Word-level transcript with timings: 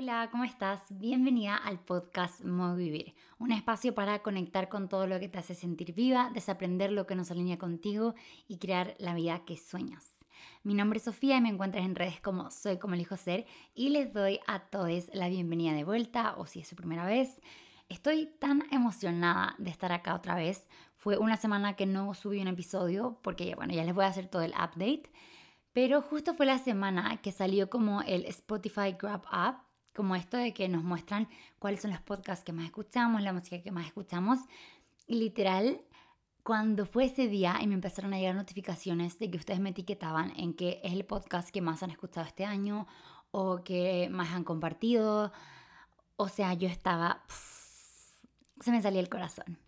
Hola, 0.00 0.28
¿cómo 0.30 0.44
estás? 0.44 0.80
Bienvenida 0.90 1.56
al 1.56 1.80
podcast 1.80 2.44
Modo 2.44 2.76
Vivir, 2.76 3.16
un 3.40 3.50
espacio 3.50 3.96
para 3.96 4.20
conectar 4.20 4.68
con 4.68 4.88
todo 4.88 5.08
lo 5.08 5.18
que 5.18 5.28
te 5.28 5.38
hace 5.38 5.56
sentir 5.56 5.92
viva, 5.92 6.30
desaprender 6.32 6.92
lo 6.92 7.04
que 7.04 7.16
nos 7.16 7.32
alinea 7.32 7.58
contigo 7.58 8.14
y 8.46 8.58
crear 8.58 8.94
la 9.00 9.12
vida 9.12 9.44
que 9.44 9.56
sueñas. 9.56 10.14
Mi 10.62 10.74
nombre 10.74 10.98
es 10.98 11.02
Sofía 11.02 11.38
y 11.38 11.40
me 11.40 11.48
encuentras 11.48 11.84
en 11.84 11.96
redes 11.96 12.20
como 12.20 12.52
Soy 12.52 12.78
como 12.78 12.94
elijo 12.94 13.16
ser 13.16 13.44
y 13.74 13.88
les 13.88 14.12
doy 14.12 14.38
a 14.46 14.60
todos 14.60 15.10
la 15.14 15.28
bienvenida 15.28 15.72
de 15.72 15.82
vuelta 15.82 16.36
o 16.36 16.46
si 16.46 16.60
es 16.60 16.68
su 16.68 16.76
primera 16.76 17.04
vez. 17.04 17.40
Estoy 17.88 18.26
tan 18.38 18.62
emocionada 18.70 19.56
de 19.58 19.70
estar 19.70 19.90
acá 19.90 20.14
otra 20.14 20.36
vez. 20.36 20.68
Fue 20.94 21.18
una 21.18 21.36
semana 21.36 21.74
que 21.74 21.86
no 21.86 22.14
subí 22.14 22.40
un 22.40 22.46
episodio 22.46 23.18
porque 23.20 23.56
bueno, 23.56 23.74
ya 23.74 23.82
les 23.82 23.96
voy 23.96 24.04
a 24.04 24.08
hacer 24.08 24.28
todo 24.28 24.42
el 24.42 24.52
update. 24.52 25.10
Pero 25.72 26.02
justo 26.02 26.34
fue 26.34 26.46
la 26.46 26.58
semana 26.58 27.16
que 27.16 27.32
salió 27.32 27.68
como 27.68 28.02
el 28.02 28.26
Spotify 28.26 28.94
Grab 28.96 29.22
Up 29.32 29.67
como 29.94 30.14
esto 30.14 30.36
de 30.36 30.54
que 30.54 30.68
nos 30.68 30.84
muestran 30.84 31.28
cuáles 31.58 31.80
son 31.80 31.90
los 31.90 32.00
podcasts 32.00 32.44
que 32.44 32.52
más 32.52 32.66
escuchamos, 32.66 33.22
la 33.22 33.32
música 33.32 33.62
que 33.62 33.70
más 33.70 33.86
escuchamos. 33.86 34.38
Literal, 35.06 35.80
cuando 36.42 36.86
fue 36.86 37.04
ese 37.04 37.28
día 37.28 37.58
y 37.60 37.66
me 37.66 37.74
empezaron 37.74 38.14
a 38.14 38.18
llegar 38.18 38.34
notificaciones 38.34 39.18
de 39.18 39.30
que 39.30 39.36
ustedes 39.36 39.60
me 39.60 39.70
etiquetaban 39.70 40.32
en 40.36 40.54
que 40.54 40.80
es 40.82 40.92
el 40.92 41.04
podcast 41.04 41.50
que 41.50 41.60
más 41.60 41.82
han 41.82 41.90
escuchado 41.90 42.26
este 42.26 42.44
año 42.44 42.86
o 43.30 43.62
que 43.62 44.08
más 44.10 44.30
han 44.30 44.44
compartido, 44.44 45.32
o 46.16 46.28
sea, 46.28 46.54
yo 46.54 46.68
estaba... 46.68 47.22
se 48.60 48.70
me 48.70 48.80
salía 48.80 49.00
el 49.00 49.08
corazón. 49.08 49.58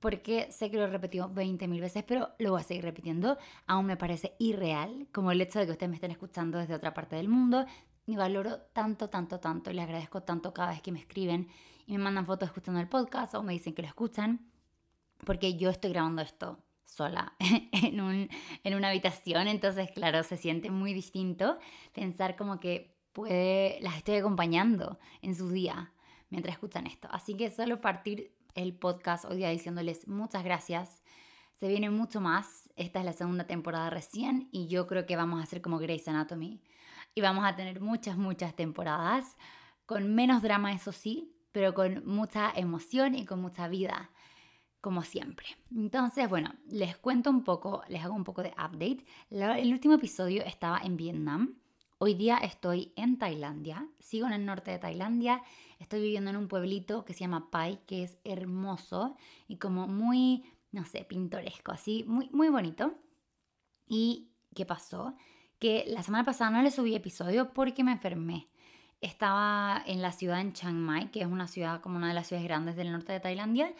Porque 0.00 0.52
sé 0.52 0.70
que 0.70 0.76
lo 0.76 0.84
he 0.84 0.88
repetido 0.88 1.28
20.000 1.28 1.80
veces, 1.80 2.04
pero 2.06 2.30
lo 2.38 2.52
voy 2.52 2.60
a 2.60 2.64
seguir 2.64 2.84
repitiendo. 2.84 3.36
Aún 3.66 3.86
me 3.86 3.96
parece 3.96 4.36
irreal, 4.38 5.08
como 5.12 5.32
el 5.32 5.40
hecho 5.40 5.58
de 5.58 5.66
que 5.66 5.72
ustedes 5.72 5.90
me 5.90 5.96
estén 5.96 6.12
escuchando 6.12 6.58
desde 6.58 6.74
otra 6.74 6.94
parte 6.94 7.16
del 7.16 7.28
mundo, 7.28 7.66
y 8.08 8.16
valoro 8.16 8.58
tanto, 8.72 9.10
tanto, 9.10 9.38
tanto 9.38 9.70
les 9.70 9.84
agradezco 9.84 10.22
tanto 10.22 10.54
cada 10.54 10.70
vez 10.70 10.80
que 10.80 10.92
me 10.92 10.98
escriben 10.98 11.48
y 11.86 11.92
me 11.92 11.98
mandan 11.98 12.24
fotos 12.24 12.48
escuchando 12.48 12.80
el 12.80 12.88
podcast 12.88 13.34
o 13.34 13.42
me 13.42 13.52
dicen 13.52 13.74
que 13.74 13.82
lo 13.82 13.88
escuchan, 13.88 14.50
porque 15.26 15.58
yo 15.58 15.68
estoy 15.68 15.90
grabando 15.90 16.22
esto 16.22 16.58
sola 16.86 17.34
en, 17.38 18.00
un, 18.00 18.30
en 18.64 18.74
una 18.74 18.88
habitación, 18.88 19.46
entonces 19.46 19.90
claro, 19.90 20.22
se 20.22 20.38
siente 20.38 20.70
muy 20.70 20.94
distinto 20.94 21.58
pensar 21.92 22.34
como 22.34 22.60
que 22.60 22.96
puede, 23.12 23.78
las 23.82 23.98
estoy 23.98 24.16
acompañando 24.16 24.98
en 25.20 25.34
su 25.34 25.50
día 25.50 25.92
mientras 26.30 26.54
escuchan 26.54 26.86
esto. 26.86 27.08
Así 27.10 27.36
que 27.36 27.50
solo 27.50 27.82
partir 27.82 28.32
el 28.54 28.74
podcast 28.74 29.26
hoy 29.26 29.36
día 29.36 29.50
diciéndoles 29.50 30.08
muchas 30.08 30.44
gracias. 30.44 31.02
Se 31.52 31.68
viene 31.68 31.90
mucho 31.90 32.22
más. 32.22 32.70
Esta 32.76 33.00
es 33.00 33.04
la 33.04 33.12
segunda 33.12 33.46
temporada 33.46 33.90
recién 33.90 34.48
y 34.50 34.68
yo 34.68 34.86
creo 34.86 35.04
que 35.04 35.16
vamos 35.16 35.40
a 35.40 35.42
hacer 35.42 35.60
como 35.60 35.78
Grey's 35.78 36.08
Anatomy 36.08 36.62
y 37.18 37.20
vamos 37.20 37.44
a 37.44 37.56
tener 37.56 37.80
muchas, 37.80 38.16
muchas 38.16 38.54
temporadas 38.54 39.36
con 39.86 40.14
menos 40.14 40.40
drama, 40.40 40.72
eso 40.72 40.92
sí, 40.92 41.34
pero 41.50 41.74
con 41.74 42.06
mucha 42.06 42.52
emoción 42.54 43.16
y 43.16 43.24
con 43.24 43.42
mucha 43.42 43.66
vida, 43.66 44.12
como 44.80 45.02
siempre. 45.02 45.46
Entonces, 45.74 46.28
bueno, 46.28 46.54
les 46.70 46.96
cuento 46.96 47.30
un 47.30 47.42
poco, 47.42 47.82
les 47.88 48.04
hago 48.04 48.14
un 48.14 48.22
poco 48.22 48.44
de 48.44 48.50
update. 48.50 49.04
El 49.30 49.72
último 49.72 49.94
episodio 49.94 50.44
estaba 50.44 50.78
en 50.78 50.96
Vietnam. 50.96 51.56
Hoy 51.98 52.14
día 52.14 52.36
estoy 52.36 52.92
en 52.94 53.18
Tailandia, 53.18 53.88
sigo 53.98 54.28
en 54.28 54.34
el 54.34 54.46
norte 54.46 54.70
de 54.70 54.78
Tailandia, 54.78 55.42
estoy 55.80 56.00
viviendo 56.00 56.30
en 56.30 56.36
un 56.36 56.46
pueblito 56.46 57.04
que 57.04 57.14
se 57.14 57.20
llama 57.20 57.50
Pai, 57.50 57.80
que 57.88 58.04
es 58.04 58.18
hermoso 58.22 59.16
y 59.48 59.56
como 59.56 59.88
muy, 59.88 60.44
no 60.70 60.84
sé, 60.84 61.04
pintoresco, 61.04 61.72
así, 61.72 62.04
muy, 62.06 62.30
muy 62.30 62.48
bonito. 62.48 62.94
¿Y 63.88 64.30
qué 64.54 64.64
pasó? 64.64 65.16
Que 65.58 65.84
la 65.88 66.02
semana 66.02 66.24
pasada 66.24 66.50
no 66.50 66.62
le 66.62 66.70
subí 66.70 66.94
episodio 66.94 67.52
porque 67.52 67.84
me 67.84 67.92
enfermé. 67.92 68.48
Estaba 69.00 69.82
en 69.86 70.02
la 70.02 70.12
ciudad 70.12 70.40
en 70.40 70.52
Chiang 70.52 70.76
Mai, 70.76 71.10
que 71.10 71.20
es 71.20 71.26
una 71.26 71.46
ciudad 71.46 71.80
como 71.80 71.96
una 71.96 72.08
de 72.08 72.14
las 72.14 72.26
ciudades 72.28 72.48
grandes 72.48 72.76
del 72.76 72.92
norte 72.92 73.12
de 73.12 73.20
Tailandia, 73.20 73.72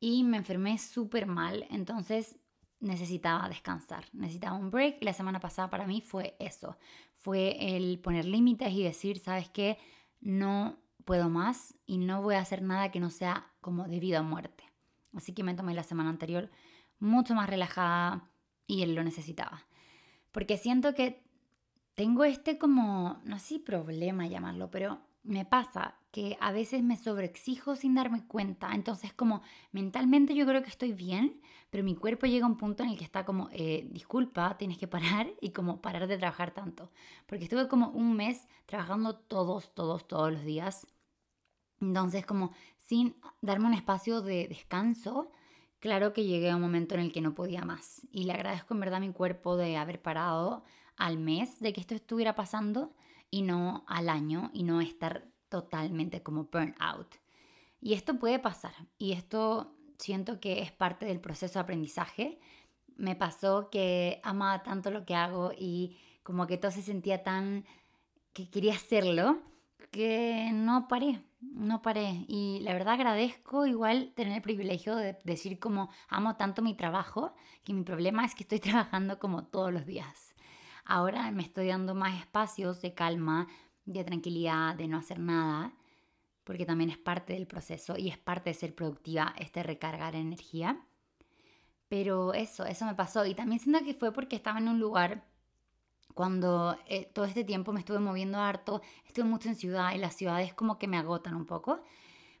y 0.00 0.24
me 0.24 0.36
enfermé 0.36 0.78
súper 0.78 1.26
mal, 1.26 1.66
entonces 1.70 2.36
necesitaba 2.80 3.48
descansar, 3.48 4.04
necesitaba 4.12 4.56
un 4.56 4.70
break 4.70 4.98
y 5.00 5.04
la 5.04 5.12
semana 5.12 5.40
pasada 5.40 5.68
para 5.70 5.86
mí 5.86 6.00
fue 6.00 6.36
eso, 6.38 6.76
fue 7.14 7.76
el 7.76 7.98
poner 7.98 8.24
límites 8.24 8.72
y 8.72 8.84
decir, 8.84 9.18
sabes 9.18 9.48
qué, 9.48 9.78
no 10.20 10.76
puedo 11.04 11.28
más 11.28 11.74
y 11.86 11.98
no 11.98 12.22
voy 12.22 12.36
a 12.36 12.40
hacer 12.40 12.62
nada 12.62 12.90
que 12.90 13.00
no 13.00 13.10
sea 13.10 13.50
como 13.60 13.88
debido 13.88 14.18
a 14.18 14.22
muerte. 14.22 14.64
Así 15.14 15.32
que 15.32 15.42
me 15.42 15.54
tomé 15.54 15.74
la 15.74 15.82
semana 15.82 16.10
anterior 16.10 16.50
mucho 17.00 17.34
más 17.34 17.48
relajada 17.48 18.30
y 18.66 18.82
él 18.82 18.94
lo 18.94 19.02
necesitaba. 19.02 19.64
Porque 20.32 20.56
siento 20.56 20.94
que 20.94 21.22
tengo 21.94 22.24
este 22.24 22.58
como, 22.58 23.20
no 23.24 23.38
sé 23.38 23.46
si 23.46 23.58
problema 23.58 24.26
llamarlo, 24.26 24.70
pero 24.70 25.00
me 25.24 25.44
pasa 25.44 25.96
que 26.10 26.38
a 26.40 26.52
veces 26.52 26.82
me 26.82 26.96
sobreexijo 26.96 27.76
sin 27.76 27.94
darme 27.94 28.26
cuenta. 28.26 28.70
Entonces 28.72 29.12
como 29.12 29.42
mentalmente 29.72 30.34
yo 30.34 30.46
creo 30.46 30.62
que 30.62 30.70
estoy 30.70 30.92
bien, 30.92 31.40
pero 31.70 31.84
mi 31.84 31.94
cuerpo 31.94 32.26
llega 32.26 32.46
a 32.46 32.48
un 32.48 32.56
punto 32.56 32.82
en 32.82 32.90
el 32.90 32.98
que 32.98 33.04
está 33.04 33.24
como, 33.24 33.48
eh, 33.52 33.86
disculpa, 33.90 34.56
tienes 34.56 34.78
que 34.78 34.88
parar 34.88 35.28
y 35.40 35.50
como 35.50 35.82
parar 35.82 36.06
de 36.06 36.18
trabajar 36.18 36.52
tanto. 36.52 36.90
Porque 37.26 37.44
estuve 37.44 37.68
como 37.68 37.90
un 37.90 38.16
mes 38.16 38.46
trabajando 38.66 39.16
todos, 39.16 39.74
todos, 39.74 40.08
todos 40.08 40.32
los 40.32 40.44
días. 40.44 40.86
Entonces 41.80 42.24
como 42.24 42.52
sin 42.78 43.16
darme 43.42 43.66
un 43.66 43.74
espacio 43.74 44.22
de 44.22 44.48
descanso 44.48 45.30
Claro 45.80 46.12
que 46.12 46.24
llegué 46.24 46.50
a 46.50 46.56
un 46.56 46.62
momento 46.62 46.94
en 46.94 47.02
el 47.02 47.12
que 47.12 47.20
no 47.20 47.34
podía 47.34 47.62
más 47.62 48.02
y 48.10 48.24
le 48.24 48.32
agradezco 48.32 48.74
en 48.74 48.80
verdad 48.80 48.96
a 48.96 49.00
mi 49.00 49.12
cuerpo 49.12 49.56
de 49.56 49.76
haber 49.76 50.02
parado 50.02 50.64
al 50.96 51.18
mes 51.18 51.60
de 51.60 51.72
que 51.72 51.80
esto 51.80 51.94
estuviera 51.94 52.34
pasando 52.34 52.94
y 53.30 53.42
no 53.42 53.84
al 53.86 54.08
año 54.08 54.50
y 54.52 54.64
no 54.64 54.80
estar 54.80 55.28
totalmente 55.48 56.22
como 56.22 56.44
burnout. 56.44 57.14
Y 57.80 57.94
esto 57.94 58.18
puede 58.18 58.40
pasar 58.40 58.74
y 58.98 59.12
esto 59.12 59.72
siento 59.98 60.40
que 60.40 60.62
es 60.62 60.72
parte 60.72 61.06
del 61.06 61.20
proceso 61.20 61.54
de 61.54 61.60
aprendizaje. 61.60 62.40
Me 62.96 63.14
pasó 63.14 63.70
que 63.70 64.20
amaba 64.24 64.64
tanto 64.64 64.90
lo 64.90 65.04
que 65.04 65.14
hago 65.14 65.52
y 65.56 65.96
como 66.24 66.48
que 66.48 66.58
todo 66.58 66.72
se 66.72 66.82
sentía 66.82 67.22
tan 67.22 67.64
que 68.32 68.50
quería 68.50 68.74
hacerlo 68.74 69.38
que 69.92 70.50
no 70.52 70.88
paré, 70.88 71.22
no 71.40 71.82
paré. 71.82 72.24
Y 72.28 72.60
la 72.60 72.72
verdad 72.72 72.94
agradezco 72.94 73.66
igual 73.66 74.12
tener 74.14 74.34
el 74.34 74.42
privilegio 74.42 74.96
de 74.96 75.18
decir 75.24 75.58
como 75.58 75.90
amo 76.08 76.36
tanto 76.36 76.62
mi 76.62 76.74
trabajo, 76.74 77.34
que 77.64 77.74
mi 77.74 77.82
problema 77.82 78.24
es 78.24 78.34
que 78.34 78.44
estoy 78.44 78.60
trabajando 78.60 79.18
como 79.18 79.44
todos 79.44 79.72
los 79.72 79.86
días. 79.86 80.34
Ahora 80.84 81.30
me 81.30 81.42
estoy 81.42 81.68
dando 81.68 81.94
más 81.94 82.18
espacios 82.18 82.80
de 82.80 82.94
calma, 82.94 83.46
de 83.84 84.04
tranquilidad, 84.04 84.74
de 84.74 84.88
no 84.88 84.98
hacer 84.98 85.18
nada, 85.18 85.74
porque 86.44 86.64
también 86.64 86.90
es 86.90 86.98
parte 86.98 87.34
del 87.34 87.46
proceso 87.46 87.96
y 87.98 88.08
es 88.08 88.18
parte 88.18 88.50
de 88.50 88.54
ser 88.54 88.74
productiva, 88.74 89.34
este 89.38 89.62
recargar 89.62 90.14
energía. 90.14 90.80
Pero 91.88 92.34
eso, 92.34 92.64
eso 92.64 92.86
me 92.86 92.94
pasó. 92.94 93.24
Y 93.26 93.34
también 93.34 93.60
siento 93.60 93.84
que 93.84 93.94
fue 93.94 94.12
porque 94.12 94.36
estaba 94.36 94.58
en 94.58 94.68
un 94.68 94.80
lugar 94.80 95.24
cuando 96.18 96.76
eh, 96.88 97.08
todo 97.14 97.26
este 97.26 97.44
tiempo 97.44 97.72
me 97.72 97.78
estuve 97.78 98.00
moviendo 98.00 98.40
harto, 98.40 98.82
estuve 99.06 99.24
mucho 99.24 99.48
en 99.50 99.54
ciudad 99.54 99.94
y 99.94 99.98
las 99.98 100.16
ciudades 100.16 100.52
como 100.52 100.76
que 100.76 100.88
me 100.88 100.96
agotan 100.96 101.36
un 101.36 101.46
poco. 101.46 101.80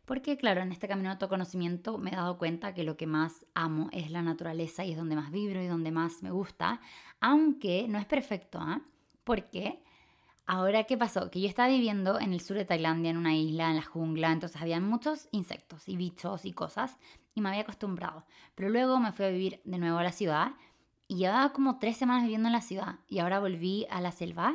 Porque 0.04 0.36
claro, 0.36 0.62
en 0.62 0.72
este 0.72 0.88
camino 0.88 1.10
de 1.10 1.12
autoconocimiento 1.12 1.96
me 1.96 2.10
he 2.10 2.16
dado 2.16 2.38
cuenta 2.38 2.74
que 2.74 2.82
lo 2.82 2.96
que 2.96 3.06
más 3.06 3.46
amo 3.54 3.88
es 3.92 4.10
la 4.10 4.20
naturaleza 4.20 4.84
y 4.84 4.90
es 4.90 4.96
donde 4.96 5.14
más 5.14 5.30
vibro 5.30 5.62
y 5.62 5.68
donde 5.68 5.92
más 5.92 6.24
me 6.24 6.32
gusta, 6.32 6.80
aunque 7.20 7.86
no 7.86 8.00
es 8.00 8.06
perfecto. 8.06 8.58
¿eh? 8.68 8.80
Porque 9.22 9.80
ahora 10.44 10.82
qué 10.82 10.98
pasó? 10.98 11.30
Que 11.30 11.40
yo 11.40 11.46
estaba 11.46 11.68
viviendo 11.68 12.18
en 12.18 12.32
el 12.32 12.40
sur 12.40 12.56
de 12.56 12.64
Tailandia, 12.64 13.12
en 13.12 13.16
una 13.16 13.36
isla, 13.36 13.70
en 13.70 13.76
la 13.76 13.84
jungla, 13.84 14.32
entonces 14.32 14.60
había 14.60 14.80
muchos 14.80 15.28
insectos 15.30 15.88
y 15.88 15.96
bichos 15.96 16.46
y 16.46 16.52
cosas 16.52 16.98
y 17.36 17.42
me 17.42 17.50
había 17.50 17.60
acostumbrado. 17.60 18.24
Pero 18.56 18.70
luego 18.70 18.98
me 18.98 19.12
fui 19.12 19.26
a 19.26 19.30
vivir 19.30 19.60
de 19.62 19.78
nuevo 19.78 19.98
a 19.98 20.02
la 20.02 20.10
ciudad 20.10 20.54
y 21.08 21.16
llevaba 21.16 21.52
como 21.52 21.78
tres 21.78 21.96
semanas 21.96 22.22
viviendo 22.24 22.48
en 22.48 22.52
la 22.52 22.60
ciudad 22.60 22.96
y 23.08 23.18
ahora 23.18 23.40
volví 23.40 23.86
a 23.90 24.02
la 24.02 24.12
selva, 24.12 24.54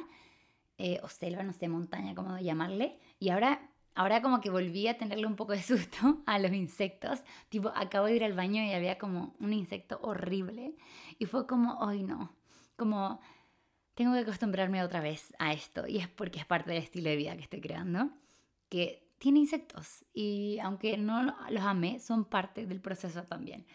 eh, 0.77 0.99
o 1.03 1.09
selva, 1.09 1.43
no 1.43 1.51
sé, 1.51 1.67
montaña, 1.67 2.13
como 2.13 2.37
llamarle. 2.37 2.99
Y 3.19 3.29
ahora, 3.29 3.71
ahora 3.95 4.21
como 4.21 4.39
que 4.39 4.51
volví 4.51 4.87
a 4.87 4.97
tenerle 4.97 5.25
un 5.25 5.35
poco 5.35 5.53
de 5.53 5.63
susto 5.63 6.21
a 6.27 6.37
los 6.37 6.53
insectos. 6.53 7.19
Tipo, 7.49 7.69
acabo 7.75 8.05
de 8.05 8.15
ir 8.15 8.23
al 8.23 8.33
baño 8.33 8.63
y 8.63 8.71
había 8.73 8.99
como 8.99 9.35
un 9.39 9.51
insecto 9.51 9.99
horrible. 10.03 10.75
Y 11.17 11.25
fue 11.25 11.47
como, 11.47 11.83
ay 11.83 12.03
no, 12.03 12.31
como 12.75 13.19
tengo 13.95 14.13
que 14.13 14.19
acostumbrarme 14.19 14.83
otra 14.83 15.01
vez 15.01 15.33
a 15.39 15.53
esto. 15.53 15.87
Y 15.87 15.97
es 15.97 16.07
porque 16.07 16.39
es 16.39 16.45
parte 16.45 16.71
del 16.71 16.83
estilo 16.83 17.09
de 17.09 17.15
vida 17.15 17.35
que 17.35 17.43
estoy 17.43 17.61
creando, 17.61 18.11
que 18.69 19.09
tiene 19.17 19.39
insectos. 19.39 20.05
Y 20.13 20.59
aunque 20.59 20.97
no 20.97 21.35
los 21.49 21.63
amé, 21.63 21.99
son 21.99 22.25
parte 22.25 22.67
del 22.67 22.81
proceso 22.81 23.23
también. 23.23 23.65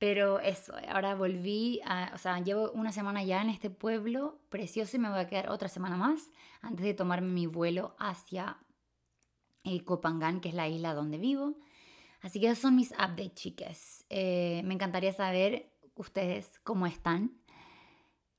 Pero 0.00 0.40
eso, 0.40 0.72
ahora 0.88 1.14
volví, 1.14 1.82
o 2.14 2.16
sea, 2.16 2.40
llevo 2.40 2.70
una 2.72 2.90
semana 2.90 3.22
ya 3.22 3.42
en 3.42 3.50
este 3.50 3.68
pueblo 3.68 4.40
precioso 4.48 4.96
y 4.96 4.98
me 4.98 5.10
voy 5.10 5.18
a 5.18 5.28
quedar 5.28 5.50
otra 5.50 5.68
semana 5.68 5.98
más 5.98 6.30
antes 6.62 6.86
de 6.86 6.94
tomarme 6.94 7.28
mi 7.28 7.46
vuelo 7.46 7.94
hacia 7.98 8.56
eh, 9.62 9.84
Copangán, 9.84 10.40
que 10.40 10.48
es 10.48 10.54
la 10.54 10.68
isla 10.68 10.94
donde 10.94 11.18
vivo. 11.18 11.58
Así 12.22 12.40
que 12.40 12.46
esos 12.46 12.60
son 12.60 12.76
mis 12.76 12.92
updates, 12.92 13.34
chicas. 13.34 14.06
Eh, 14.08 14.62
me 14.64 14.72
encantaría 14.72 15.12
saber 15.12 15.70
ustedes 15.96 16.58
cómo 16.64 16.86
están, 16.86 17.36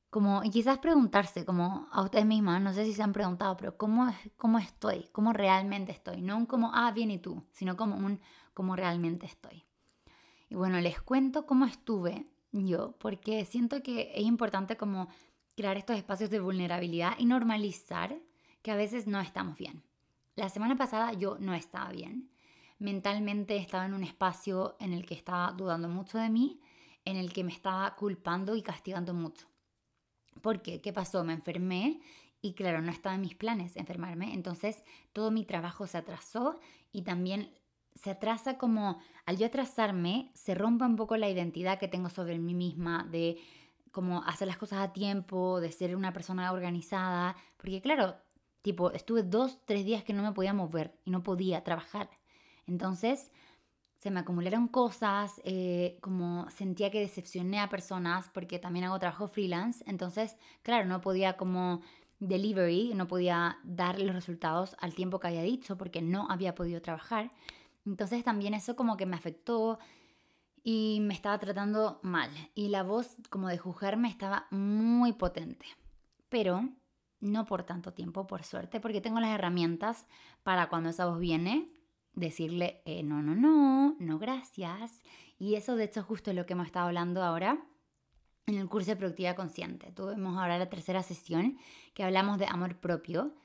Como, 0.09 0.43
y 0.43 0.49
quizás 0.49 0.79
preguntarse, 0.79 1.45
como 1.45 1.87
a 1.91 2.01
ustedes 2.01 2.25
mismas, 2.25 2.61
no 2.61 2.73
sé 2.73 2.85
si 2.85 2.93
se 2.93 3.03
han 3.03 3.13
preguntado, 3.13 3.55
pero 3.57 3.77
¿cómo, 3.77 4.11
cómo 4.35 4.57
estoy? 4.59 5.09
¿Cómo 5.11 5.31
realmente 5.31 5.91
estoy? 5.91 6.21
No 6.21 6.37
un 6.37 6.45
como, 6.47 6.71
ah, 6.73 6.91
bien 6.91 7.11
y 7.11 7.19
tú, 7.19 7.43
sino 7.51 7.77
como 7.77 7.95
un 7.97 8.19
cómo 8.53 8.75
realmente 8.75 9.25
estoy. 9.27 9.63
Y 10.51 10.55
bueno, 10.55 10.81
les 10.81 11.01
cuento 11.01 11.45
cómo 11.45 11.65
estuve 11.65 12.27
yo, 12.51 12.97
porque 12.99 13.45
siento 13.45 13.81
que 13.81 14.11
es 14.13 14.23
importante 14.23 14.75
como 14.75 15.07
crear 15.55 15.77
estos 15.77 15.95
espacios 15.95 16.29
de 16.29 16.41
vulnerabilidad 16.41 17.17
y 17.17 17.23
normalizar 17.23 18.19
que 18.61 18.71
a 18.71 18.75
veces 18.75 19.07
no 19.07 19.21
estamos 19.21 19.57
bien. 19.57 19.81
La 20.35 20.49
semana 20.49 20.75
pasada 20.75 21.13
yo 21.13 21.37
no 21.39 21.53
estaba 21.53 21.89
bien. 21.93 22.29
Mentalmente 22.79 23.55
estaba 23.55 23.85
en 23.85 23.93
un 23.93 24.03
espacio 24.03 24.75
en 24.81 24.91
el 24.91 25.05
que 25.05 25.13
estaba 25.13 25.53
dudando 25.53 25.87
mucho 25.87 26.17
de 26.17 26.29
mí, 26.29 26.59
en 27.05 27.15
el 27.15 27.31
que 27.31 27.45
me 27.45 27.53
estaba 27.53 27.95
culpando 27.95 28.57
y 28.57 28.61
castigando 28.61 29.13
mucho. 29.13 29.47
¿Por 30.41 30.61
qué? 30.61 30.81
¿Qué 30.81 30.91
pasó? 30.91 31.23
Me 31.23 31.31
enfermé 31.31 32.01
y 32.41 32.55
claro, 32.55 32.81
no 32.81 32.91
estaba 32.91 33.15
en 33.15 33.21
mis 33.21 33.35
planes 33.35 33.77
enfermarme, 33.77 34.33
entonces 34.33 34.83
todo 35.13 35.31
mi 35.31 35.45
trabajo 35.45 35.87
se 35.87 35.97
atrasó 35.97 36.59
y 36.91 37.03
también 37.03 37.53
se 37.95 38.11
atrasa 38.11 38.57
como, 38.57 38.99
al 39.25 39.37
yo 39.37 39.45
atrasarme, 39.45 40.31
se 40.33 40.55
rompe 40.55 40.85
un 40.85 40.95
poco 40.95 41.17
la 41.17 41.29
identidad 41.29 41.79
que 41.79 41.87
tengo 41.87 42.09
sobre 42.09 42.39
mí 42.39 42.53
misma 42.53 43.07
de 43.09 43.37
como 43.91 44.23
hacer 44.23 44.47
las 44.47 44.57
cosas 44.57 44.79
a 44.79 44.93
tiempo, 44.93 45.59
de 45.59 45.71
ser 45.71 45.95
una 45.95 46.13
persona 46.13 46.51
organizada, 46.51 47.35
porque 47.57 47.81
claro, 47.81 48.15
tipo, 48.61 48.91
estuve 48.91 49.23
dos, 49.23 49.59
tres 49.65 49.85
días 49.85 50.03
que 50.03 50.13
no 50.13 50.23
me 50.23 50.31
podía 50.31 50.53
mover 50.53 50.97
y 51.03 51.11
no 51.11 51.23
podía 51.23 51.63
trabajar. 51.63 52.09
Entonces, 52.67 53.31
se 53.97 54.09
me 54.09 54.21
acumularon 54.21 54.67
cosas, 54.67 55.41
eh, 55.43 55.99
como 56.01 56.49
sentía 56.49 56.89
que 56.89 56.99
decepcioné 56.99 57.59
a 57.59 57.69
personas 57.69 58.29
porque 58.33 58.57
también 58.57 58.85
hago 58.85 58.97
trabajo 58.97 59.27
freelance, 59.27 59.83
entonces, 59.85 60.37
claro, 60.63 60.87
no 60.87 61.01
podía 61.01 61.37
como 61.37 61.81
delivery, 62.19 62.93
no 62.95 63.07
podía 63.07 63.57
dar 63.63 63.99
los 63.99 64.15
resultados 64.15 64.75
al 64.79 64.95
tiempo 64.95 65.19
que 65.19 65.27
había 65.27 65.43
dicho 65.43 65.77
porque 65.77 66.01
no 66.01 66.27
había 66.29 66.55
podido 66.55 66.81
trabajar. 66.81 67.31
Entonces 67.85 68.23
también 68.23 68.53
eso 68.53 68.75
como 68.75 68.97
que 68.97 69.05
me 69.05 69.15
afectó 69.15 69.79
y 70.63 70.99
me 71.01 71.13
estaba 71.13 71.39
tratando 71.39 71.99
mal. 72.03 72.29
Y 72.53 72.69
la 72.69 72.83
voz 72.83 73.17
como 73.29 73.47
de 73.47 73.57
juzgarme 73.57 74.09
estaba 74.09 74.47
muy 74.51 75.13
potente. 75.13 75.65
Pero 76.29 76.69
no 77.19 77.45
por 77.45 77.63
tanto 77.63 77.93
tiempo, 77.93 78.27
por 78.27 78.43
suerte, 78.43 78.79
porque 78.79 79.01
tengo 79.01 79.19
las 79.19 79.31
herramientas 79.31 80.07
para 80.43 80.69
cuando 80.69 80.89
esa 80.89 81.05
voz 81.05 81.19
viene, 81.19 81.71
decirle 82.13 82.81
eh, 82.85 83.03
no, 83.03 83.21
no, 83.21 83.35
no, 83.35 83.95
no, 83.99 84.19
gracias. 84.19 85.03
Y 85.37 85.55
eso 85.55 85.75
de 85.75 85.85
hecho 85.85 86.01
es 86.01 86.05
justo 86.05 86.33
lo 86.33 86.45
que 86.45 86.53
hemos 86.53 86.67
estado 86.67 86.87
hablando 86.87 87.23
ahora 87.23 87.63
en 88.47 88.57
el 88.57 88.67
curso 88.67 88.91
de 88.91 88.97
productividad 88.97 89.35
consciente. 89.35 89.91
Tuvimos 89.91 90.37
ahora 90.37 90.57
la 90.57 90.69
tercera 90.69 91.03
sesión 91.03 91.57
que 91.93 92.03
hablamos 92.03 92.37
de 92.37 92.47
amor 92.47 92.79
propio 92.79 93.35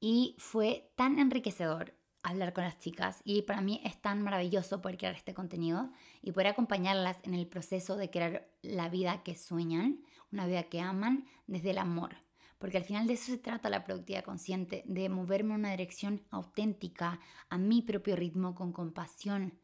y 0.00 0.36
fue 0.38 0.92
tan 0.96 1.18
enriquecedor 1.18 1.94
hablar 2.24 2.52
con 2.52 2.64
las 2.64 2.78
chicas 2.78 3.20
y 3.24 3.42
para 3.42 3.60
mí 3.60 3.80
es 3.84 4.00
tan 4.00 4.22
maravilloso 4.22 4.80
poder 4.80 4.98
crear 4.98 5.14
este 5.14 5.34
contenido 5.34 5.90
y 6.22 6.32
poder 6.32 6.48
acompañarlas 6.48 7.18
en 7.22 7.34
el 7.34 7.46
proceso 7.46 7.96
de 7.96 8.10
crear 8.10 8.48
la 8.62 8.88
vida 8.88 9.22
que 9.22 9.36
sueñan, 9.36 10.00
una 10.32 10.46
vida 10.46 10.64
que 10.64 10.80
aman 10.80 11.26
desde 11.46 11.70
el 11.70 11.78
amor. 11.78 12.16
Porque 12.58 12.78
al 12.78 12.84
final 12.84 13.06
de 13.06 13.12
eso 13.12 13.26
se 13.26 13.38
trata 13.38 13.68
la 13.68 13.84
productividad 13.84 14.24
consciente, 14.24 14.82
de 14.86 15.08
moverme 15.10 15.52
en 15.52 15.60
una 15.60 15.70
dirección 15.70 16.22
auténtica, 16.30 17.20
a 17.50 17.58
mi 17.58 17.82
propio 17.82 18.16
ritmo, 18.16 18.54
con 18.54 18.72
compasión 18.72 19.58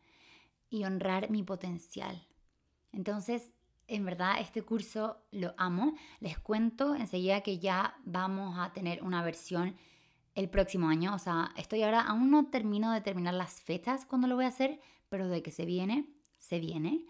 y 0.68 0.84
honrar 0.84 1.30
mi 1.30 1.42
potencial. 1.42 2.26
Entonces, 2.92 3.52
en 3.86 4.04
verdad, 4.04 4.34
este 4.38 4.62
curso 4.62 5.16
lo 5.30 5.54
amo. 5.56 5.94
Les 6.20 6.38
cuento 6.38 6.94
enseguida 6.94 7.40
que 7.40 7.58
ya 7.58 7.96
vamos 8.04 8.58
a 8.58 8.72
tener 8.72 9.02
una 9.02 9.22
versión 9.24 9.76
el 10.40 10.48
próximo 10.48 10.88
año. 10.88 11.14
O 11.14 11.18
sea, 11.18 11.52
estoy 11.56 11.82
ahora, 11.82 12.00
aún 12.00 12.30
no 12.30 12.46
termino 12.46 12.92
de 12.92 13.00
terminar 13.00 13.34
las 13.34 13.60
fechas 13.60 14.06
cuando 14.06 14.26
lo 14.26 14.34
voy 14.34 14.46
a 14.46 14.48
hacer, 14.48 14.80
pero 15.08 15.28
de 15.28 15.42
que 15.42 15.50
se 15.50 15.64
viene, 15.64 16.06
se 16.38 16.58
viene. 16.58 17.06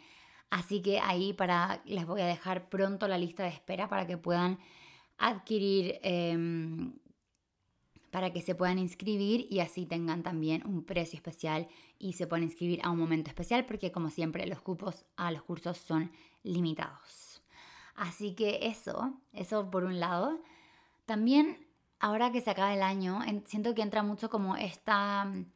Así 0.51 0.83
que 0.83 0.99
ahí 0.99 1.33
para, 1.33 1.81
les 1.85 2.07
voy 2.07 2.21
a 2.21 2.27
dejar 2.27 2.69
pronto 2.69 3.07
la 3.07 3.19
lista 3.19 3.45
de 3.45 3.51
espera 3.51 3.89
para 3.89 4.07
que 4.07 4.19
puedan 4.19 4.59
adquirir, 5.17 6.01
em, 6.03 6.95
para 8.11 8.33
que 8.33 8.43
se 8.43 8.57
puedan 8.57 8.79
inscribir 8.79 9.47
y 9.49 9.61
así 9.61 9.87
tengan 9.87 10.25
también 10.25 10.67
un 10.67 10.85
precio 10.85 11.17
especial 11.17 11.69
y 11.99 12.15
se 12.15 12.27
puedan 12.27 12.43
inscribir 12.43 12.81
a 12.83 12.91
un 12.91 12.99
momento 12.99 13.31
especial 13.31 13.65
porque 13.65 13.93
como 13.93 14.11
siempre 14.11 14.47
los 14.49 14.61
cupos 14.61 15.05
a 15.17 15.31
los 15.31 15.43
cursos 15.45 15.79
son 15.79 16.11
limitados. 16.43 17.43
Así 17.95 18.35
que 18.35 18.67
eso, 18.67 19.15
eso 19.33 19.71
por 19.71 19.85
un 19.85 20.01
lado. 20.01 20.41
También 21.07 21.70
ahora 22.01 22.33
que 22.33 22.41
se 22.41 22.51
acaba 22.51 22.75
el 22.75 22.83
año, 22.83 23.21
siento 23.45 23.75
que 23.75 23.83
entra 23.83 24.03
mucho 24.03 24.31
como 24.31 24.57
esta 24.57 25.27
mm, 25.27 25.47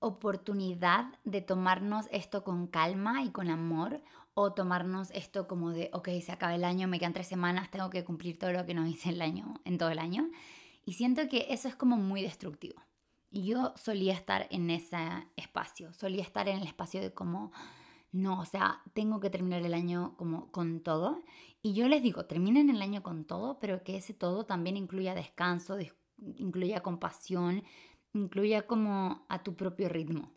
oportunidad 0.00 1.06
de 1.24 1.42
tomarnos 1.42 2.06
esto 2.10 2.42
con 2.42 2.66
calma 2.66 3.22
y 3.22 3.30
con 3.30 3.50
amor 3.50 4.02
o 4.34 4.52
tomarnos 4.52 5.10
esto 5.12 5.46
como 5.46 5.70
de, 5.70 5.90
ok, 5.92 6.08
se 6.22 6.32
acaba 6.32 6.54
el 6.54 6.64
año, 6.64 6.88
me 6.88 6.98
quedan 6.98 7.14
tres 7.14 7.26
semanas, 7.26 7.70
tengo 7.70 7.88
que 7.88 8.04
cumplir 8.04 8.38
todo 8.38 8.52
lo 8.52 8.66
que 8.66 8.74
nos 8.74 8.88
hice 8.88 9.10
el 9.10 9.22
año, 9.22 9.60
en 9.64 9.78
todo 9.78 9.90
el 9.90 9.98
año. 9.98 10.28
Y 10.84 10.94
siento 10.94 11.28
que 11.28 11.46
eso 11.50 11.68
es 11.68 11.76
como 11.76 11.96
muy 11.96 12.22
destructivo. 12.22 12.82
Y 13.30 13.46
yo 13.46 13.72
solía 13.76 14.14
estar 14.14 14.46
en 14.50 14.70
ese 14.70 14.98
espacio, 15.36 15.92
solía 15.92 16.22
estar 16.22 16.48
en 16.48 16.58
el 16.58 16.66
espacio 16.66 17.00
de 17.00 17.12
como, 17.12 17.50
no, 18.16 18.40
o 18.40 18.44
sea, 18.46 18.82
tengo 18.94 19.20
que 19.20 19.30
terminar 19.30 19.62
el 19.62 19.74
año 19.74 20.14
como 20.16 20.50
con 20.50 20.80
todo. 20.80 21.22
Y 21.62 21.74
yo 21.74 21.88
les 21.88 22.02
digo, 22.02 22.24
terminen 22.24 22.70
el 22.70 22.80
año 22.80 23.02
con 23.02 23.24
todo, 23.24 23.58
pero 23.58 23.82
que 23.84 23.96
ese 23.96 24.14
todo 24.14 24.46
también 24.46 24.76
incluya 24.76 25.14
descanso, 25.14 25.76
incluya 26.36 26.82
compasión, 26.82 27.62
incluya 28.14 28.66
como 28.66 29.26
a 29.28 29.42
tu 29.42 29.54
propio 29.54 29.88
ritmo. 29.88 30.32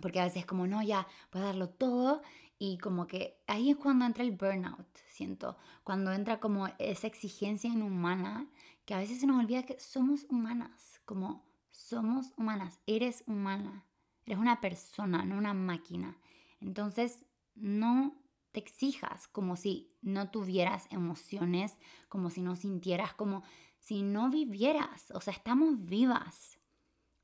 Porque 0.00 0.20
a 0.20 0.24
veces 0.24 0.46
como, 0.46 0.66
no, 0.66 0.82
ya, 0.82 1.08
voy 1.32 1.42
darlo 1.42 1.70
todo 1.70 2.22
y 2.58 2.78
como 2.78 3.06
que 3.06 3.42
ahí 3.46 3.70
es 3.70 3.76
cuando 3.76 4.04
entra 4.04 4.22
el 4.22 4.32
burnout, 4.32 4.86
siento, 5.08 5.56
cuando 5.82 6.12
entra 6.12 6.38
como 6.38 6.68
esa 6.78 7.06
exigencia 7.06 7.68
inhumana, 7.68 8.46
que 8.84 8.94
a 8.94 8.98
veces 8.98 9.20
se 9.20 9.26
nos 9.26 9.42
olvida 9.42 9.64
que 9.64 9.80
somos 9.80 10.24
humanas, 10.30 11.00
como 11.04 11.44
somos 11.70 12.32
humanas, 12.36 12.78
eres 12.86 13.24
humana, 13.26 13.84
eres 14.24 14.38
una 14.38 14.60
persona, 14.60 15.24
no 15.24 15.36
una 15.36 15.54
máquina. 15.54 16.16
Entonces, 16.60 17.26
no 17.54 18.14
te 18.52 18.60
exijas 18.60 19.28
como 19.28 19.56
si 19.56 19.92
no 20.00 20.30
tuvieras 20.30 20.86
emociones, 20.90 21.76
como 22.08 22.30
si 22.30 22.40
no 22.40 22.56
sintieras, 22.56 23.14
como 23.14 23.42
si 23.80 24.02
no 24.02 24.30
vivieras. 24.30 25.10
O 25.14 25.20
sea, 25.20 25.34
estamos 25.34 25.84
vivas. 25.84 26.58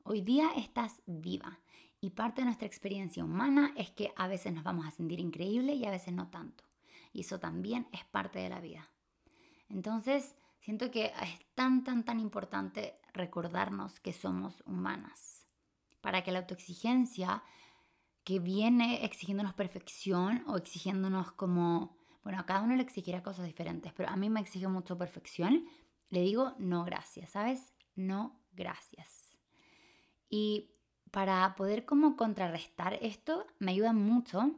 Hoy 0.04 0.20
día 0.20 0.50
estás 0.56 1.02
viva. 1.06 1.60
Y 2.00 2.10
parte 2.10 2.40
de 2.40 2.46
nuestra 2.46 2.66
experiencia 2.66 3.24
humana 3.24 3.72
es 3.76 3.90
que 3.90 4.12
a 4.16 4.26
veces 4.26 4.52
nos 4.52 4.64
vamos 4.64 4.86
a 4.86 4.90
sentir 4.90 5.20
increíble 5.20 5.74
y 5.74 5.86
a 5.86 5.90
veces 5.90 6.12
no 6.12 6.28
tanto. 6.28 6.64
Y 7.12 7.20
eso 7.20 7.38
también 7.38 7.88
es 7.92 8.04
parte 8.04 8.40
de 8.40 8.48
la 8.48 8.60
vida. 8.60 8.90
Entonces, 9.68 10.34
siento 10.60 10.90
que 10.90 11.06
es 11.06 11.54
tan, 11.54 11.84
tan, 11.84 12.04
tan 12.04 12.20
importante 12.20 12.98
recordarnos 13.12 14.00
que 14.00 14.12
somos 14.12 14.62
humanas. 14.66 15.46
Para 16.00 16.24
que 16.24 16.32
la 16.32 16.40
autoexigencia 16.40 17.42
que 18.24 18.38
viene 18.38 19.04
exigiéndonos 19.04 19.54
perfección 19.54 20.44
o 20.46 20.56
exigiéndonos 20.56 21.32
como, 21.32 21.96
bueno, 22.22 22.38
a 22.38 22.46
cada 22.46 22.62
uno 22.62 22.76
le 22.76 22.82
exigirá 22.82 23.22
cosas 23.22 23.46
diferentes, 23.46 23.92
pero 23.92 24.08
a 24.08 24.16
mí 24.16 24.30
me 24.30 24.40
exige 24.40 24.68
mucho 24.68 24.96
perfección, 24.96 25.66
le 26.10 26.22
digo 26.22 26.54
no 26.58 26.84
gracias, 26.84 27.30
¿sabes? 27.30 27.72
No 27.94 28.40
gracias. 28.52 29.36
Y 30.28 30.70
para 31.10 31.54
poder 31.56 31.84
como 31.84 32.16
contrarrestar 32.16 32.94
esto, 33.02 33.46
me 33.58 33.72
ayuda 33.72 33.92
mucho 33.92 34.52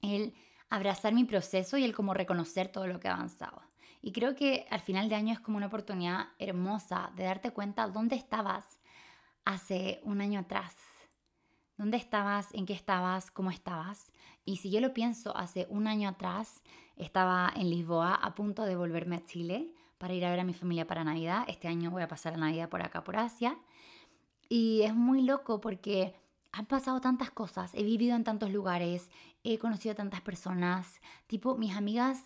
el 0.00 0.34
abrazar 0.70 1.12
mi 1.12 1.24
proceso 1.24 1.76
y 1.76 1.84
el 1.84 1.94
como 1.94 2.14
reconocer 2.14 2.68
todo 2.68 2.86
lo 2.86 3.00
que 3.00 3.08
he 3.08 3.10
avanzado. 3.10 3.62
Y 4.00 4.12
creo 4.12 4.34
que 4.34 4.66
al 4.70 4.80
final 4.80 5.08
de 5.08 5.16
año 5.16 5.32
es 5.34 5.40
como 5.40 5.58
una 5.58 5.66
oportunidad 5.66 6.28
hermosa 6.38 7.12
de 7.16 7.24
darte 7.24 7.50
cuenta 7.50 7.88
dónde 7.88 8.16
estabas 8.16 8.78
hace 9.44 10.00
un 10.04 10.20
año 10.20 10.40
atrás, 10.40 10.74
¿Dónde 11.80 11.96
estabas? 11.96 12.52
¿En 12.52 12.66
qué 12.66 12.74
estabas? 12.74 13.30
¿Cómo 13.30 13.50
estabas? 13.50 14.12
Y 14.44 14.58
si 14.58 14.70
yo 14.70 14.82
lo 14.82 14.92
pienso, 14.92 15.34
hace 15.34 15.66
un 15.70 15.86
año 15.86 16.10
atrás 16.10 16.60
estaba 16.98 17.50
en 17.56 17.70
Lisboa 17.70 18.16
a 18.16 18.34
punto 18.34 18.64
de 18.64 18.76
volverme 18.76 19.16
a 19.16 19.24
Chile 19.24 19.72
para 19.96 20.12
ir 20.12 20.26
a 20.26 20.30
ver 20.30 20.40
a 20.40 20.44
mi 20.44 20.52
familia 20.52 20.86
para 20.86 21.04
Navidad. 21.04 21.46
Este 21.48 21.68
año 21.68 21.90
voy 21.90 22.02
a 22.02 22.06
pasar 22.06 22.34
la 22.34 22.40
Navidad 22.40 22.68
por 22.68 22.82
acá, 22.82 23.02
por 23.02 23.16
Asia. 23.16 23.56
Y 24.50 24.82
es 24.82 24.94
muy 24.94 25.22
loco 25.22 25.62
porque 25.62 26.14
han 26.52 26.66
pasado 26.66 27.00
tantas 27.00 27.30
cosas, 27.30 27.72
he 27.72 27.82
vivido 27.82 28.14
en 28.14 28.24
tantos 28.24 28.50
lugares, 28.50 29.08
he 29.42 29.56
conocido 29.58 29.92
a 29.92 29.96
tantas 29.96 30.20
personas, 30.20 31.00
tipo 31.28 31.56
mis 31.56 31.74
amigas 31.74 32.24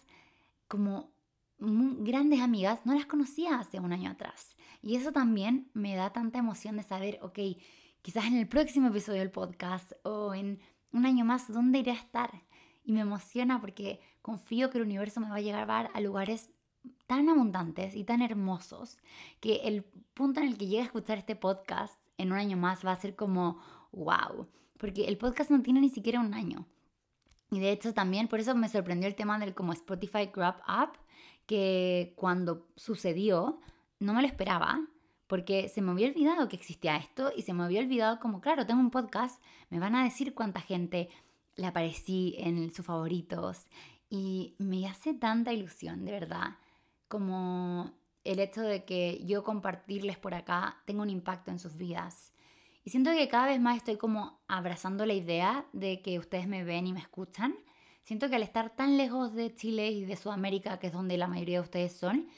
como 0.67 1.13
grandes 1.59 2.41
amigas, 2.41 2.81
no 2.85 2.93
las 2.93 3.07
conocía 3.07 3.61
hace 3.61 3.79
un 3.79 3.93
año 3.93 4.11
atrás. 4.11 4.57
Y 4.83 4.97
eso 4.97 5.13
también 5.13 5.71
me 5.75 5.95
da 5.95 6.13
tanta 6.13 6.41
emoción 6.41 6.77
de 6.77 6.83
saber, 6.83 7.21
ok, 7.23 7.39
quizás 8.05 8.27
en 8.27 8.37
el 8.37 8.47
próximo 8.47 8.89
episodio 8.89 9.21
del 9.21 9.31
podcast 9.31 9.93
o 10.03 10.35
en 10.35 10.61
un 10.93 11.07
año 11.07 11.25
más, 11.25 11.51
¿dónde 11.51 11.79
iré 11.79 11.93
a 11.93 11.95
estar? 11.95 12.43
Y 12.85 12.93
me 12.93 13.01
emociona 13.01 13.63
porque 13.63 13.99
confío 14.21 14.69
que 14.69 14.77
el 14.77 14.85
universo 14.85 15.21
me 15.21 15.31
va 15.31 15.37
a 15.37 15.41
llevar 15.41 15.89
a 15.95 16.01
lugares 16.03 16.53
tan 17.07 17.31
abundantes 17.31 17.97
y 17.97 18.05
tan 18.05 18.21
hermosos 18.21 18.99
que 19.41 19.63
el 19.65 19.85
punto 20.13 20.41
en 20.41 20.49
el 20.49 20.59
que 20.59 20.67
llegue 20.67 20.83
a 20.83 20.85
escuchar 20.85 21.17
este 21.17 21.35
podcast 21.35 21.99
en 22.19 22.31
un 22.31 22.37
año 22.37 22.59
más 22.59 22.85
va 22.85 22.93
a 22.93 23.01
ser 23.01 23.17
como, 23.17 23.59
wow, 23.91 24.49
porque 24.77 25.07
el 25.07 25.17
podcast 25.17 25.51
no 25.51 25.63
tiene 25.63 25.81
ni 25.81 25.89
siquiera 25.89 26.21
un 26.21 26.35
año. 26.35 26.67
Y 27.51 27.59
de 27.59 27.73
hecho 27.73 27.95
también 27.95 28.29
por 28.29 28.39
eso 28.39 28.55
me 28.55 28.69
sorprendió 28.69 29.09
el 29.09 29.15
tema 29.15 29.39
del 29.39 29.55
como 29.55 29.73
Spotify 29.73 30.31
Grab 30.31 30.57
Up, 30.69 30.99
que 31.47 32.13
cuando 32.17 32.69
sucedió 32.77 33.63
no 33.99 34.13
me 34.13 34.21
lo 34.21 34.29
esperaba, 34.29 34.87
porque 35.27 35.69
se 35.69 35.81
me 35.81 35.93
había 35.93 36.09
olvidado 36.09 36.49
que 36.49 36.57
existía 36.57 36.97
esto 36.97 37.33
y 37.35 37.43
se 37.43 37.53
me 37.53 37.65
había 37.65 37.81
olvidado 37.81 38.21
como, 38.21 38.41
claro, 38.41 38.67
tengo 38.67 38.81
un 38.81 38.91
podcast, 38.91 39.43
me 39.71 39.79
van 39.79 39.95
a 39.95 40.05
decir 40.05 40.35
cuánta 40.35 40.61
gente 40.61 41.09
le 41.57 41.67
aparecí 41.67 42.35
en 42.39 42.73
sus 42.73 42.85
favoritos 42.85 43.69
y 44.11 44.55
me 44.59 44.87
hace 44.87 45.15
tanta 45.15 45.53
ilusión, 45.53 46.05
de 46.05 46.13
verdad, 46.13 46.59
como 47.09 47.93
el 48.25 48.39
hecho 48.39 48.63
de 48.63 48.85
que 48.85 49.23
yo 49.25 49.43
compartirles 49.45 50.19
por 50.19 50.35
acá 50.35 50.83
tenga 50.87 51.03
un 51.03 51.11
impacto 51.11 51.51
en 51.51 51.59
sus 51.59 51.77
vidas. 51.77 52.33
Y 52.85 52.91
siento 52.91 53.11
que 53.13 53.29
cada 53.29 53.47
vez 53.47 53.61
más 53.61 53.77
estoy 53.77 53.97
como 53.97 54.41
abrazando 54.47 55.07
la 55.07 55.15
idea 55.15 55.67
de 55.73 56.03
que 56.03 56.19
ustedes 56.19 56.47
me 56.47 56.65
ven 56.65 56.87
y 56.87 56.93
me 56.93 57.01
escuchan. 57.01 57.55
Siento 58.03 58.29
que 58.29 58.37
al 58.37 58.43
estar 58.43 58.77
tan 58.77 58.99
lejos 58.99 59.33
de 59.33 59.55
Chile 59.55 59.91
y 59.91 60.05
de 60.05 60.17
Sudamérica, 60.17 60.79
que 60.79 60.89
es 60.89 60.93
donde 60.93 61.17
la 61.17 61.27
mayoría 61.27 61.59
de 61.59 61.65
ustedes 61.65 61.97
son, 61.97 62.29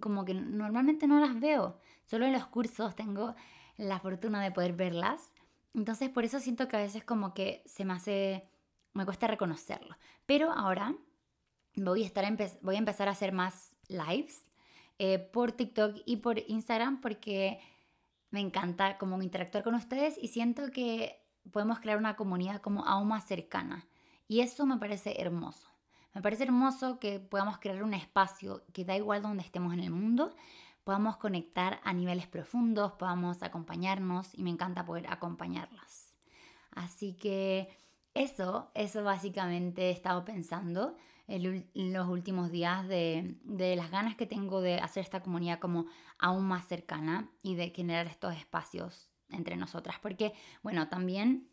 como 0.00 0.24
que 0.24 0.34
normalmente 0.34 1.06
no 1.06 1.20
las 1.20 1.38
veo. 1.38 1.78
Solo 2.04 2.26
en 2.26 2.32
los 2.32 2.46
cursos 2.46 2.94
tengo 2.94 3.34
la 3.76 4.00
fortuna 4.00 4.42
de 4.42 4.52
poder 4.52 4.74
verlas. 4.74 5.32
Entonces 5.74 6.10
por 6.10 6.24
eso 6.24 6.40
siento 6.40 6.68
que 6.68 6.76
a 6.76 6.80
veces 6.80 7.04
como 7.04 7.34
que 7.34 7.62
se 7.66 7.84
me 7.84 7.94
hace, 7.94 8.48
me 8.92 9.04
cuesta 9.04 9.26
reconocerlo. 9.26 9.96
Pero 10.26 10.52
ahora 10.52 10.94
voy 11.76 12.02
a, 12.02 12.06
estar 12.06 12.24
voy 12.60 12.74
a 12.76 12.78
empezar 12.78 13.08
a 13.08 13.12
hacer 13.12 13.32
más 13.32 13.76
lives 13.88 14.46
eh, 14.98 15.18
por 15.18 15.52
TikTok 15.52 15.96
y 16.04 16.18
por 16.18 16.38
Instagram 16.38 17.00
porque 17.00 17.60
me 18.30 18.40
encanta 18.40 18.98
como 18.98 19.20
interactuar 19.22 19.64
con 19.64 19.74
ustedes 19.74 20.18
y 20.20 20.28
siento 20.28 20.70
que 20.70 21.22
podemos 21.50 21.80
crear 21.80 21.98
una 21.98 22.16
comunidad 22.16 22.60
como 22.60 22.84
aún 22.86 23.08
más 23.08 23.26
cercana. 23.26 23.86
Y 24.28 24.40
eso 24.40 24.64
me 24.64 24.78
parece 24.78 25.20
hermoso. 25.20 25.68
Me 26.14 26.22
parece 26.22 26.44
hermoso 26.44 26.98
que 26.98 27.20
podamos 27.20 27.58
crear 27.58 27.82
un 27.82 27.94
espacio 27.94 28.64
que 28.72 28.84
da 28.84 28.96
igual 28.96 29.22
donde 29.22 29.42
estemos 29.42 29.72
en 29.72 29.80
el 29.80 29.90
mundo, 29.90 30.34
podamos 30.84 31.16
conectar 31.16 31.80
a 31.84 31.92
niveles 31.92 32.26
profundos, 32.26 32.92
podamos 32.92 33.42
acompañarnos 33.42 34.34
y 34.34 34.42
me 34.42 34.50
encanta 34.50 34.84
poder 34.84 35.06
acompañarlas. 35.08 36.16
Así 36.72 37.14
que 37.14 37.68
eso, 38.14 38.70
eso 38.74 39.04
básicamente 39.04 39.88
he 39.88 39.90
estado 39.90 40.24
pensando 40.24 40.96
en 41.28 41.92
los 41.92 42.08
últimos 42.08 42.50
días 42.50 42.86
de, 42.88 43.36
las 43.76 43.90
ganas 43.90 44.16
que 44.16 44.26
tengo 44.26 44.60
de 44.60 44.80
hacer 44.80 45.02
esta 45.02 45.22
comunidad 45.22 45.60
como 45.60 45.86
aún 46.18 46.44
más 46.46 46.66
cercana 46.66 47.30
y 47.42 47.54
de 47.54 47.70
generar 47.70 48.06
estos 48.06 48.34
espacios 48.34 49.10
entre 49.30 49.56
nosotras. 49.56 49.96
Porque, 50.02 50.34
bueno, 50.62 50.88
también 50.88 51.48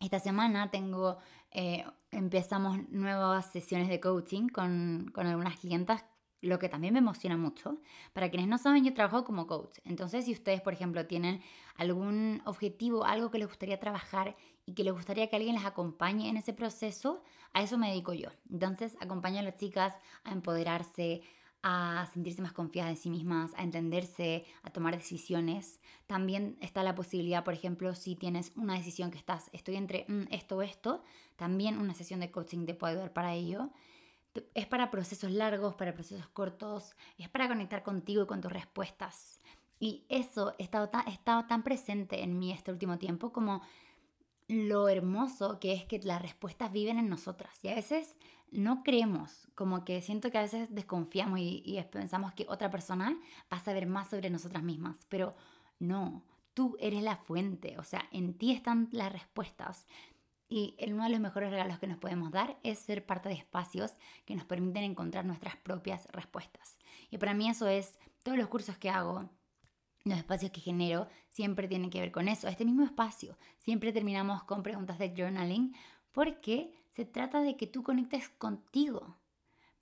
esta 0.00 0.20
semana 0.20 0.70
tengo, 0.70 1.18
eh, 1.50 1.84
empezamos 2.10 2.88
nuevas 2.90 3.50
sesiones 3.50 3.88
de 3.88 4.00
coaching 4.00 4.48
con, 4.48 5.10
con 5.12 5.26
algunas 5.26 5.58
clientas 5.58 6.04
lo 6.44 6.58
que 6.58 6.68
también 6.68 6.92
me 6.94 7.00
emociona 7.00 7.36
mucho. 7.36 7.78
Para 8.12 8.30
quienes 8.30 8.48
no 8.48 8.58
saben, 8.58 8.84
yo 8.84 8.94
trabajo 8.94 9.24
como 9.24 9.46
coach. 9.46 9.78
Entonces, 9.84 10.26
si 10.26 10.32
ustedes, 10.32 10.60
por 10.60 10.72
ejemplo, 10.72 11.06
tienen 11.06 11.40
algún 11.76 12.42
objetivo, 12.44 13.04
algo 13.04 13.30
que 13.30 13.38
les 13.38 13.48
gustaría 13.48 13.80
trabajar 13.80 14.36
y 14.66 14.74
que 14.74 14.84
les 14.84 14.92
gustaría 14.92 15.28
que 15.28 15.36
alguien 15.36 15.54
les 15.54 15.64
acompañe 15.64 16.28
en 16.28 16.36
ese 16.36 16.52
proceso, 16.52 17.22
a 17.52 17.62
eso 17.62 17.78
me 17.78 17.88
dedico 17.88 18.12
yo. 18.12 18.28
Entonces, 18.50 18.96
acompaño 19.00 19.40
a 19.40 19.42
las 19.42 19.56
chicas 19.56 19.94
a 20.24 20.32
empoderarse, 20.32 21.22
a 21.62 22.06
sentirse 22.12 22.42
más 22.42 22.52
confiadas 22.52 22.90
en 22.90 22.96
sí 22.98 23.10
mismas, 23.10 23.52
a 23.56 23.62
entenderse, 23.62 24.44
a 24.62 24.70
tomar 24.70 24.94
decisiones. 24.94 25.80
También 26.06 26.58
está 26.60 26.82
la 26.82 26.94
posibilidad, 26.94 27.42
por 27.42 27.54
ejemplo, 27.54 27.94
si 27.94 28.16
tienes 28.16 28.52
una 28.54 28.74
decisión 28.74 29.10
que 29.10 29.16
estás, 29.16 29.48
estoy 29.54 29.76
entre 29.76 30.04
mm, 30.06 30.24
esto 30.30 30.58
o 30.58 30.62
esto, 30.62 31.02
también 31.36 31.78
una 31.78 31.94
sesión 31.94 32.20
de 32.20 32.30
coaching 32.30 32.66
te 32.66 32.74
puede 32.74 32.92
ayudar 32.92 33.14
para 33.14 33.32
ello. 33.32 33.70
Es 34.54 34.66
para 34.66 34.90
procesos 34.90 35.30
largos, 35.30 35.74
para 35.74 35.94
procesos 35.94 36.28
cortos, 36.28 36.96
es 37.18 37.28
para 37.28 37.48
conectar 37.48 37.82
contigo 37.82 38.22
y 38.22 38.26
con 38.26 38.40
tus 38.40 38.52
respuestas. 38.52 39.40
Y 39.78 40.04
eso 40.08 40.54
ha 40.58 40.62
estado 40.62 41.46
tan, 41.46 41.62
presente 41.62 42.22
en 42.22 42.38
mí 42.38 42.52
este 42.52 42.72
último 42.72 42.98
tiempo 42.98 43.32
como 43.32 43.62
lo 44.46 44.88
hermoso 44.88 45.58
que 45.58 45.72
es 45.72 45.84
que 45.84 45.98
las 46.00 46.20
respuestas 46.20 46.72
viven 46.72 46.98
en 46.98 47.08
nosotras. 47.08 47.58
Y 47.62 47.68
a 47.68 47.74
veces 47.74 48.16
no 48.50 48.82
creemos, 48.82 49.48
como 49.54 49.84
que 49.84 50.00
siento 50.02 50.30
que 50.30 50.38
a 50.38 50.42
veces 50.42 50.68
desconfiamos 50.74 51.38
y, 51.38 51.62
y 51.64 51.82
pensamos 51.84 52.32
que 52.34 52.46
otra 52.48 52.70
persona 52.70 53.16
va 53.52 53.56
a 53.58 53.64
saber 53.64 53.86
más 53.86 54.10
sobre 54.10 54.30
nosotras 54.30 54.62
mismas. 54.62 55.06
Pero 55.08 55.34
no, 55.78 56.22
tú 56.54 56.76
eres 56.80 57.02
la 57.02 57.16
fuente, 57.16 57.76
o 57.78 57.84
sea, 57.84 58.08
en 58.12 58.34
ti 58.34 58.52
están 58.52 58.88
las 58.92 59.12
respuestas. 59.12 59.86
Y 60.56 60.76
uno 60.86 61.02
de 61.02 61.10
los 61.10 61.18
mejores 61.18 61.50
regalos 61.50 61.80
que 61.80 61.88
nos 61.88 61.98
podemos 61.98 62.30
dar 62.30 62.56
es 62.62 62.78
ser 62.78 63.04
parte 63.04 63.28
de 63.28 63.34
espacios 63.34 63.90
que 64.24 64.36
nos 64.36 64.44
permiten 64.44 64.84
encontrar 64.84 65.24
nuestras 65.24 65.56
propias 65.56 66.06
respuestas. 66.12 66.78
Y 67.10 67.18
para 67.18 67.34
mí 67.34 67.50
eso 67.50 67.66
es 67.66 67.98
todos 68.22 68.38
los 68.38 68.46
cursos 68.46 68.78
que 68.78 68.88
hago, 68.88 69.28
los 70.04 70.16
espacios 70.16 70.52
que 70.52 70.60
genero, 70.60 71.08
siempre 71.28 71.66
tienen 71.66 71.90
que 71.90 71.98
ver 71.98 72.12
con 72.12 72.28
eso. 72.28 72.46
Este 72.46 72.64
mismo 72.64 72.84
espacio, 72.84 73.36
siempre 73.58 73.92
terminamos 73.92 74.44
con 74.44 74.62
preguntas 74.62 75.00
de 75.00 75.12
journaling 75.16 75.74
porque 76.12 76.72
se 76.90 77.04
trata 77.04 77.40
de 77.40 77.56
que 77.56 77.66
tú 77.66 77.82
conectes 77.82 78.28
contigo. 78.28 79.16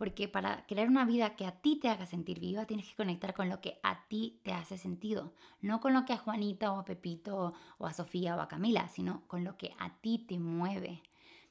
Porque 0.02 0.26
para 0.26 0.66
crear 0.66 0.88
una 0.88 1.04
vida 1.04 1.36
que 1.36 1.46
a 1.46 1.52
ti 1.52 1.76
te 1.76 1.88
haga 1.88 2.06
sentir 2.06 2.40
viva, 2.40 2.66
tienes 2.66 2.88
que 2.88 2.96
conectar 2.96 3.34
con 3.34 3.48
lo 3.48 3.60
que 3.60 3.78
a 3.84 4.08
ti 4.08 4.40
te 4.42 4.52
hace 4.52 4.76
sentido. 4.76 5.32
No 5.60 5.80
con 5.80 5.92
lo 5.92 6.04
que 6.04 6.12
a 6.12 6.18
Juanita 6.18 6.72
o 6.72 6.80
a 6.80 6.84
Pepito 6.84 7.54
o 7.78 7.86
a 7.86 7.92
Sofía 7.92 8.34
o 8.34 8.40
a 8.40 8.48
Camila, 8.48 8.88
sino 8.88 9.22
con 9.28 9.44
lo 9.44 9.56
que 9.56 9.76
a 9.78 10.00
ti 10.00 10.18
te 10.18 10.40
mueve. 10.40 11.04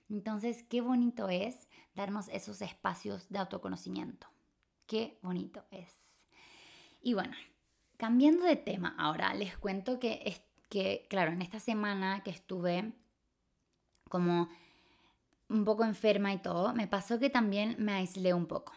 Entonces, 0.09 0.63
qué 0.63 0.81
bonito 0.81 1.29
es 1.29 1.69
darnos 1.95 2.27
esos 2.27 2.61
espacios 2.61 3.29
de 3.29 3.39
autoconocimiento. 3.39 4.27
Qué 4.85 5.17
bonito 5.21 5.63
es. 5.71 5.93
Y 7.01 7.13
bueno, 7.13 7.37
cambiando 7.95 8.43
de 8.43 8.57
tema 8.57 8.95
ahora, 8.97 9.33
les 9.33 9.57
cuento 9.57 9.97
que, 9.97 10.43
que 10.67 11.07
claro, 11.09 11.31
en 11.31 11.41
esta 11.41 11.61
semana 11.61 12.21
que 12.21 12.31
estuve 12.31 12.91
como 14.09 14.49
un 15.51 15.65
poco 15.65 15.83
enferma 15.83 16.33
y 16.33 16.37
todo, 16.37 16.73
me 16.73 16.87
pasó 16.87 17.19
que 17.19 17.29
también 17.29 17.75
me 17.77 17.93
aislé 17.93 18.33
un 18.33 18.45
poco. 18.45 18.73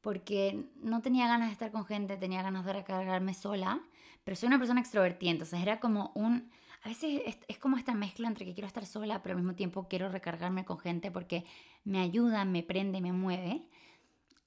Porque 0.00 0.66
no 0.82 1.00
tenía 1.00 1.28
ganas 1.28 1.48
de 1.48 1.52
estar 1.52 1.70
con 1.70 1.84
gente, 1.84 2.16
tenía 2.16 2.42
ganas 2.42 2.64
de 2.64 2.72
recargarme 2.72 3.34
sola, 3.34 3.80
pero 4.24 4.36
soy 4.36 4.48
una 4.48 4.58
persona 4.58 4.80
extrovertida, 4.80 5.30
entonces 5.30 5.60
era 5.60 5.80
como 5.80 6.12
un... 6.14 6.50
A 6.84 6.88
veces 6.88 7.22
es, 7.46 7.58
como 7.58 7.76
esta 7.76 7.94
mezcla 7.94 8.26
entre 8.26 8.44
que 8.44 8.54
quiero 8.54 8.66
estar 8.66 8.84
sola, 8.84 9.22
pero 9.22 9.34
al 9.34 9.40
mismo 9.40 9.54
tiempo 9.54 9.86
quiero 9.88 10.08
recargarme 10.08 10.64
con 10.64 10.80
gente 10.80 11.12
porque 11.12 11.44
me 11.84 12.00
ayuda, 12.00 12.44
me 12.44 12.64
prende, 12.64 13.00
me 13.00 13.12
mueve. 13.12 13.68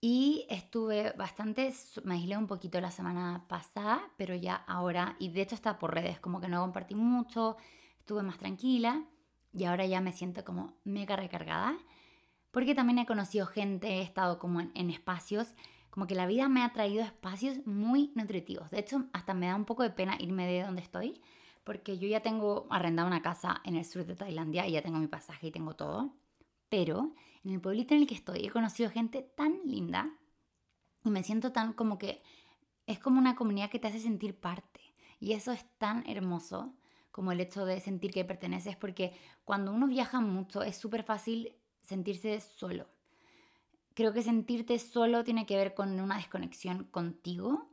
Y 0.02 0.46
estuve 0.50 1.14
bastante, 1.14 1.74
me 2.04 2.16
aislé 2.16 2.38
un 2.38 2.48
poquito 2.48 2.82
la 2.82 2.92
semana 2.92 3.46
pasada, 3.48 4.02
pero 4.18 4.36
ya 4.36 4.56
ahora, 4.56 5.16
y 5.18 5.30
de 5.30 5.44
hecho 5.44 5.56
está 5.56 5.80
por 5.80 5.94
redes, 5.94 6.20
como 6.20 6.42
que 6.42 6.50
no 6.50 6.60
compartí 6.60 6.94
mucho, 6.94 7.56
estuve 8.00 8.22
más 8.22 8.38
tranquila 8.38 9.06
y 9.56 9.64
ahora 9.64 9.86
ya 9.86 10.02
me 10.02 10.12
siento 10.12 10.44
como 10.44 10.74
mega 10.84 11.16
recargada, 11.16 11.78
porque 12.52 12.76
también 12.76 13.00
he 13.00 13.06
conocido 13.06 13.46
gente, 13.46 13.88
he 13.88 14.02
estado 14.02 14.38
como 14.38 14.60
en, 14.60 14.90
espacios, 14.90 15.54
como 15.90 16.08
que 16.08 16.16
la 16.16 16.28
vida 16.28 16.50
me 16.50 16.62
ha 16.62 16.74
traído 16.74 17.04
espacios 17.04 17.66
muy 17.66 18.12
nutritivos. 18.16 18.70
De 18.70 18.80
hecho, 18.80 19.06
hasta 19.14 19.34
me 19.34 19.48
da 19.48 19.56
un 19.56 19.66
poco 19.66 19.84
de 19.84 19.92
pena 19.92 20.18
irme 20.20 20.46
de 20.46 20.64
donde 20.64 20.82
estoy, 20.82 21.22
porque 21.64 21.98
yo 21.98 22.08
ya 22.08 22.20
tengo 22.20 22.68
arrendada 22.70 23.08
una 23.08 23.22
casa 23.22 23.62
en 23.64 23.76
el 23.76 23.86
sur 23.86 24.06
de 24.06 24.16
Tailandia 24.16 24.68
y 24.68 24.74
ya 24.74 24.82
tengo 24.82 25.00
mi 25.00 25.08
pasaje 25.08 25.48
y 25.48 25.52
tengo 25.52 25.76
todo. 25.76 26.14
Pero 26.68 27.14
en 27.44 27.52
el 27.52 27.62
pueblito 27.62 27.94
en 27.94 28.02
el 28.02 28.08
que 28.08 28.16
estoy 28.16 28.46
he 28.46 28.52
conocido 28.52 28.90
gente 28.90 29.22
tan 29.22 29.62
linda 29.64 30.12
y 31.04 31.12
me 31.12 31.24
siento 31.24 31.54
tan 31.54 31.74
como 31.74 31.98
que 31.98 32.22
es 32.88 33.00
como 33.00 33.20
una 33.20 33.36
comunidad 33.36 33.70
que 33.70 33.80
te 33.80 33.88
hace 33.88 34.00
sentir 34.00 34.38
parte. 34.38 34.82
Y 35.20 35.32
eso 35.32 35.54
es 35.54 35.66
tan 35.78 36.08
hermoso 36.08 36.74
como 37.16 37.32
el 37.32 37.40
hecho 37.40 37.64
de 37.64 37.80
sentir 37.80 38.12
que 38.12 38.26
perteneces, 38.26 38.76
porque 38.76 39.14
cuando 39.46 39.72
uno 39.72 39.88
viaja 39.88 40.20
mucho 40.20 40.64
es 40.64 40.76
súper 40.76 41.04
fácil 41.04 41.56
sentirse 41.82 42.42
solo. 42.42 42.90
Creo 43.94 44.12
que 44.12 44.22
sentirte 44.22 44.78
solo 44.80 45.24
tiene 45.24 45.46
que 45.46 45.56
ver 45.56 45.74
con 45.74 45.98
una 46.02 46.18
desconexión 46.18 46.84
contigo, 46.84 47.70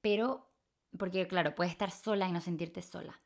pero, 0.00 0.48
porque 0.96 1.26
claro, 1.28 1.54
puedes 1.54 1.70
estar 1.70 1.90
sola 1.90 2.26
y 2.26 2.32
no 2.32 2.40
sentirte 2.40 2.80
sola, 2.80 3.20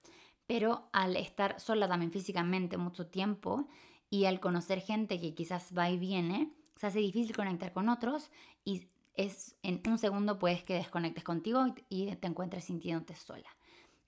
pero 0.48 0.88
al 0.92 1.14
estar 1.14 1.60
sola 1.60 1.86
también 1.86 2.10
físicamente 2.10 2.76
mucho 2.76 3.06
tiempo 3.06 3.68
y 4.10 4.24
al 4.24 4.40
conocer 4.40 4.80
gente 4.80 5.20
que 5.20 5.32
quizás 5.32 5.72
va 5.78 5.88
y 5.88 5.96
viene, 5.96 6.50
se 6.74 6.88
hace 6.88 6.98
difícil 6.98 7.36
conectar 7.36 7.72
con 7.72 7.88
otros 7.88 8.32
y 8.64 8.88
es 9.14 9.54
en 9.62 9.80
un 9.86 9.98
segundo 9.98 10.40
puedes 10.40 10.64
que 10.64 10.74
desconectes 10.74 11.22
contigo 11.22 11.64
y 11.88 12.16
te 12.16 12.26
encuentres 12.26 12.64
sintiéndote 12.64 13.14
sola. 13.14 13.48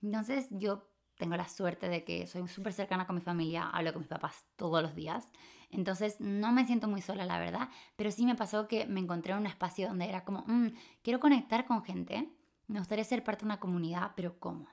Entonces 0.01 0.47
yo 0.51 0.88
tengo 1.19 1.35
la 1.35 1.49
suerte 1.49 1.89
de 1.89 2.05
que 2.05 2.25
soy 2.27 2.47
súper 2.47 2.71
cercana 2.71 3.05
con 3.05 3.17
mi 3.17 3.21
familia, 3.21 3.69
hablo 3.69 3.91
con 3.91 4.01
mis 4.01 4.07
papás 4.07 4.45
todos 4.55 4.81
los 4.81 4.95
días. 4.95 5.29
Entonces 5.69 6.15
no 6.19 6.53
me 6.53 6.65
siento 6.65 6.87
muy 6.87 7.01
sola, 7.01 7.25
la 7.25 7.37
verdad, 7.37 7.69
pero 7.97 8.09
sí 8.09 8.25
me 8.25 8.35
pasó 8.35 8.69
que 8.69 8.87
me 8.87 9.01
encontré 9.01 9.33
en 9.33 9.39
un 9.39 9.45
espacio 9.45 9.89
donde 9.89 10.07
era 10.07 10.23
como, 10.23 10.45
mm, 10.47 10.69
quiero 11.03 11.19
conectar 11.19 11.65
con 11.65 11.83
gente, 11.83 12.29
me 12.67 12.79
gustaría 12.79 13.03
ser 13.03 13.23
parte 13.23 13.41
de 13.41 13.47
una 13.47 13.59
comunidad, 13.59 14.13
pero 14.15 14.39
¿cómo? 14.39 14.69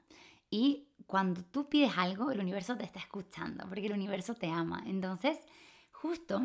Y 0.49 0.87
cuando 1.09 1.43
tú 1.43 1.69
pides 1.69 1.99
algo, 1.99 2.31
el 2.31 2.39
universo 2.39 2.77
te 2.77 2.85
está 2.85 3.01
escuchando, 3.01 3.69
porque 3.69 3.87
el 3.87 3.93
universo 3.93 4.35
te 4.35 4.49
ama. 4.49 4.85
Entonces, 4.87 5.37
justo 5.91 6.43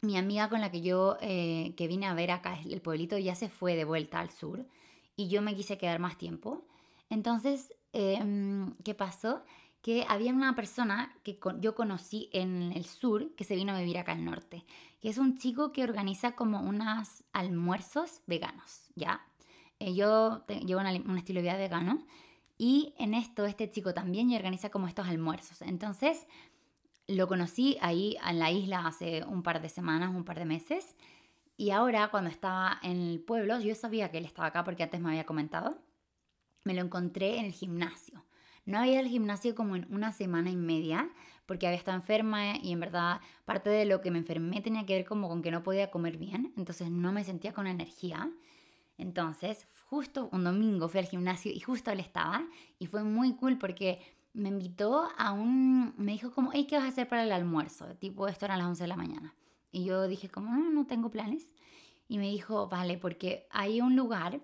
mi 0.00 0.16
amiga 0.16 0.48
con 0.48 0.62
la 0.62 0.70
que 0.70 0.80
yo, 0.80 1.18
eh, 1.20 1.74
que 1.76 1.88
vine 1.88 2.06
a 2.06 2.14
ver 2.14 2.30
acá 2.30 2.58
el 2.64 2.80
pueblito, 2.80 3.18
ya 3.18 3.34
se 3.34 3.50
fue 3.50 3.76
de 3.76 3.84
vuelta 3.84 4.20
al 4.20 4.30
sur 4.30 4.66
y 5.14 5.28
yo 5.28 5.42
me 5.42 5.54
quise 5.54 5.76
quedar 5.76 5.98
más 5.98 6.16
tiempo. 6.16 6.66
Entonces, 7.10 7.74
em, 7.94 8.74
¿qué 8.84 8.94
pasó? 8.94 9.44
Que 9.82 10.04
había 10.08 10.32
una 10.32 10.54
persona 10.54 11.14
que 11.22 11.38
yo 11.60 11.74
conocí 11.74 12.28
en 12.32 12.72
el 12.72 12.84
sur 12.84 13.34
que 13.36 13.44
se 13.44 13.56
vino 13.56 13.72
a 13.72 13.78
vivir 13.78 13.98
acá 13.98 14.12
al 14.12 14.24
norte, 14.24 14.64
que 15.00 15.08
es 15.08 15.18
un 15.18 15.36
chico 15.38 15.72
que 15.72 15.84
organiza 15.84 16.32
como 16.32 16.60
unos 16.60 17.24
almuerzos 17.32 18.22
veganos, 18.26 18.90
¿ya? 18.94 19.20
Eh, 19.78 19.94
yo 19.94 20.44
llevo 20.46 20.80
un 20.80 21.18
estilo 21.18 21.38
de 21.38 21.42
vida 21.42 21.56
vegano 21.56 22.04
y 22.56 22.94
en 22.98 23.14
esto 23.14 23.44
este 23.46 23.70
chico 23.70 23.92
también 23.94 24.32
organiza 24.32 24.70
como 24.70 24.86
estos 24.86 25.08
almuerzos. 25.08 25.62
Entonces, 25.62 26.26
lo 27.06 27.28
conocí 27.28 27.76
ahí 27.80 28.16
en 28.26 28.38
la 28.38 28.50
isla 28.50 28.86
hace 28.86 29.24
un 29.24 29.42
par 29.42 29.60
de 29.60 29.68
semanas, 29.68 30.14
un 30.14 30.24
par 30.24 30.38
de 30.38 30.46
meses. 30.46 30.94
Y 31.56 31.70
ahora 31.70 32.08
cuando 32.08 32.30
estaba 32.30 32.78
en 32.82 33.00
el 33.00 33.20
pueblo, 33.20 33.60
yo 33.60 33.74
sabía 33.74 34.10
que 34.10 34.18
él 34.18 34.24
estaba 34.24 34.48
acá 34.48 34.64
porque 34.64 34.82
antes 34.82 35.00
me 35.00 35.10
había 35.10 35.24
comentado, 35.24 35.78
me 36.64 36.74
lo 36.74 36.82
encontré 36.82 37.38
en 37.38 37.44
el 37.44 37.52
gimnasio. 37.52 38.24
No 38.66 38.78
había 38.78 38.92
ido 38.92 39.00
al 39.00 39.08
gimnasio 39.08 39.54
como 39.54 39.76
en 39.76 39.86
una 39.90 40.12
semana 40.12 40.50
y 40.50 40.56
media 40.56 41.10
porque 41.46 41.66
había 41.66 41.78
estado 41.78 41.98
enferma 41.98 42.56
y 42.56 42.72
en 42.72 42.80
verdad 42.80 43.20
parte 43.44 43.68
de 43.68 43.84
lo 43.84 44.00
que 44.00 44.10
me 44.10 44.18
enfermé 44.18 44.62
tenía 44.62 44.86
que 44.86 44.94
ver 44.94 45.04
como 45.04 45.28
con 45.28 45.42
que 45.42 45.50
no 45.50 45.62
podía 45.62 45.90
comer 45.90 46.16
bien, 46.16 46.52
entonces 46.56 46.90
no 46.90 47.12
me 47.12 47.24
sentía 47.24 47.52
con 47.52 47.66
energía. 47.66 48.30
Entonces, 48.96 49.66
justo 49.90 50.28
un 50.32 50.44
domingo 50.44 50.88
fui 50.88 51.00
al 51.00 51.06
gimnasio 51.06 51.52
y 51.52 51.60
justo 51.60 51.90
él 51.90 52.00
estaba 52.00 52.46
y 52.78 52.86
fue 52.86 53.04
muy 53.04 53.34
cool 53.34 53.58
porque 53.58 54.00
me 54.32 54.48
invitó 54.48 55.08
a 55.16 55.32
un, 55.32 55.94
me 55.96 56.12
dijo 56.12 56.32
como, 56.32 56.50
hey, 56.52 56.66
¿qué 56.68 56.76
vas 56.76 56.86
a 56.86 56.88
hacer 56.88 57.08
para 57.08 57.24
el 57.24 57.32
almuerzo? 57.32 57.94
Tipo, 57.96 58.28
esto 58.28 58.46
era 58.46 58.54
a 58.54 58.58
las 58.58 58.66
11 58.66 58.84
de 58.84 58.88
la 58.88 58.96
mañana. 58.96 59.34
Y 59.70 59.84
yo 59.84 60.06
dije 60.08 60.28
como, 60.28 60.50
no, 60.50 60.70
no 60.70 60.86
tengo 60.86 61.10
planes. 61.10 61.52
Y 62.08 62.18
me 62.18 62.30
dijo, 62.30 62.68
vale, 62.68 62.98
porque 62.98 63.46
hay 63.50 63.80
un 63.80 63.96
lugar 63.96 64.40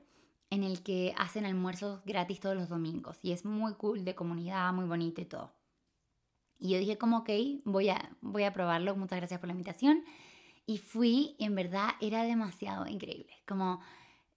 en 0.50 0.64
el 0.64 0.82
que 0.82 1.14
hacen 1.16 1.46
almuerzos 1.46 2.04
gratis 2.04 2.40
todos 2.40 2.56
los 2.56 2.68
domingos 2.68 3.18
y 3.22 3.32
es 3.32 3.44
muy 3.44 3.74
cool, 3.74 4.04
de 4.04 4.14
comunidad, 4.14 4.72
muy 4.72 4.84
bonito 4.84 5.20
y 5.20 5.24
todo. 5.24 5.52
Y 6.58 6.70
yo 6.70 6.78
dije 6.78 6.98
como, 6.98 7.18
ok, 7.18 7.30
voy 7.64 7.88
a, 7.88 8.16
voy 8.20 8.42
a 8.42 8.52
probarlo, 8.52 8.94
muchas 8.94 9.18
gracias 9.18 9.40
por 9.40 9.46
la 9.46 9.52
invitación. 9.52 10.04
Y 10.66 10.78
fui, 10.78 11.34
y 11.38 11.44
en 11.44 11.54
verdad 11.54 11.90
era 12.00 12.22
demasiado 12.24 12.86
increíble. 12.86 13.32
Como, 13.48 13.80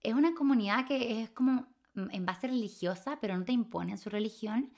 es 0.02 0.14
una 0.14 0.34
comunidad 0.34 0.86
que 0.86 1.22
es 1.22 1.30
como 1.30 1.66
en 1.94 2.24
base 2.24 2.46
religiosa, 2.46 3.18
pero 3.20 3.36
no 3.36 3.44
te 3.44 3.52
imponen 3.52 3.98
su 3.98 4.08
religión 4.08 4.72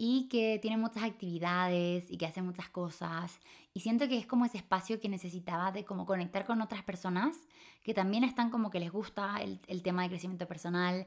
y 0.00 0.28
que 0.28 0.60
tiene 0.62 0.76
muchas 0.76 1.02
actividades 1.02 2.08
y 2.08 2.16
que 2.16 2.26
hace 2.26 2.40
muchas 2.40 2.68
cosas. 2.68 3.40
Y 3.74 3.80
siento 3.80 4.08
que 4.08 4.16
es 4.16 4.26
como 4.26 4.44
ese 4.44 4.56
espacio 4.56 5.00
que 5.00 5.08
necesitaba 5.08 5.72
de 5.72 5.84
como 5.84 6.06
conectar 6.06 6.46
con 6.46 6.62
otras 6.62 6.84
personas 6.84 7.36
que 7.82 7.94
también 7.94 8.22
están 8.22 8.50
como 8.50 8.70
que 8.70 8.78
les 8.78 8.92
gusta 8.92 9.42
el, 9.42 9.60
el 9.66 9.82
tema 9.82 10.04
de 10.04 10.10
crecimiento 10.10 10.46
personal, 10.46 11.04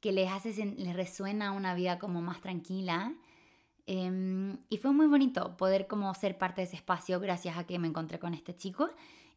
que 0.00 0.12
les 0.12 0.30
hace, 0.30 0.52
les 0.76 0.94
resuena 0.94 1.52
una 1.52 1.74
vida 1.74 1.98
como 1.98 2.20
más 2.20 2.42
tranquila. 2.42 3.14
Em, 3.86 4.58
y 4.68 4.76
fue 4.76 4.92
muy 4.92 5.06
bonito 5.06 5.56
poder 5.56 5.86
como 5.86 6.12
ser 6.14 6.36
parte 6.36 6.60
de 6.60 6.66
ese 6.66 6.76
espacio 6.76 7.20
gracias 7.20 7.56
a 7.56 7.64
que 7.64 7.78
me 7.78 7.88
encontré 7.88 8.18
con 8.18 8.34
este 8.34 8.54
chico. 8.54 8.90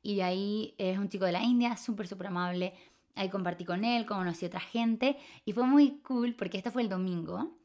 Y 0.03 0.17
de 0.17 0.23
ahí 0.23 0.75
es 0.77 0.97
un 0.97 1.07
chico 1.07 1.25
de 1.25 1.31
la 1.31 1.43
India, 1.43 1.77
súper, 1.77 2.07
súper 2.07 2.27
amable. 2.27 2.73
Ahí 3.15 3.29
compartí 3.29 3.63
con 3.63 3.85
él, 3.85 4.05
conocí 4.05 4.45
a 4.45 4.49
otra 4.49 4.59
gente 4.59 5.17
y 5.45 5.53
fue 5.53 5.65
muy 5.65 5.99
cool 6.01 6.35
porque 6.35 6.57
esto 6.57 6.71
fue 6.71 6.81
el 6.81 6.89
domingo 6.89 7.57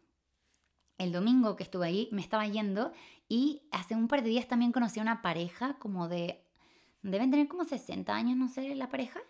el 1.02 1.12
domingo 1.12 1.56
que 1.56 1.64
estuve 1.64 1.86
ahí 1.86 2.08
me 2.12 2.20
estaba 2.20 2.46
yendo 2.46 2.92
y 3.28 3.62
hace 3.70 3.94
un 3.94 4.08
par 4.08 4.22
de 4.22 4.30
días 4.30 4.48
también 4.48 4.72
conocí 4.72 5.00
a 5.00 5.02
una 5.02 5.22
pareja 5.22 5.78
como 5.78 6.08
de, 6.08 6.44
deben 7.02 7.30
tener 7.30 7.48
como 7.48 7.64
60 7.64 8.14
años, 8.14 8.36
no 8.36 8.48
sé, 8.48 8.74
la 8.74 8.88
pareja, 8.88 9.20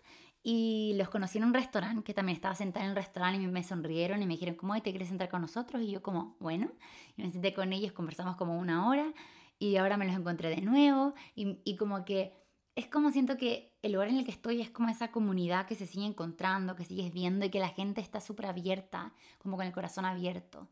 y 0.43 0.93
los 0.97 1.09
conocí 1.09 1.37
en 1.37 1.45
un 1.45 1.53
restaurante, 1.53 2.03
que 2.03 2.13
también 2.13 2.35
estaba 2.35 2.53
sentada 2.53 2.85
en 2.85 2.91
el 2.91 2.97
restaurante 2.97 3.41
y 3.41 3.47
me 3.47 3.63
sonrieron 3.63 4.21
y 4.21 4.25
me 4.25 4.33
dijeron, 4.33 4.55
¿cómo 4.55 4.73
te 4.81 4.91
quieres 4.91 5.07
sentar 5.07 5.29
con 5.29 5.41
nosotros? 5.41 5.81
Y 5.81 5.91
yo 5.91 6.03
como, 6.03 6.35
bueno, 6.39 6.69
y 7.15 7.23
me 7.23 7.31
senté 7.31 7.53
con 7.53 7.71
ellos, 7.71 7.93
conversamos 7.93 8.35
como 8.35 8.57
una 8.59 8.89
hora 8.89 9.13
y 9.57 9.77
ahora 9.77 9.95
me 9.95 10.05
los 10.05 10.15
encontré 10.15 10.49
de 10.49 10.61
nuevo 10.61 11.13
y, 11.33 11.59
y 11.63 11.77
como 11.77 12.03
que 12.03 12.33
es 12.75 12.87
como 12.87 13.11
siento 13.11 13.37
que 13.37 13.77
el 13.83 13.93
lugar 13.93 14.09
en 14.09 14.17
el 14.17 14.25
que 14.25 14.31
estoy 14.31 14.61
es 14.61 14.69
como 14.69 14.89
esa 14.89 15.11
comunidad 15.11 15.67
que 15.67 15.75
se 15.75 15.85
sigue 15.85 16.05
encontrando, 16.05 16.75
que 16.75 16.85
sigues 16.85 17.13
viendo 17.13 17.45
y 17.45 17.49
que 17.49 17.59
la 17.59 17.69
gente 17.69 18.01
está 18.01 18.19
súper 18.19 18.47
abierta, 18.47 19.13
como 19.37 19.57
con 19.57 19.65
el 19.65 19.71
corazón 19.71 20.05
abierto. 20.05 20.67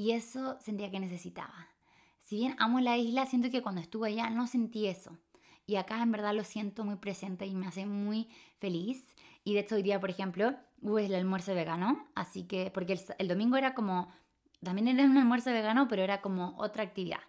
Y 0.00 0.12
eso 0.12 0.56
sentía 0.60 0.90
que 0.90 0.98
necesitaba. 0.98 1.68
Si 2.20 2.36
bien 2.36 2.56
amo 2.58 2.80
la 2.80 2.96
isla, 2.96 3.26
siento 3.26 3.50
que 3.50 3.60
cuando 3.60 3.82
estuve 3.82 4.08
allá 4.08 4.30
no 4.30 4.46
sentí 4.46 4.86
eso. 4.86 5.18
Y 5.66 5.76
acá 5.76 6.02
en 6.02 6.10
verdad 6.10 6.34
lo 6.34 6.42
siento 6.42 6.86
muy 6.86 6.96
presente 6.96 7.44
y 7.44 7.54
me 7.54 7.66
hace 7.66 7.84
muy 7.84 8.30
feliz. 8.60 9.14
Y 9.44 9.52
de 9.52 9.60
hecho 9.60 9.74
hoy 9.74 9.82
día, 9.82 10.00
por 10.00 10.08
ejemplo, 10.08 10.54
hubo 10.80 10.98
el 10.98 11.14
almuerzo 11.14 11.54
vegano. 11.54 12.08
Así 12.14 12.44
que, 12.44 12.70
porque 12.70 12.98
el, 13.18 13.28
domingo 13.28 13.58
era 13.58 13.74
como, 13.74 14.10
también 14.62 14.88
era 14.88 15.04
un 15.04 15.18
almuerzo 15.18 15.50
vegano, 15.50 15.86
pero 15.86 16.00
era 16.00 16.22
como 16.22 16.54
otra 16.56 16.82
actividad. 16.82 17.20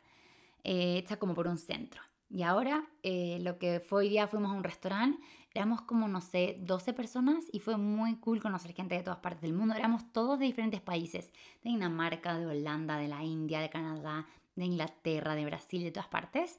Eh, 0.64 1.00
hecha 1.00 1.20
como 1.20 1.34
por 1.34 1.48
un 1.48 1.58
centro. 1.58 2.02
Y 2.34 2.44
ahora 2.44 2.88
eh, 3.04 3.40
lo 3.42 3.60
que 3.60 3.82
fue 3.82 4.00
hoy 4.00 4.10
día 4.10 4.28
fuimos 4.28 4.52
a 4.52 4.56
un 4.56 4.64
restaurante, 4.64 5.22
éramos 5.54 5.82
como, 5.82 6.08
no 6.08 6.22
sé, 6.22 6.58
12 6.62 6.94
personas 6.94 7.44
y 7.52 7.60
fue 7.60 7.76
muy 7.76 8.16
cool 8.16 8.42
conocer 8.42 8.74
gente 8.74 8.96
de 8.96 9.04
todas 9.04 9.20
partes 9.20 9.42
del 9.42 9.54
mundo. 9.54 9.76
Éramos 9.76 10.14
todos 10.14 10.40
de 10.40 10.46
diferentes 10.46 10.80
países, 10.80 11.32
de 11.62 11.72
Dinamarca, 11.72 12.38
de 12.38 12.46
Holanda, 12.46 12.98
de 12.98 13.10
la 13.10 13.24
India, 13.24 13.60
de 13.60 13.70
Canadá, 13.70 14.28
de 14.56 14.64
Inglaterra, 14.64 15.36
de 15.36 15.46
Brasil, 15.46 15.84
de 15.84 15.92
todas 15.92 16.08
partes. 16.08 16.58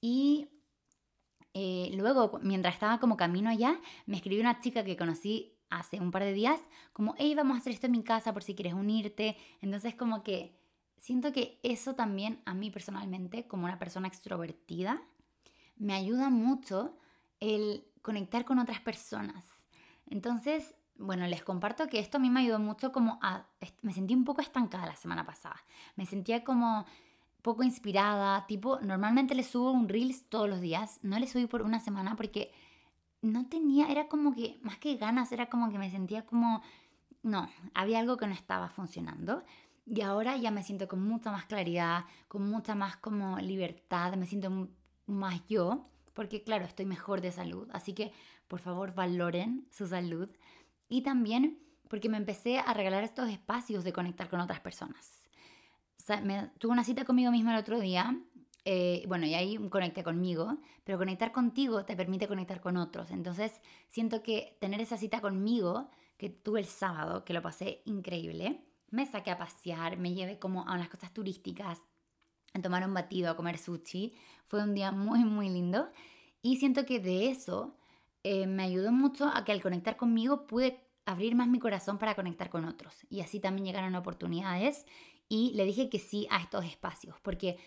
Y 0.00 0.48
eh, 1.52 1.90
luego, 1.94 2.40
mientras 2.42 2.74
estaba 2.74 2.98
como 2.98 3.18
camino 3.18 3.50
allá, 3.50 3.78
me 4.06 4.16
escribió 4.16 4.40
una 4.40 4.60
chica 4.60 4.82
que 4.82 4.96
conocí 4.96 5.58
hace 5.68 6.00
un 6.00 6.10
par 6.10 6.22
de 6.24 6.32
días, 6.32 6.60
como, 6.94 7.14
hey, 7.18 7.34
vamos 7.34 7.56
a 7.56 7.60
hacer 7.60 7.74
esto 7.74 7.86
en 7.86 7.92
mi 7.92 8.02
casa 8.02 8.32
por 8.32 8.42
si 8.42 8.54
quieres 8.54 8.72
unirte. 8.72 9.36
Entonces 9.60 9.94
como 9.94 10.22
que 10.22 10.61
Siento 11.02 11.32
que 11.32 11.58
eso 11.64 11.96
también 11.96 12.40
a 12.44 12.54
mí 12.54 12.70
personalmente, 12.70 13.48
como 13.48 13.64
una 13.64 13.80
persona 13.80 14.06
extrovertida, 14.06 15.02
me 15.76 15.94
ayuda 15.94 16.30
mucho 16.30 16.96
el 17.40 17.84
conectar 18.02 18.44
con 18.44 18.60
otras 18.60 18.78
personas. 18.78 19.44
Entonces, 20.06 20.76
bueno, 20.96 21.26
les 21.26 21.42
comparto 21.42 21.88
que 21.88 21.98
esto 21.98 22.18
a 22.18 22.20
mí 22.20 22.30
me 22.30 22.38
ayudó 22.38 22.60
mucho 22.60 22.92
como 22.92 23.18
a... 23.20 23.48
Me 23.80 23.92
sentí 23.92 24.14
un 24.14 24.24
poco 24.24 24.42
estancada 24.42 24.86
la 24.86 24.94
semana 24.94 25.26
pasada. 25.26 25.60
Me 25.96 26.06
sentía 26.06 26.44
como 26.44 26.86
poco 27.42 27.64
inspirada, 27.64 28.46
tipo, 28.46 28.78
normalmente 28.78 29.34
le 29.34 29.42
subo 29.42 29.72
un 29.72 29.88
reels 29.88 30.28
todos 30.28 30.48
los 30.48 30.60
días, 30.60 31.00
no 31.02 31.18
le 31.18 31.26
subí 31.26 31.46
por 31.46 31.62
una 31.62 31.80
semana 31.80 32.14
porque 32.14 32.52
no 33.22 33.48
tenía, 33.48 33.88
era 33.88 34.06
como 34.06 34.36
que, 34.36 34.60
más 34.62 34.78
que 34.78 34.94
ganas, 34.94 35.32
era 35.32 35.46
como 35.46 35.68
que 35.68 35.78
me 35.78 35.90
sentía 35.90 36.24
como, 36.24 36.62
no, 37.24 37.48
había 37.74 37.98
algo 37.98 38.16
que 38.16 38.28
no 38.28 38.34
estaba 38.34 38.68
funcionando. 38.68 39.42
Y 39.84 40.00
ahora 40.02 40.36
ya 40.36 40.50
me 40.50 40.62
siento 40.62 40.88
con 40.88 41.02
mucha 41.02 41.32
más 41.32 41.46
claridad, 41.46 42.04
con 42.28 42.48
mucha 42.48 42.74
más 42.74 42.96
como 42.96 43.38
libertad, 43.38 44.14
me 44.14 44.26
siento 44.26 44.68
más 45.06 45.46
yo, 45.48 45.88
porque 46.12 46.42
claro, 46.42 46.64
estoy 46.64 46.86
mejor 46.86 47.20
de 47.20 47.32
salud. 47.32 47.68
Así 47.72 47.92
que 47.92 48.12
por 48.48 48.60
favor 48.60 48.94
valoren 48.94 49.66
su 49.70 49.86
salud. 49.86 50.28
Y 50.88 51.02
también 51.02 51.58
porque 51.88 52.08
me 52.08 52.16
empecé 52.16 52.58
a 52.58 52.72
regalar 52.72 53.04
estos 53.04 53.28
espacios 53.28 53.84
de 53.84 53.92
conectar 53.92 54.28
con 54.28 54.40
otras 54.40 54.60
personas. 54.60 55.28
tuve 56.58 56.72
una 56.72 56.84
cita 56.84 57.04
conmigo 57.04 57.30
misma 57.30 57.52
el 57.52 57.60
otro 57.60 57.80
día. 57.80 58.18
Eh, 58.64 59.04
bueno, 59.08 59.26
y 59.26 59.34
ahí 59.34 59.58
conecté 59.68 60.02
conmigo, 60.04 60.58
pero 60.84 60.96
conectar 60.96 61.32
contigo 61.32 61.84
te 61.84 61.96
permite 61.96 62.28
conectar 62.28 62.60
con 62.60 62.76
otros. 62.76 63.10
Entonces, 63.10 63.60
siento 63.88 64.22
que 64.22 64.56
tener 64.60 64.80
esa 64.80 64.96
cita 64.96 65.20
conmigo, 65.20 65.90
que 66.16 66.30
tuve 66.30 66.60
el 66.60 66.66
sábado, 66.66 67.24
que 67.24 67.34
lo 67.34 67.42
pasé 67.42 67.82
increíble, 67.84 68.64
me 68.92 69.06
saqué 69.06 69.32
a 69.32 69.38
pasear, 69.38 69.96
me 69.96 70.14
llevé 70.14 70.38
como 70.38 70.68
a 70.68 70.74
unas 70.74 70.88
cosas 70.88 71.12
turísticas, 71.12 71.80
a 72.54 72.60
tomar 72.60 72.86
un 72.86 72.94
batido, 72.94 73.30
a 73.30 73.36
comer 73.36 73.58
sushi. 73.58 74.14
Fue 74.46 74.62
un 74.62 74.74
día 74.74 74.92
muy, 74.92 75.24
muy 75.24 75.48
lindo. 75.48 75.90
Y 76.42 76.58
siento 76.58 76.84
que 76.84 77.00
de 77.00 77.30
eso 77.30 77.76
eh, 78.22 78.46
me 78.46 78.62
ayudó 78.62 78.92
mucho 78.92 79.26
a 79.26 79.44
que 79.44 79.52
al 79.52 79.62
conectar 79.62 79.96
conmigo 79.96 80.46
pude 80.46 80.78
abrir 81.06 81.34
más 81.34 81.48
mi 81.48 81.58
corazón 81.58 81.98
para 81.98 82.14
conectar 82.14 82.50
con 82.50 82.66
otros. 82.66 83.06
Y 83.08 83.20
así 83.20 83.40
también 83.40 83.64
llegaron 83.64 83.94
oportunidades 83.94 84.86
y 85.28 85.52
le 85.54 85.64
dije 85.64 85.88
que 85.88 85.98
sí 85.98 86.26
a 86.30 86.40
estos 86.40 86.64
espacios, 86.64 87.16
porque 87.22 87.58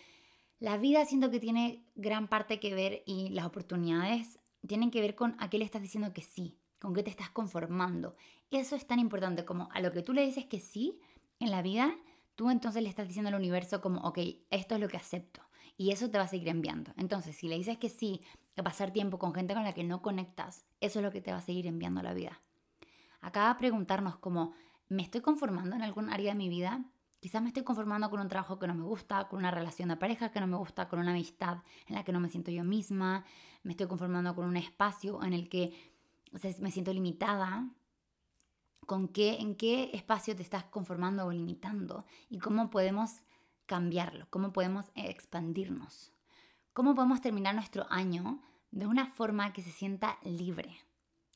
la 0.60 0.78
vida 0.78 1.04
siento 1.04 1.30
que 1.30 1.40
tiene 1.40 1.84
gran 1.96 2.28
parte 2.28 2.60
que 2.60 2.74
ver 2.74 3.02
y 3.04 3.30
las 3.30 3.44
oportunidades 3.44 4.38
tienen 4.66 4.90
que 4.90 5.00
ver 5.00 5.14
con 5.14 5.36
a 5.38 5.50
qué 5.50 5.58
le 5.58 5.64
estás 5.64 5.82
diciendo 5.82 6.12
que 6.12 6.22
sí, 6.22 6.56
con 6.80 6.94
qué 6.94 7.02
te 7.02 7.10
estás 7.10 7.30
conformando. 7.30 8.14
Eso 8.50 8.76
es 8.76 8.86
tan 8.86 9.00
importante 9.00 9.44
como 9.44 9.68
a 9.72 9.80
lo 9.80 9.92
que 9.92 10.02
tú 10.02 10.12
le 10.12 10.24
dices 10.24 10.46
que 10.46 10.60
sí, 10.60 11.00
en 11.38 11.50
la 11.50 11.62
vida 11.62 11.94
tú 12.36 12.50
entonces 12.50 12.82
le 12.82 12.88
estás 12.88 13.08
diciendo 13.08 13.28
al 13.28 13.34
universo 13.34 13.80
como, 13.80 14.00
ok, 14.02 14.18
esto 14.50 14.74
es 14.74 14.80
lo 14.80 14.88
que 14.88 14.98
acepto. 14.98 15.42
Y 15.78 15.90
eso 15.90 16.10
te 16.10 16.18
va 16.18 16.24
a 16.24 16.28
seguir 16.28 16.48
enviando. 16.48 16.92
Entonces, 16.96 17.36
si 17.36 17.48
le 17.48 17.56
dices 17.56 17.76
que 17.78 17.88
sí, 17.88 18.20
a 18.56 18.62
pasar 18.62 18.92
tiempo 18.92 19.18
con 19.18 19.34
gente 19.34 19.54
con 19.54 19.64
la 19.64 19.74
que 19.74 19.84
no 19.84 20.00
conectas, 20.00 20.64
eso 20.80 21.00
es 21.00 21.04
lo 21.04 21.10
que 21.10 21.20
te 21.20 21.32
va 21.32 21.38
a 21.38 21.42
seguir 21.42 21.66
enviando 21.66 22.00
a 22.00 22.02
la 22.02 22.14
vida. 22.14 22.40
Acá 23.20 23.54
preguntarnos 23.58 24.16
como, 24.16 24.52
¿me 24.88 25.02
estoy 25.02 25.20
conformando 25.20 25.76
en 25.76 25.82
algún 25.82 26.10
área 26.10 26.32
de 26.32 26.38
mi 26.38 26.48
vida? 26.48 26.84
Quizás 27.20 27.42
me 27.42 27.48
estoy 27.48 27.64
conformando 27.64 28.08
con 28.08 28.20
un 28.20 28.28
trabajo 28.28 28.58
que 28.58 28.66
no 28.66 28.74
me 28.74 28.84
gusta, 28.84 29.28
con 29.28 29.40
una 29.40 29.50
relación 29.50 29.88
de 29.88 29.96
pareja 29.96 30.30
que 30.30 30.40
no 30.40 30.46
me 30.46 30.56
gusta, 30.56 30.88
con 30.88 30.98
una 30.98 31.10
amistad 31.10 31.58
en 31.86 31.94
la 31.94 32.04
que 32.04 32.12
no 32.12 32.20
me 32.20 32.28
siento 32.28 32.50
yo 32.50 32.64
misma, 32.64 33.24
me 33.62 33.72
estoy 33.72 33.86
conformando 33.86 34.34
con 34.34 34.46
un 34.46 34.56
espacio 34.56 35.22
en 35.22 35.32
el 35.32 35.48
que 35.48 35.72
me 36.60 36.70
siento 36.70 36.92
limitada. 36.92 37.68
¿Con 38.86 39.08
qué, 39.08 39.40
¿En 39.40 39.56
qué 39.56 39.90
espacio 39.94 40.36
te 40.36 40.42
estás 40.42 40.64
conformando 40.64 41.26
o 41.26 41.32
limitando? 41.32 42.06
¿Y 42.30 42.38
cómo 42.38 42.70
podemos 42.70 43.20
cambiarlo? 43.66 44.28
¿Cómo 44.30 44.52
podemos 44.52 44.86
expandirnos? 44.94 46.12
¿Cómo 46.72 46.94
podemos 46.94 47.20
terminar 47.20 47.56
nuestro 47.56 47.86
año 47.90 48.40
de 48.70 48.86
una 48.86 49.06
forma 49.06 49.52
que 49.52 49.62
se 49.62 49.72
sienta 49.72 50.18
libre? 50.22 50.78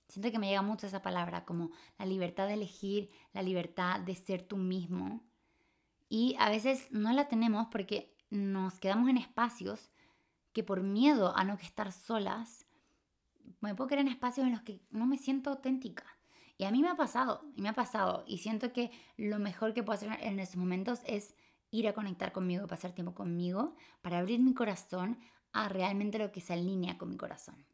Siento 0.08 0.30
que 0.30 0.38
me 0.38 0.48
llega 0.48 0.62
mucho 0.62 0.86
esa 0.86 1.02
palabra, 1.02 1.44
como 1.44 1.72
la 1.98 2.06
libertad 2.06 2.46
de 2.46 2.54
elegir, 2.54 3.10
la 3.32 3.42
libertad 3.42 3.98
de 3.98 4.14
ser 4.14 4.42
tú 4.42 4.56
mismo. 4.56 5.24
Y 6.08 6.36
a 6.38 6.50
veces 6.50 6.86
no 6.92 7.12
la 7.12 7.26
tenemos 7.26 7.66
porque 7.72 8.14
nos 8.30 8.78
quedamos 8.78 9.08
en 9.08 9.18
espacios 9.18 9.90
que 10.52 10.62
por 10.62 10.82
miedo 10.82 11.36
a 11.36 11.42
no 11.42 11.54
estar 11.54 11.90
solas, 11.90 12.66
me 13.60 13.74
puedo 13.74 13.88
quedar 13.88 14.02
en 14.02 14.08
espacios 14.08 14.46
en 14.46 14.52
los 14.52 14.62
que 14.62 14.80
no 14.90 15.06
me 15.06 15.18
siento 15.18 15.50
auténtica. 15.50 16.04
Y 16.60 16.66
a 16.66 16.70
mí 16.70 16.82
me 16.82 16.90
ha 16.90 16.94
pasado, 16.94 17.40
y 17.56 17.62
me 17.62 17.70
ha 17.70 17.72
pasado, 17.72 18.22
y 18.26 18.36
siento 18.36 18.70
que 18.70 18.90
lo 19.16 19.38
mejor 19.38 19.72
que 19.72 19.82
puedo 19.82 19.96
hacer 19.96 20.18
en 20.20 20.38
esos 20.40 20.56
momentos 20.56 21.00
es 21.06 21.34
ir 21.70 21.88
a 21.88 21.94
conectar 21.94 22.32
conmigo, 22.32 22.66
pasar 22.66 22.92
tiempo 22.92 23.14
conmigo, 23.14 23.74
para 24.02 24.18
abrir 24.18 24.40
mi 24.40 24.52
corazón 24.52 25.18
a 25.54 25.70
realmente 25.70 26.18
lo 26.18 26.30
que 26.32 26.42
se 26.42 26.52
alinea 26.52 26.98
con 26.98 27.08
mi 27.08 27.16
corazón. 27.16 27.64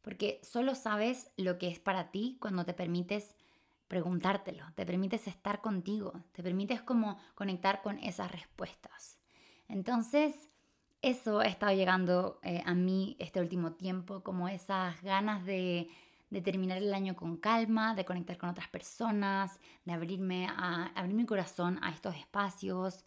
Porque 0.00 0.40
solo 0.44 0.76
sabes 0.76 1.32
lo 1.36 1.58
que 1.58 1.66
es 1.66 1.80
para 1.80 2.12
ti 2.12 2.38
cuando 2.40 2.64
te 2.64 2.72
permites 2.72 3.34
preguntártelo, 3.88 4.64
te 4.76 4.86
permites 4.86 5.26
estar 5.26 5.60
contigo, 5.60 6.22
te 6.30 6.44
permites 6.44 6.80
como 6.80 7.18
conectar 7.34 7.82
con 7.82 7.98
esas 7.98 8.30
respuestas. 8.30 9.18
Entonces, 9.66 10.36
eso 11.02 11.40
ha 11.40 11.46
estado 11.46 11.74
llegando 11.74 12.38
eh, 12.44 12.62
a 12.64 12.74
mí 12.74 13.16
este 13.18 13.40
último 13.40 13.72
tiempo, 13.72 14.22
como 14.22 14.48
esas 14.48 15.02
ganas 15.02 15.44
de, 15.44 15.88
de, 16.30 16.40
terminar 16.40 16.78
el 16.78 16.94
año 16.94 17.16
con 17.16 17.36
calma, 17.36 17.94
de 17.94 18.04
conectar 18.04 18.38
con 18.38 18.50
otras 18.50 18.68
personas, 18.68 19.60
de 19.84 19.92
abrirme 19.92 20.46
a 20.46 20.92
abrir 20.94 21.14
mi 21.14 21.26
corazón 21.26 21.78
a 21.82 21.90
estos 21.90 22.14
espacios, 22.16 23.04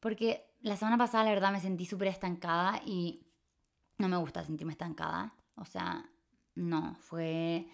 porque 0.00 0.46
la 0.60 0.76
semana 0.76 0.98
pasada 0.98 1.24
la 1.24 1.30
verdad 1.30 1.52
me 1.52 1.60
sentí 1.60 1.86
súper 1.86 2.08
estancada 2.08 2.80
y 2.84 3.26
no 3.98 4.08
me 4.08 4.16
gusta 4.16 4.44
sentirme 4.44 4.72
estancada, 4.72 5.34
o 5.56 5.64
sea, 5.64 6.10
no, 6.54 6.94
fue, 6.96 7.68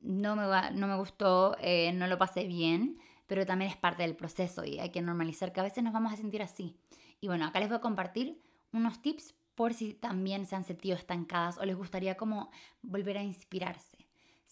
no 0.00 0.36
me, 0.36 0.70
no 0.72 0.86
me 0.86 0.96
gustó, 0.96 1.56
eh, 1.60 1.92
no 1.92 2.06
lo 2.06 2.18
pasé 2.18 2.44
bien, 2.44 2.98
pero 3.26 3.46
también 3.46 3.70
es 3.70 3.76
parte 3.76 4.02
del 4.02 4.16
proceso 4.16 4.64
y 4.64 4.78
hay 4.78 4.90
que 4.90 5.00
normalizar 5.00 5.52
que 5.52 5.60
a 5.60 5.64
veces 5.64 5.82
nos 5.82 5.92
vamos 5.92 6.12
a 6.12 6.16
sentir 6.16 6.42
así. 6.42 6.76
Y 7.20 7.28
bueno, 7.28 7.46
acá 7.46 7.60
les 7.60 7.68
voy 7.68 7.78
a 7.78 7.80
compartir 7.80 8.42
unos 8.72 9.00
tips 9.00 9.34
por 9.54 9.74
si 9.74 9.94
también 9.94 10.46
se 10.46 10.56
han 10.56 10.64
sentido 10.64 10.96
estancadas 10.96 11.58
o 11.58 11.64
les 11.64 11.76
gustaría 11.76 12.16
como 12.16 12.50
volver 12.82 13.18
a 13.18 13.22
inspirarse. 13.22 14.01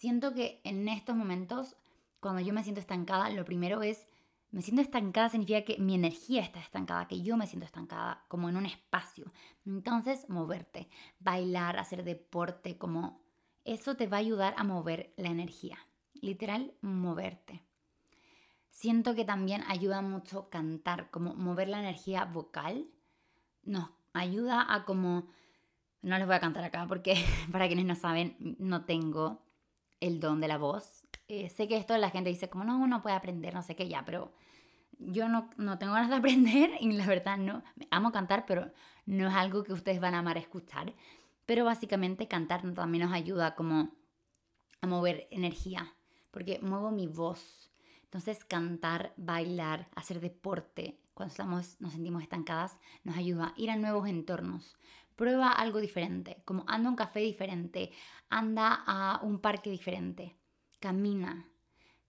Siento 0.01 0.33
que 0.33 0.63
en 0.65 0.89
estos 0.89 1.15
momentos, 1.15 1.77
cuando 2.21 2.41
yo 2.41 2.55
me 2.55 2.63
siento 2.63 2.81
estancada, 2.81 3.29
lo 3.29 3.45
primero 3.45 3.83
es, 3.83 4.07
me 4.51 4.63
siento 4.63 4.81
estancada 4.81 5.29
significa 5.29 5.61
que 5.61 5.77
mi 5.77 5.95
energía 5.95 6.41
está 6.41 6.59
estancada, 6.59 7.07
que 7.07 7.21
yo 7.21 7.37
me 7.37 7.47
siento 7.47 7.67
estancada, 7.67 8.25
como 8.29 8.49
en 8.49 8.57
un 8.57 8.65
espacio. 8.65 9.27
Entonces, 9.67 10.27
moverte, 10.31 10.89
bailar, 11.19 11.79
hacer 11.79 12.03
deporte, 12.03 12.79
como 12.79 13.21
eso 13.67 13.95
te 13.95 14.07
va 14.07 14.17
a 14.17 14.21
ayudar 14.21 14.55
a 14.57 14.65
mover 14.65 15.13
la 15.19 15.29
energía. 15.29 15.77
Literal, 16.15 16.73
moverte. 16.81 17.63
Siento 18.71 19.15
que 19.15 19.27
también 19.27 19.63
ayuda 19.69 20.01
mucho 20.01 20.49
cantar, 20.49 21.11
como 21.11 21.35
mover 21.35 21.69
la 21.69 21.81
energía 21.81 22.25
vocal. 22.25 22.87
Nos 23.65 23.91
ayuda 24.15 24.65
a 24.67 24.87
como... 24.87 25.27
No 26.01 26.17
les 26.17 26.27
voy 26.27 26.37
a 26.37 26.41
cantar 26.41 26.65
acá 26.65 26.87
porque 26.89 27.23
para 27.53 27.67
quienes 27.67 27.85
no 27.85 27.97
saben, 27.97 28.57
no 28.59 28.87
tengo 28.87 29.43
el 30.01 30.21
don 30.21 30.41
de 30.41 30.49
la 30.49 30.59
voz. 30.59 31.05
Eh, 31.29 31.49
sé 31.49 31.69
que 31.69 31.77
esto 31.77 31.97
la 31.97 32.11
gente 32.11 32.31
dice 32.31 32.49
como 32.51 32.65
no, 32.65 32.79
uno 32.79 33.03
puede 33.03 33.17
aprender, 33.17 33.55
no 33.55 33.63
sé 33.63 33.77
qué 33.77 33.89
ya, 33.89 34.05
pero 34.05 34.33
yo 34.99 35.29
no, 35.29 35.51
no 35.57 35.79
tengo 35.79 35.93
ganas 35.93 36.11
de 36.11 36.17
aprender 36.17 36.71
y 36.81 36.93
la 36.93 37.07
verdad 37.07 37.39
no, 37.39 37.63
amo 37.91 38.13
cantar, 38.13 38.47
pero 38.47 38.73
no 39.07 39.29
es 39.29 39.35
algo 39.35 39.65
que 39.65 39.73
ustedes 39.73 40.01
van 40.01 40.15
a 40.15 40.21
amar 40.21 40.39
escuchar. 40.39 40.93
Pero 41.47 41.65
básicamente 41.65 42.29
cantar 42.29 42.63
también 42.75 43.05
nos 43.05 43.13
ayuda 43.13 43.55
como 43.55 43.91
a 44.81 44.87
mover 44.87 45.27
energía, 45.31 45.93
porque 46.31 46.61
muevo 46.63 46.91
mi 46.91 47.07
voz. 47.07 47.71
Entonces 48.05 48.45
cantar, 48.45 49.13
bailar, 49.17 49.89
hacer 49.95 50.21
deporte, 50.21 50.99
cuando 51.15 51.33
estamos, 51.33 51.81
nos 51.81 51.93
sentimos 51.93 52.23
estancadas, 52.23 52.79
nos 53.05 53.17
ayuda 53.17 53.49
a 53.49 53.61
ir 53.61 53.71
a 53.71 53.77
nuevos 53.77 54.09
entornos. 54.09 54.77
Prueba 55.21 55.53
algo 55.53 55.81
diferente, 55.81 56.41
como 56.47 56.65
anda 56.67 56.89
a 56.89 56.91
un 56.93 56.97
café 56.97 57.21
diferente, 57.21 57.91
anda 58.31 58.83
a 58.87 59.21
un 59.23 59.39
parque 59.39 59.69
diferente, 59.69 60.39
camina. 60.79 61.47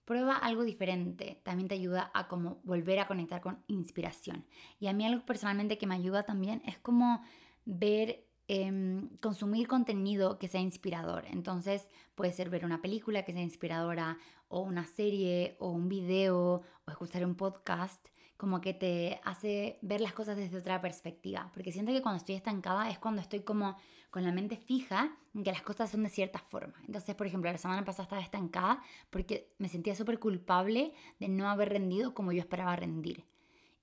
Prueba 0.06 0.38
algo 0.38 0.64
diferente, 0.64 1.42
también 1.44 1.68
te 1.68 1.76
ayuda 1.76 2.10
a 2.14 2.30
como 2.30 2.62
volver 2.64 3.00
a 3.00 3.08
conectar 3.08 3.42
con 3.42 3.66
inspiración. 3.68 4.46
Y 4.80 4.88
a 4.88 4.94
mí 4.94 5.06
algo 5.06 5.26
personalmente 5.26 5.78
que 5.78 5.88
me 5.88 5.96
ayuda 5.96 6.24
también 6.24 6.62
es 6.66 6.78
como 6.78 7.22
ver 7.66 8.32
Em, 8.54 9.08
consumir 9.22 9.66
contenido 9.70 10.38
que 10.38 10.50
sea 10.50 10.60
inspirador. 10.60 11.24
Entonces 11.28 11.88
puede 12.16 12.34
ser 12.34 12.50
ver 12.50 12.66
una 12.66 12.82
película 12.82 13.24
que 13.24 13.32
sea 13.32 13.42
inspiradora 13.42 14.18
o 14.50 14.60
una 14.60 14.86
serie 14.86 15.56
o 15.60 15.70
un 15.70 15.88
video 15.88 16.62
o 16.86 16.92
escuchar 16.92 17.24
un 17.24 17.36
podcast 17.36 18.06
como 18.42 18.60
que 18.60 18.74
te 18.74 19.22
hace 19.24 19.78
ver 19.84 20.02
las 20.02 20.14
cosas 20.14 20.36
desde 20.36 20.58
otra 20.58 20.82
perspectiva. 20.82 21.52
Porque 21.54 21.72
siento 21.72 21.92
que 21.92 22.02
cuando 22.02 22.18
estoy 22.18 22.34
estancada 22.34 22.90
es 22.90 22.98
cuando 22.98 23.22
estoy 23.22 23.42
como 23.42 23.78
con 24.10 24.24
la 24.24 24.32
mente 24.32 24.58
fija 24.58 25.16
en 25.36 25.44
que 25.44 25.52
las 25.52 25.62
cosas 25.62 25.92
son 25.92 26.02
de 26.02 26.10
cierta 26.10 26.40
forma. 26.40 26.74
Entonces, 26.88 27.14
por 27.14 27.28
ejemplo, 27.28 27.52
la 27.52 27.60
semana 27.60 27.86
pasada 27.86 28.06
estaba 28.06 28.22
estancada 28.24 28.82
porque 29.12 29.54
me 29.60 29.70
sentía 29.70 29.94
súper 29.94 30.18
culpable 30.18 30.92
de 31.20 31.30
no 31.30 31.52
haber 31.52 31.70
rendido 31.70 32.16
como 32.16 32.32
yo 32.32 32.40
esperaba 32.40 32.76
rendir. 32.76 33.26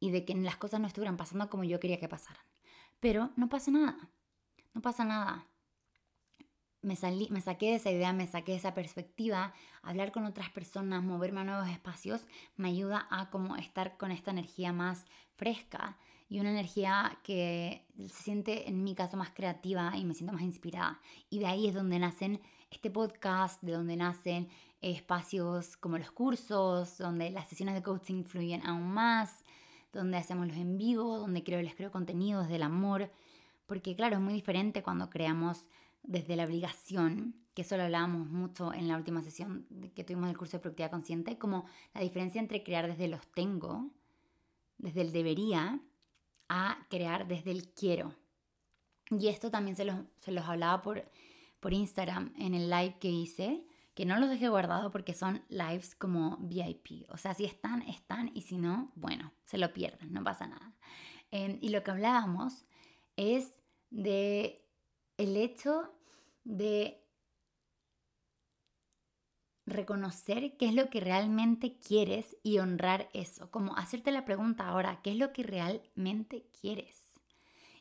Y 0.00 0.10
de 0.10 0.24
que 0.24 0.34
las 0.34 0.56
cosas 0.56 0.80
no 0.80 0.88
estuvieran 0.88 1.16
pasando 1.16 1.48
como 1.48 1.62
yo 1.62 1.78
quería 1.78 2.00
que 2.00 2.08
pasaran. 2.08 2.42
Pero 2.98 3.30
no 3.36 3.48
pasa 3.48 3.70
nada 3.70 4.10
no 4.78 4.82
pasa 4.82 5.04
nada. 5.04 5.46
Me, 6.88 6.96
salí, 6.96 7.28
me 7.30 7.42
saqué 7.42 7.66
de 7.66 7.74
esa 7.74 7.90
idea, 7.90 8.14
me 8.14 8.26
saqué 8.26 8.52
de 8.52 8.58
esa 8.58 8.72
perspectiva, 8.72 9.52
hablar 9.82 10.10
con 10.10 10.24
otras 10.24 10.48
personas, 10.48 11.04
moverme 11.04 11.42
a 11.42 11.44
nuevos 11.44 11.68
espacios, 11.68 12.22
me 12.56 12.70
ayuda 12.70 13.06
a 13.10 13.28
como 13.28 13.56
estar 13.56 13.98
con 13.98 14.10
esta 14.10 14.30
energía 14.30 14.72
más 14.72 15.04
fresca 15.36 15.98
y 16.30 16.40
una 16.40 16.50
energía 16.50 17.18
que 17.22 17.84
se 17.98 18.22
siente 18.22 18.70
en 18.70 18.82
mi 18.82 18.94
caso 18.94 19.18
más 19.18 19.28
creativa 19.32 19.92
y 19.98 20.06
me 20.06 20.14
siento 20.14 20.32
más 20.32 20.40
inspirada. 20.40 20.98
Y 21.28 21.40
de 21.40 21.46
ahí 21.46 21.68
es 21.68 21.74
donde 21.74 21.98
nacen 21.98 22.40
este 22.70 22.90
podcast, 22.90 23.62
de 23.62 23.72
donde 23.72 23.96
nacen 23.96 24.48
espacios 24.80 25.76
como 25.76 25.98
los 25.98 26.10
cursos, 26.10 26.96
donde 26.96 27.28
las 27.28 27.48
sesiones 27.48 27.74
de 27.74 27.82
coaching 27.82 28.24
fluyen 28.24 28.64
aún 28.66 28.90
más, 28.94 29.44
donde 29.92 30.16
hacemos 30.16 30.48
los 30.48 30.56
en 30.56 30.78
vivo, 30.78 31.18
donde 31.18 31.44
creo, 31.44 31.60
les 31.60 31.74
creo 31.74 31.90
contenidos 31.90 32.48
del 32.48 32.62
amor 32.62 33.10
porque 33.68 33.94
claro, 33.94 34.16
es 34.16 34.22
muy 34.22 34.32
diferente 34.32 34.82
cuando 34.82 35.10
creamos 35.10 35.66
desde 36.08 36.36
la 36.36 36.44
obligación, 36.44 37.34
que 37.54 37.62
eso 37.62 37.76
lo 37.76 37.82
hablábamos 37.84 38.28
mucho 38.28 38.72
en 38.72 38.88
la 38.88 38.96
última 38.96 39.22
sesión 39.22 39.66
que 39.94 40.04
tuvimos 40.04 40.26
del 40.28 40.38
curso 40.38 40.56
de 40.56 40.62
productividad 40.62 40.90
consciente, 40.90 41.38
como 41.38 41.66
la 41.92 42.00
diferencia 42.00 42.40
entre 42.40 42.64
crear 42.64 42.88
desde 42.88 43.08
los 43.08 43.26
tengo, 43.28 43.90
desde 44.78 45.02
el 45.02 45.12
debería, 45.12 45.80
a 46.48 46.78
crear 46.88 47.28
desde 47.28 47.50
el 47.50 47.68
quiero. 47.68 48.14
Y 49.10 49.28
esto 49.28 49.50
también 49.50 49.76
se 49.76 49.84
los, 49.84 49.96
se 50.20 50.32
los 50.32 50.46
hablaba 50.46 50.80
por, 50.80 51.10
por 51.60 51.74
Instagram 51.74 52.32
en 52.38 52.54
el 52.54 52.70
live 52.70 52.96
que 52.98 53.10
hice, 53.10 53.66
que 53.94 54.06
no 54.06 54.18
los 54.18 54.30
dejé 54.30 54.48
guardado 54.48 54.90
porque 54.90 55.12
son 55.12 55.42
lives 55.50 55.94
como 55.94 56.38
VIP. 56.38 57.10
O 57.10 57.18
sea, 57.18 57.34
si 57.34 57.44
están, 57.44 57.82
están, 57.82 58.30
y 58.34 58.42
si 58.42 58.56
no, 58.56 58.92
bueno, 58.94 59.32
se 59.44 59.58
lo 59.58 59.74
pierden, 59.74 60.12
no 60.12 60.24
pasa 60.24 60.46
nada. 60.46 60.72
Em, 61.30 61.58
y 61.60 61.68
lo 61.68 61.82
que 61.82 61.90
hablábamos 61.90 62.64
es 63.16 63.52
de 63.90 64.64
el 65.18 65.36
hecho 65.36 65.92
de 66.48 67.04
reconocer 69.66 70.56
qué 70.56 70.68
es 70.68 70.74
lo 70.74 70.88
que 70.88 71.00
realmente 71.00 71.76
quieres 71.78 72.36
y 72.42 72.58
honrar 72.58 73.10
eso, 73.12 73.50
como 73.50 73.76
hacerte 73.76 74.10
la 74.12 74.24
pregunta 74.24 74.66
ahora, 74.66 75.00
¿qué 75.02 75.10
es 75.10 75.16
lo 75.18 75.34
que 75.34 75.42
realmente 75.42 76.46
quieres? 76.58 77.20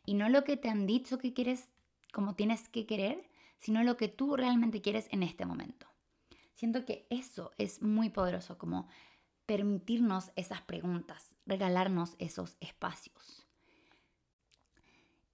Y 0.05 0.15
no 0.15 0.27
lo 0.27 0.43
que 0.43 0.57
te 0.57 0.69
han 0.69 0.85
dicho 0.85 1.17
que 1.17 1.33
quieres, 1.33 1.69
como 2.11 2.35
tienes 2.35 2.67
que 2.67 2.85
querer, 2.85 3.29
sino 3.57 3.83
lo 3.83 3.95
que 3.95 4.09
tú 4.09 4.35
realmente 4.35 4.81
quieres 4.81 5.07
en 5.11 5.23
este 5.23 5.45
momento. 5.45 5.87
Siento 6.53 6.83
que 6.85 7.07
eso 7.09 7.51
es 7.57 7.81
muy 7.81 8.09
poderoso, 8.09 8.57
como 8.57 8.89
permitirnos 9.45 10.31
esas 10.35 10.61
preguntas, 10.61 11.33
regalarnos 11.45 12.15
esos 12.19 12.57
espacios. 12.59 13.47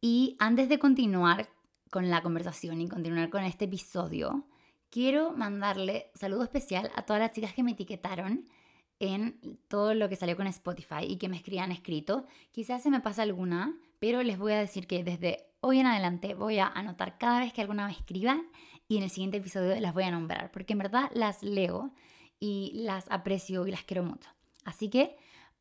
Y 0.02 0.36
antes 0.38 0.70
de 0.70 0.78
continuar 0.78 1.50
con 1.94 2.10
la 2.10 2.24
conversación 2.24 2.82
y 2.82 2.90
continuar 2.90 3.30
con 3.30 3.44
este 3.44 3.66
episodio, 3.66 4.48
quiero 4.90 5.32
mandarle 5.34 6.10
saludo 6.16 6.42
especial 6.42 6.90
a 6.96 7.04
todas 7.04 7.22
las 7.22 7.34
chicas 7.34 7.54
que 7.54 7.62
me 7.62 7.74
etiquetaron 7.74 8.50
en 8.98 9.60
todo 9.68 9.94
lo 9.94 10.10
que 10.10 10.16
salió 10.16 10.36
con 10.36 10.48
Spotify 10.48 11.06
y 11.08 11.18
que 11.18 11.30
me 11.30 11.38
escriban 11.38 11.72
escrito. 11.72 12.26
Quizás 12.52 12.82
se 12.82 12.90
me 12.90 13.00
pasa 13.00 13.22
alguna, 13.22 13.78
pero 14.00 14.24
les 14.24 14.40
voy 14.40 14.54
a 14.54 14.60
decir 14.60 14.88
que 14.88 15.04
desde 15.04 15.46
hoy 15.62 15.82
en 15.82 15.86
adelante 15.86 16.34
voy 16.34 16.58
a 16.58 16.66
anotar 16.66 17.20
cada 17.20 17.42
vez 17.42 17.54
que 17.54 17.62
alguna 17.62 17.86
me 17.86 17.92
escriba 17.92 18.42
y 18.88 18.98
en 18.98 19.04
el 19.04 19.12
siguiente 19.12 19.38
episodio 19.38 19.80
las 19.80 19.94
voy 19.94 20.06
a 20.06 20.12
nombrar, 20.12 20.50
porque 20.50 20.74
en 20.74 20.80
verdad 20.80 21.12
las 21.14 21.44
leo 21.44 21.94
y 22.40 22.72
las 22.74 23.06
aprecio 23.12 23.68
y 23.68 23.72
las 23.72 23.84
quiero 23.84 24.02
mucho. 24.02 24.32
Así 24.66 24.90
que 24.90 25.16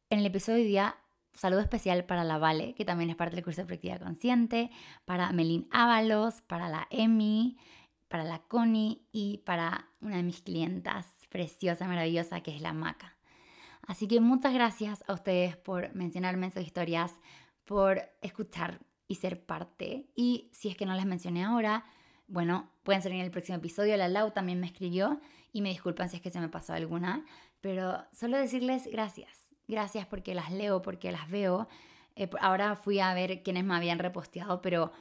en 0.08 0.20
el 0.20 0.24
episodio 0.24 0.56
de 0.56 0.62
hoy 0.62 0.68
día, 0.68 0.96
saludo 1.34 1.60
especial 1.60 2.04
para 2.04 2.24
la 2.24 2.38
Vale, 2.38 2.74
que 2.74 2.84
también 2.84 3.10
es 3.10 3.16
parte 3.16 3.36
del 3.36 3.44
curso 3.44 3.62
de 3.62 3.66
práctica 3.66 3.98
consciente, 3.98 4.70
para 5.04 5.32
Melin 5.32 5.68
Ábalos, 5.70 6.40
para 6.42 6.68
la 6.68 6.86
Emi, 6.90 7.56
para 8.08 8.24
la 8.24 8.40
Connie 8.40 9.02
y 9.10 9.38
para 9.38 9.88
una 10.00 10.16
de 10.16 10.22
mis 10.22 10.42
clientas 10.42 11.06
preciosa, 11.30 11.86
maravillosa, 11.86 12.42
que 12.42 12.54
es 12.54 12.60
la 12.60 12.72
Maca. 12.72 13.16
Así 13.86 14.06
que 14.06 14.20
muchas 14.20 14.52
gracias 14.54 15.02
a 15.08 15.14
ustedes 15.14 15.56
por 15.56 15.94
mencionarme 15.94 16.46
en 16.46 16.52
sus 16.52 16.62
historias, 16.62 17.18
por 17.64 18.02
escuchar 18.20 18.80
y 19.08 19.16
ser 19.16 19.44
parte. 19.44 20.06
Y 20.14 20.50
si 20.52 20.68
es 20.68 20.76
que 20.76 20.86
no 20.86 20.94
les 20.94 21.06
mencioné 21.06 21.44
ahora, 21.44 21.84
bueno, 22.28 22.70
pueden 22.82 23.02
ser 23.02 23.12
en 23.12 23.20
el 23.20 23.30
próximo 23.30 23.58
episodio. 23.58 23.96
La 23.96 24.08
Lau 24.08 24.30
también 24.30 24.60
me 24.60 24.66
escribió 24.66 25.20
y 25.52 25.62
me 25.62 25.70
disculpan 25.70 26.08
si 26.08 26.16
es 26.16 26.22
que 26.22 26.30
se 26.30 26.40
me 26.40 26.48
pasó 26.48 26.72
alguna, 26.72 27.24
pero 27.60 28.04
solo 28.12 28.38
decirles 28.38 28.88
gracias. 28.90 29.41
Gracias 29.68 30.06
porque 30.06 30.34
las 30.34 30.50
leo, 30.50 30.82
porque 30.82 31.12
las 31.12 31.30
veo. 31.30 31.68
Eh, 32.16 32.28
ahora 32.40 32.76
fui 32.76 33.00
a 33.00 33.14
ver 33.14 33.42
quiénes 33.42 33.64
me 33.64 33.74
habían 33.74 33.98
reposteado, 33.98 34.60
pero 34.60 34.92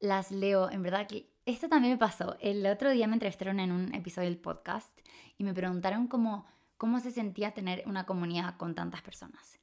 las 0.00 0.30
leo. 0.30 0.70
En 0.70 0.82
verdad 0.82 1.06
que 1.06 1.28
esto 1.46 1.68
también 1.68 1.94
me 1.94 1.98
pasó. 1.98 2.36
El 2.40 2.64
otro 2.66 2.90
día 2.90 3.06
me 3.06 3.14
entrevistaron 3.14 3.60
en 3.60 3.72
un 3.72 3.94
episodio 3.94 4.28
del 4.28 4.38
podcast 4.38 4.98
y 5.36 5.44
me 5.44 5.54
preguntaron 5.54 6.06
cómo, 6.08 6.46
cómo 6.76 7.00
se 7.00 7.10
sentía 7.10 7.52
tener 7.52 7.82
una 7.86 8.04
comunidad 8.06 8.56
con 8.56 8.74
tantas 8.74 9.02
personas. 9.02 9.58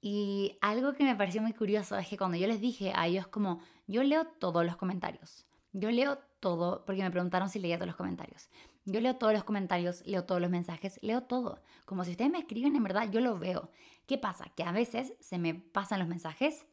Y 0.00 0.58
algo 0.60 0.94
que 0.94 1.04
me 1.04 1.14
pareció 1.14 1.40
muy 1.40 1.52
curioso 1.52 1.96
es 1.96 2.08
que 2.08 2.18
cuando 2.18 2.36
yo 2.36 2.48
les 2.48 2.60
dije 2.60 2.92
a 2.94 3.06
ellos 3.06 3.28
como, 3.28 3.60
yo 3.86 4.02
leo 4.02 4.26
todos 4.26 4.66
los 4.66 4.76
comentarios. 4.76 5.46
Yo 5.72 5.90
leo 5.90 6.18
todo, 6.40 6.84
porque 6.84 7.02
me 7.02 7.10
preguntaron 7.10 7.48
si 7.48 7.60
leía 7.60 7.76
todos 7.76 7.86
los 7.86 7.96
comentarios. 7.96 8.50
Yo 8.84 9.00
leo 9.00 9.16
todos 9.16 9.32
los 9.32 9.44
comentarios, 9.44 10.04
leo 10.06 10.24
todos 10.24 10.40
los 10.40 10.50
mensajes, 10.50 10.98
leo 11.02 11.22
todo. 11.22 11.62
Como 11.84 12.04
si 12.04 12.12
ustedes 12.12 12.30
me 12.30 12.38
escriben, 12.38 12.74
en 12.74 12.82
verdad, 12.82 13.10
yo 13.10 13.20
lo 13.20 13.38
veo. 13.38 13.70
¿Qué 14.06 14.18
pasa? 14.18 14.46
Que 14.56 14.64
a 14.64 14.72
veces 14.72 15.14
se 15.20 15.38
me 15.38 15.54
pasan 15.54 16.00
los 16.00 16.08
mensajes 16.08 16.66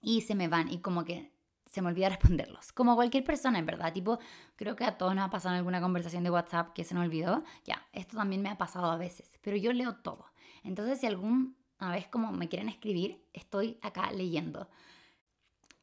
y 0.00 0.20
se 0.20 0.34
me 0.34 0.48
van 0.48 0.70
y 0.70 0.80
como 0.80 1.04
que 1.04 1.32
se 1.66 1.82
me 1.82 1.88
olvida 1.88 2.08
responderlos. 2.10 2.72
Como 2.72 2.94
cualquier 2.94 3.24
persona, 3.24 3.58
en 3.58 3.66
verdad. 3.66 3.92
Tipo, 3.92 4.18
creo 4.56 4.76
que 4.76 4.84
a 4.84 4.98
todos 4.98 5.14
nos 5.14 5.24
ha 5.24 5.30
pasado 5.30 5.56
alguna 5.56 5.80
conversación 5.80 6.24
de 6.24 6.30
WhatsApp 6.30 6.72
que 6.74 6.84
se 6.84 6.94
nos 6.94 7.04
olvidó. 7.04 7.42
Ya, 7.64 7.86
esto 7.92 8.16
también 8.16 8.42
me 8.42 8.50
ha 8.50 8.58
pasado 8.58 8.90
a 8.90 8.96
veces. 8.96 9.32
Pero 9.40 9.56
yo 9.56 9.72
leo 9.72 9.96
todo. 9.96 10.26
Entonces, 10.62 11.00
si 11.00 11.06
alguna 11.06 11.54
vez 11.90 12.06
como 12.08 12.32
me 12.32 12.48
quieren 12.48 12.68
escribir, 12.68 13.24
estoy 13.32 13.78
acá 13.82 14.10
leyendo. 14.12 14.68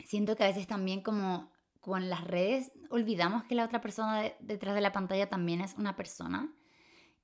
Siento 0.05 0.35
que 0.35 0.43
a 0.43 0.47
veces 0.47 0.67
también 0.67 1.01
como 1.01 1.50
con 1.81 2.09
las 2.09 2.23
redes 2.23 2.71
olvidamos 2.89 3.43
que 3.43 3.55
la 3.55 3.65
otra 3.65 3.81
persona 3.81 4.23
detrás 4.39 4.75
de 4.75 4.81
la 4.81 4.91
pantalla 4.91 5.27
también 5.29 5.61
es 5.61 5.75
una 5.77 5.95
persona. 5.95 6.49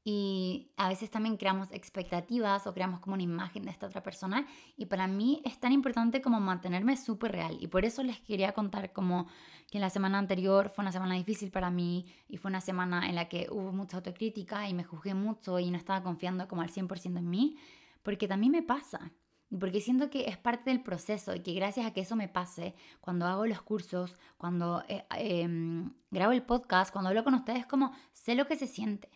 Y 0.09 0.71
a 0.77 0.87
veces 0.87 1.11
también 1.11 1.35
creamos 1.35 1.69
expectativas 1.73 2.65
o 2.65 2.73
creamos 2.73 3.01
como 3.01 3.15
una 3.15 3.23
imagen 3.23 3.63
de 3.63 3.71
esta 3.71 3.87
otra 3.87 4.03
persona. 4.03 4.47
Y 4.77 4.85
para 4.85 5.05
mí 5.05 5.41
es 5.43 5.59
tan 5.59 5.73
importante 5.73 6.21
como 6.21 6.39
mantenerme 6.39 6.95
súper 6.95 7.33
real. 7.33 7.57
Y 7.59 7.67
por 7.67 7.83
eso 7.83 8.03
les 8.03 8.21
quería 8.21 8.53
contar 8.53 8.93
como 8.93 9.27
que 9.69 9.79
la 9.79 9.89
semana 9.89 10.17
anterior 10.17 10.69
fue 10.69 10.83
una 10.83 10.93
semana 10.93 11.15
difícil 11.15 11.51
para 11.51 11.69
mí 11.69 12.05
y 12.29 12.37
fue 12.37 12.49
una 12.49 12.61
semana 12.61 13.09
en 13.09 13.15
la 13.15 13.27
que 13.27 13.47
hubo 13.51 13.73
mucha 13.73 13.97
autocrítica 13.97 14.69
y 14.69 14.73
me 14.73 14.85
juzgué 14.85 15.13
mucho 15.13 15.59
y 15.59 15.69
no 15.71 15.77
estaba 15.77 16.01
confiando 16.03 16.47
como 16.47 16.61
al 16.61 16.69
100% 16.69 17.17
en 17.17 17.29
mí 17.29 17.57
porque 18.01 18.29
también 18.29 18.53
me 18.53 18.63
pasa 18.63 19.11
porque 19.59 19.79
siento 19.79 20.09
que 20.09 20.27
es 20.27 20.37
parte 20.37 20.69
del 20.69 20.81
proceso 20.81 21.33
y 21.33 21.39
que 21.39 21.53
gracias 21.53 21.85
a 21.85 21.93
que 21.93 22.01
eso 22.01 22.15
me 22.15 22.27
pase, 22.27 22.75
cuando 22.99 23.25
hago 23.25 23.45
los 23.45 23.61
cursos, 23.61 24.17
cuando 24.37 24.83
eh, 24.87 25.05
em, 25.11 25.93
grabo 26.11 26.33
el 26.33 26.43
podcast, 26.43 26.91
cuando 26.91 27.09
hablo 27.09 27.23
con 27.23 27.33
ustedes, 27.33 27.65
como 27.65 27.93
sé 28.11 28.35
lo 28.35 28.47
que 28.47 28.57
se 28.57 28.67
siente. 28.67 29.09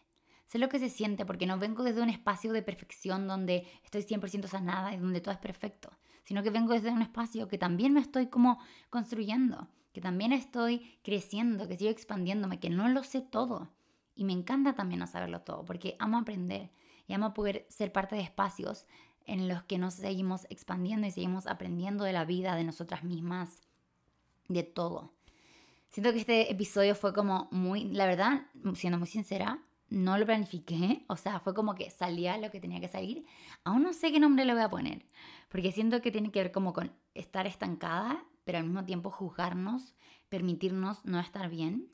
Sé 0.46 0.58
lo 0.60 0.70
que 0.70 0.80
se 0.80 0.90
siente 0.90 1.26
porque 1.26 1.46
no 1.46 1.58
vengo 1.58 1.84
desde 1.84 2.02
un 2.02 2.10
espacio 2.10 2.52
de 2.52 2.62
perfección 2.62 3.28
donde 3.28 3.68
estoy 3.84 4.02
100% 4.02 4.48
sanada 4.48 4.94
y 4.94 4.98
donde 4.98 5.22
todo 5.22 5.34
es 5.34 5.40
perfecto, 5.40 5.92
sino 6.24 6.44
que 6.44 6.50
vengo 6.50 6.74
desde 6.74 6.92
un 6.92 7.02
espacio 7.02 7.48
que 7.48 7.58
también 7.58 7.94
me 7.94 8.02
estoy 8.02 8.28
como 8.28 8.60
construyendo, 8.90 9.70
que 9.94 10.02
también 10.02 10.34
estoy 10.34 11.00
creciendo, 11.04 11.68
que 11.68 11.78
sigo 11.78 11.90
expandiéndome, 11.90 12.60
que 12.60 12.70
no 12.70 12.90
lo 12.90 13.04
sé 13.04 13.22
todo. 13.22 13.72
Y 14.14 14.26
me 14.26 14.34
encanta 14.34 14.74
también 14.74 15.00
no 15.00 15.08
saberlo 15.08 15.42
todo 15.42 15.64
porque 15.64 15.96
amo 16.00 16.18
aprender 16.18 16.70
y 17.08 17.14
amo 17.14 17.34
poder 17.34 17.66
ser 17.70 17.92
parte 17.92 18.16
de 18.16 18.22
espacios 18.22 18.86
en 19.26 19.48
los 19.48 19.64
que 19.64 19.78
nos 19.78 19.96
seguimos 19.96 20.46
expandiendo 20.50 21.08
y 21.08 21.12
seguimos 21.12 21.48
aprendiendo 21.48 22.04
de 22.04 22.14
la 22.14 22.26
vida, 22.26 22.56
de 22.56 22.64
nosotras 22.64 23.04
mismas, 23.04 23.62
de 24.48 24.64
todo. 24.64 25.14
Siento 25.90 26.14
que 26.14 26.20
este 26.20 26.52
episodio 26.52 26.96
fue 26.96 27.14
como 27.14 27.48
muy, 27.52 27.86
la 27.86 28.06
verdad, 28.06 28.44
siendo 28.76 28.98
muy 28.98 29.08
sincera, 29.08 29.60
no 29.90 30.18
lo 30.18 30.26
planifiqué, 30.26 31.04
o 31.08 31.18
sea, 31.18 31.42
fue 31.42 31.54
como 31.54 31.76
que 31.76 31.90
salía 31.90 32.38
lo 32.38 32.50
que 32.50 32.62
tenía 32.62 32.80
que 32.80 32.88
salir. 32.88 33.26
Aún 33.66 33.84
no 33.84 33.92
sé 33.92 34.12
qué 34.12 34.20
nombre 34.20 34.46
le 34.46 34.54
voy 34.54 34.64
a 34.64 34.70
poner, 34.70 35.06
porque 35.50 35.74
siento 35.74 36.02
que 36.02 36.12
tiene 36.12 36.32
que 36.32 36.42
ver 36.42 36.52
como 36.54 36.72
con 36.72 36.94
estar 37.14 37.46
estancada, 37.46 38.24
pero 38.46 38.58
al 38.58 38.64
mismo 38.64 38.86
tiempo 38.86 39.12
juzgarnos, 39.12 39.94
permitirnos 40.30 41.04
no 41.04 41.20
estar 41.20 41.50
bien. 41.50 41.92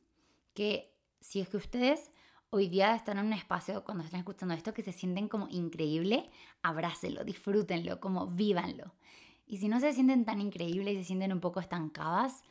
Que 0.53 0.93
si 1.19 1.39
es 1.39 1.49
que 1.49 1.57
ustedes 1.57 2.11
hoy 2.49 2.67
día 2.67 2.95
están 2.95 3.17
en 3.17 3.27
un 3.27 3.33
espacio 3.33 3.83
cuando 3.83 4.03
están 4.03 4.19
escuchando 4.19 4.53
esto 4.53 4.73
que 4.73 4.83
se 4.83 4.91
sienten 4.91 5.27
como 5.27 5.47
increíble, 5.49 6.29
abrácenlo, 6.61 7.23
disfrútenlo, 7.23 7.99
como 7.99 8.27
vívanlo. 8.27 8.93
Y 9.45 9.57
si 9.57 9.69
no 9.69 9.79
se 9.79 9.93
sienten 9.93 10.25
tan 10.25 10.41
increíbles 10.41 10.95
y 10.95 10.97
se 10.97 11.03
sienten 11.05 11.33
un 11.33 11.39
poco 11.39 11.59
estancadas, 11.59 12.43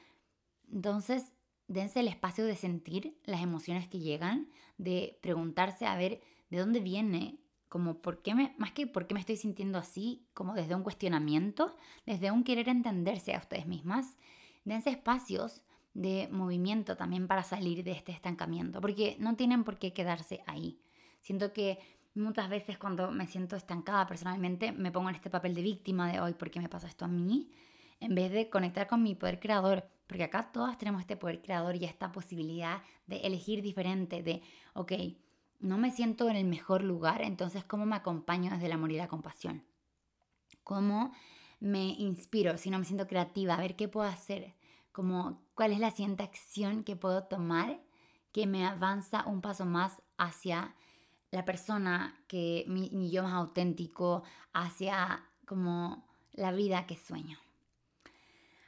entonces 0.70 1.34
dense 1.68 2.00
el 2.00 2.08
espacio 2.08 2.44
de 2.44 2.56
sentir 2.56 3.18
las 3.24 3.42
emociones 3.42 3.88
que 3.88 3.98
llegan, 3.98 4.50
de 4.78 5.18
preguntarse 5.22 5.86
a 5.86 5.96
ver 5.96 6.22
de 6.50 6.58
dónde 6.58 6.80
viene, 6.80 7.40
como 7.68 8.00
por 8.00 8.22
qué 8.22 8.34
me, 8.34 8.54
más 8.58 8.72
que 8.72 8.86
por 8.86 9.06
qué 9.06 9.14
me 9.14 9.20
estoy 9.20 9.36
sintiendo 9.36 9.78
así, 9.78 10.26
como 10.32 10.54
desde 10.54 10.74
un 10.74 10.82
cuestionamiento, 10.82 11.76
desde 12.06 12.30
un 12.30 12.44
querer 12.44 12.68
entenderse 12.68 13.34
a 13.34 13.38
ustedes 13.38 13.66
mismas. 13.66 14.16
Dense 14.64 14.90
espacios 14.90 15.62
de 15.96 16.28
movimiento 16.30 16.94
también 16.94 17.26
para 17.26 17.42
salir 17.42 17.82
de 17.82 17.92
este 17.92 18.12
estancamiento, 18.12 18.82
porque 18.82 19.16
no 19.18 19.34
tienen 19.34 19.64
por 19.64 19.78
qué 19.78 19.94
quedarse 19.94 20.42
ahí. 20.46 20.78
Siento 21.20 21.54
que 21.54 21.78
muchas 22.14 22.50
veces 22.50 22.76
cuando 22.76 23.10
me 23.10 23.26
siento 23.26 23.56
estancada 23.56 24.06
personalmente 24.06 24.72
me 24.72 24.92
pongo 24.92 25.08
en 25.08 25.14
este 25.14 25.30
papel 25.30 25.54
de 25.54 25.62
víctima 25.62 26.12
de 26.12 26.20
hoy, 26.20 26.34
¿por 26.34 26.50
qué 26.50 26.60
me 26.60 26.68
pasa 26.68 26.86
esto 26.86 27.06
a 27.06 27.08
mí? 27.08 27.50
En 27.98 28.14
vez 28.14 28.30
de 28.30 28.50
conectar 28.50 28.86
con 28.86 29.02
mi 29.02 29.14
poder 29.14 29.40
creador, 29.40 29.88
porque 30.06 30.24
acá 30.24 30.52
todas 30.52 30.76
tenemos 30.76 31.00
este 31.00 31.16
poder 31.16 31.40
creador 31.40 31.76
y 31.76 31.86
esta 31.86 32.12
posibilidad 32.12 32.82
de 33.06 33.20
elegir 33.20 33.62
diferente, 33.62 34.22
de, 34.22 34.42
ok, 34.74 34.92
no 35.60 35.78
me 35.78 35.90
siento 35.90 36.28
en 36.28 36.36
el 36.36 36.44
mejor 36.44 36.84
lugar, 36.84 37.22
entonces 37.22 37.64
¿cómo 37.64 37.86
me 37.86 37.96
acompaño 37.96 38.50
desde 38.50 38.66
el 38.66 38.72
amor 38.72 38.92
y 38.92 38.96
la 38.96 39.08
compasión? 39.08 39.64
¿Cómo 40.62 41.12
me 41.58 41.86
inspiro 41.86 42.58
si 42.58 42.68
no 42.68 42.78
me 42.78 42.84
siento 42.84 43.06
creativa? 43.06 43.54
A 43.54 43.60
ver 43.60 43.76
qué 43.76 43.88
puedo 43.88 44.06
hacer 44.06 44.54
como 44.96 45.42
cuál 45.52 45.72
es 45.72 45.78
la 45.78 45.90
siguiente 45.90 46.22
acción 46.22 46.82
que 46.82 46.96
puedo 46.96 47.24
tomar 47.24 47.82
que 48.32 48.46
me 48.46 48.64
avanza 48.64 49.26
un 49.26 49.42
paso 49.42 49.66
más 49.66 50.00
hacia 50.16 50.74
la 51.30 51.44
persona 51.44 52.18
que 52.26 52.64
mi, 52.66 53.10
yo 53.10 53.22
más 53.22 53.34
auténtico, 53.34 54.22
hacia 54.54 55.22
como 55.44 56.08
la 56.32 56.50
vida 56.50 56.86
que 56.86 56.96
sueño. 56.96 57.38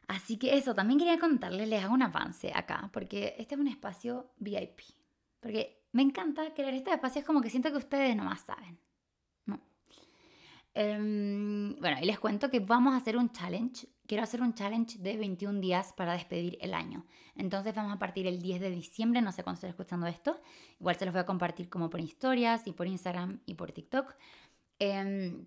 Así 0.06 0.36
que 0.36 0.58
eso, 0.58 0.74
también 0.74 0.98
quería 0.98 1.18
contarles, 1.18 1.66
les 1.66 1.82
hago 1.82 1.94
un 1.94 2.02
avance 2.02 2.52
acá, 2.54 2.90
porque 2.92 3.34
este 3.38 3.54
es 3.54 3.60
un 3.62 3.68
espacio 3.68 4.30
VIP. 4.36 4.80
Porque 5.40 5.82
me 5.92 6.02
encanta 6.02 6.52
crear 6.52 6.74
este 6.74 6.92
espacio, 6.92 7.20
es 7.20 7.26
como 7.26 7.40
que 7.40 7.48
siento 7.48 7.70
que 7.70 7.78
ustedes 7.78 8.14
nomás 8.14 8.42
saben. 8.42 8.78
Em, 10.74 11.74
bueno, 11.80 11.96
y 12.02 12.04
les 12.04 12.20
cuento 12.20 12.50
que 12.50 12.60
vamos 12.60 12.92
a 12.92 12.98
hacer 12.98 13.16
un 13.16 13.32
challenge. 13.32 13.88
Quiero 14.08 14.24
hacer 14.24 14.40
un 14.40 14.54
challenge 14.54 14.98
de 14.98 15.18
21 15.18 15.60
días 15.60 15.92
para 15.92 16.14
despedir 16.14 16.56
el 16.62 16.72
año. 16.72 17.04
Entonces 17.36 17.74
vamos 17.74 17.92
a 17.92 17.98
partir 17.98 18.26
el 18.26 18.40
10 18.40 18.62
de 18.62 18.70
diciembre, 18.70 19.20
no 19.20 19.32
sé 19.32 19.44
cuándo 19.44 19.56
estoy 19.56 19.68
escuchando 19.68 20.06
esto. 20.06 20.40
Igual 20.80 20.96
se 20.96 21.04
los 21.04 21.12
voy 21.12 21.20
a 21.20 21.26
compartir 21.26 21.68
como 21.68 21.90
por 21.90 22.00
historias 22.00 22.66
y 22.66 22.72
por 22.72 22.86
Instagram 22.86 23.40
y 23.44 23.52
por 23.52 23.70
TikTok. 23.70 24.16
Em, 24.78 25.44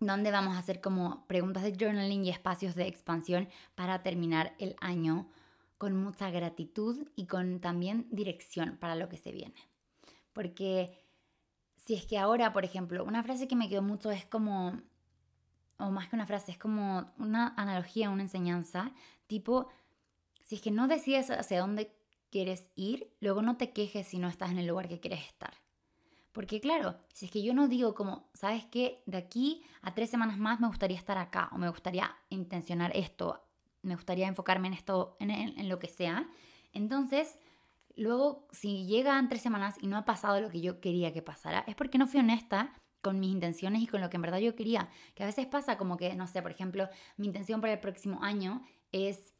donde 0.00 0.30
vamos 0.30 0.54
a 0.54 0.58
hacer 0.58 0.82
como 0.82 1.26
preguntas 1.28 1.62
de 1.62 1.74
journaling 1.80 2.26
y 2.26 2.28
espacios 2.28 2.74
de 2.74 2.88
expansión 2.88 3.48
para 3.74 4.02
terminar 4.02 4.54
el 4.58 4.76
año 4.82 5.30
con 5.78 5.96
mucha 5.96 6.28
gratitud 6.28 7.08
y 7.16 7.24
con 7.26 7.58
también 7.60 8.06
dirección 8.10 8.76
para 8.76 8.96
lo 8.96 9.08
que 9.08 9.16
se 9.16 9.32
viene. 9.32 9.54
Porque 10.34 11.02
si 11.76 11.94
es 11.94 12.04
que 12.04 12.18
ahora, 12.18 12.52
por 12.52 12.66
ejemplo, 12.66 13.02
una 13.02 13.22
frase 13.22 13.48
que 13.48 13.56
me 13.56 13.70
quedó 13.70 13.80
mucho 13.80 14.10
es 14.10 14.26
como, 14.26 14.78
o 15.78 15.90
más 15.90 16.08
que 16.08 16.16
una 16.16 16.26
frase, 16.26 16.52
es 16.52 16.58
como 16.58 17.12
una 17.18 17.54
analogía, 17.56 18.10
una 18.10 18.22
enseñanza, 18.22 18.92
tipo, 19.26 19.68
si 20.42 20.56
es 20.56 20.60
que 20.60 20.70
no 20.70 20.88
decides 20.88 21.30
hacia 21.30 21.60
dónde 21.60 21.92
quieres 22.30 22.68
ir, 22.74 23.12
luego 23.20 23.42
no 23.42 23.56
te 23.56 23.72
quejes 23.72 24.08
si 24.08 24.18
no 24.18 24.28
estás 24.28 24.50
en 24.50 24.58
el 24.58 24.66
lugar 24.66 24.88
que 24.88 25.00
quieres 25.00 25.24
estar. 25.24 25.54
Porque 26.32 26.60
claro, 26.60 26.96
si 27.12 27.26
es 27.26 27.30
que 27.30 27.42
yo 27.42 27.54
no 27.54 27.68
digo 27.68 27.94
como, 27.94 28.28
¿sabes 28.34 28.66
qué? 28.66 29.02
De 29.06 29.16
aquí 29.18 29.62
a 29.82 29.94
tres 29.94 30.10
semanas 30.10 30.36
más 30.36 30.60
me 30.60 30.66
gustaría 30.66 30.98
estar 30.98 31.16
acá 31.16 31.48
o 31.52 31.58
me 31.58 31.68
gustaría 31.68 32.16
intencionar 32.28 32.90
esto, 32.96 33.44
me 33.82 33.94
gustaría 33.94 34.26
enfocarme 34.26 34.66
en 34.68 34.74
esto, 34.74 35.16
en, 35.20 35.30
en 35.30 35.68
lo 35.68 35.78
que 35.78 35.88
sea. 35.88 36.28
Entonces, 36.72 37.38
luego, 37.94 38.48
si 38.50 38.86
llegan 38.86 39.28
tres 39.28 39.42
semanas 39.42 39.76
y 39.80 39.86
no 39.86 39.96
ha 39.96 40.04
pasado 40.04 40.40
lo 40.40 40.50
que 40.50 40.60
yo 40.60 40.80
quería 40.80 41.12
que 41.12 41.22
pasara, 41.22 41.64
es 41.68 41.76
porque 41.76 41.98
no 41.98 42.08
fui 42.08 42.18
honesta 42.18 42.72
con 43.04 43.20
mis 43.20 43.30
intenciones 43.30 43.82
y 43.82 43.86
con 43.86 44.00
lo 44.00 44.10
que 44.10 44.16
en 44.16 44.22
verdad 44.22 44.38
yo 44.38 44.56
quería. 44.56 44.88
Que 45.14 45.22
a 45.22 45.26
veces 45.26 45.46
pasa 45.46 45.76
como 45.76 45.96
que, 45.96 46.16
no 46.16 46.26
sé, 46.26 46.42
por 46.42 46.50
ejemplo, 46.50 46.88
mi 47.18 47.26
intención 47.26 47.60
para 47.60 47.74
el 47.74 47.78
próximo 47.78 48.24
año 48.24 48.62
es 48.90 49.34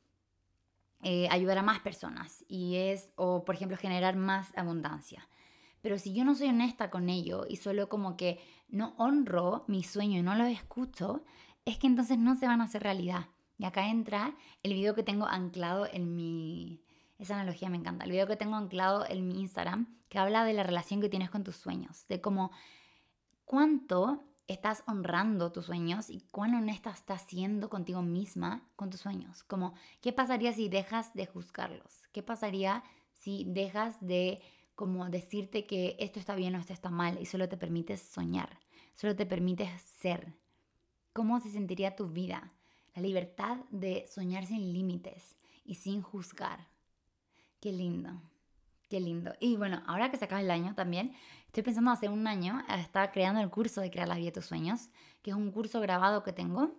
eh, 1.02 1.26
ayudar 1.30 1.58
a 1.58 1.62
más 1.62 1.80
personas 1.80 2.44
y 2.46 2.76
es, 2.76 3.12
o 3.16 3.44
por 3.44 3.54
ejemplo, 3.54 3.76
generar 3.76 4.14
más 4.14 4.52
abundancia. 4.56 5.28
Pero 5.80 5.98
si 5.98 6.14
yo 6.14 6.24
no 6.24 6.34
soy 6.34 6.48
honesta 6.48 6.90
con 6.90 7.08
ello 7.08 7.46
y 7.48 7.56
solo 7.56 7.88
como 7.88 8.16
que 8.16 8.38
no 8.68 8.94
honro 8.98 9.64
mi 9.66 9.82
sueño 9.82 10.18
y 10.18 10.22
no 10.22 10.34
lo 10.34 10.44
escucho, 10.44 11.24
es 11.64 11.78
que 11.78 11.86
entonces 11.86 12.18
no 12.18 12.36
se 12.36 12.46
van 12.46 12.60
a 12.60 12.64
hacer 12.64 12.82
realidad. 12.82 13.28
Y 13.58 13.64
acá 13.64 13.88
entra 13.88 14.36
el 14.62 14.74
video 14.74 14.94
que 14.94 15.02
tengo 15.02 15.26
anclado 15.26 15.86
en 15.90 16.14
mi... 16.14 16.82
Esa 17.18 17.34
analogía 17.34 17.70
me 17.70 17.78
encanta. 17.78 18.04
El 18.04 18.10
video 18.10 18.26
que 18.26 18.36
tengo 18.36 18.56
anclado 18.56 19.06
en 19.08 19.26
mi 19.26 19.40
Instagram, 19.40 19.98
que 20.08 20.18
habla 20.18 20.44
de 20.44 20.52
la 20.52 20.64
relación 20.64 21.00
que 21.00 21.08
tienes 21.08 21.30
con 21.30 21.44
tus 21.44 21.56
sueños, 21.56 22.06
de 22.08 22.20
cómo 22.20 22.50
cuánto 23.44 24.24
estás 24.46 24.82
honrando 24.86 25.52
tus 25.52 25.66
sueños 25.66 26.10
y 26.10 26.20
cuán 26.30 26.54
honesta 26.54 26.90
estás 26.90 27.22
siendo 27.22 27.70
contigo 27.70 28.02
misma 28.02 28.68
con 28.76 28.90
tus 28.90 29.00
sueños. 29.00 29.42
Como, 29.44 29.74
¿qué 30.00 30.12
pasaría 30.12 30.52
si 30.52 30.68
dejas 30.68 31.14
de 31.14 31.26
juzgarlos? 31.26 32.02
¿Qué 32.12 32.22
pasaría 32.22 32.82
si 33.12 33.44
dejas 33.46 33.96
de 34.00 34.42
como 34.74 35.08
decirte 35.08 35.66
que 35.66 35.96
esto 35.98 36.18
está 36.18 36.34
bien 36.34 36.54
o 36.54 36.58
esto 36.58 36.72
está 36.72 36.90
mal 36.90 37.18
y 37.20 37.26
solo 37.26 37.48
te 37.48 37.56
permites 37.56 38.02
soñar, 38.02 38.58
solo 38.94 39.16
te 39.16 39.26
permites 39.26 39.70
ser? 39.80 40.34
¿Cómo 41.12 41.40
se 41.40 41.50
sentiría 41.50 41.96
tu 41.96 42.08
vida? 42.08 42.52
La 42.94 43.02
libertad 43.02 43.58
de 43.70 44.06
soñar 44.12 44.46
sin 44.46 44.72
límites 44.72 45.36
y 45.64 45.76
sin 45.76 46.02
juzgar. 46.02 46.68
Qué 47.60 47.72
lindo. 47.72 48.20
Qué 48.94 49.00
lindo. 49.00 49.32
Y 49.40 49.56
bueno, 49.56 49.82
ahora 49.88 50.12
que 50.12 50.16
se 50.16 50.26
acaba 50.26 50.40
el 50.40 50.52
año 50.52 50.76
también, 50.76 51.14
estoy 51.46 51.64
pensando 51.64 51.90
hace 51.90 52.08
un 52.08 52.28
año, 52.28 52.62
estaba 52.78 53.10
creando 53.10 53.40
el 53.40 53.50
curso 53.50 53.80
de 53.80 53.90
Crear 53.90 54.06
la 54.06 54.14
Vida 54.14 54.30
tus 54.30 54.46
Sueños, 54.46 54.88
que 55.20 55.32
es 55.32 55.36
un 55.36 55.50
curso 55.50 55.80
grabado 55.80 56.22
que 56.22 56.32
tengo, 56.32 56.76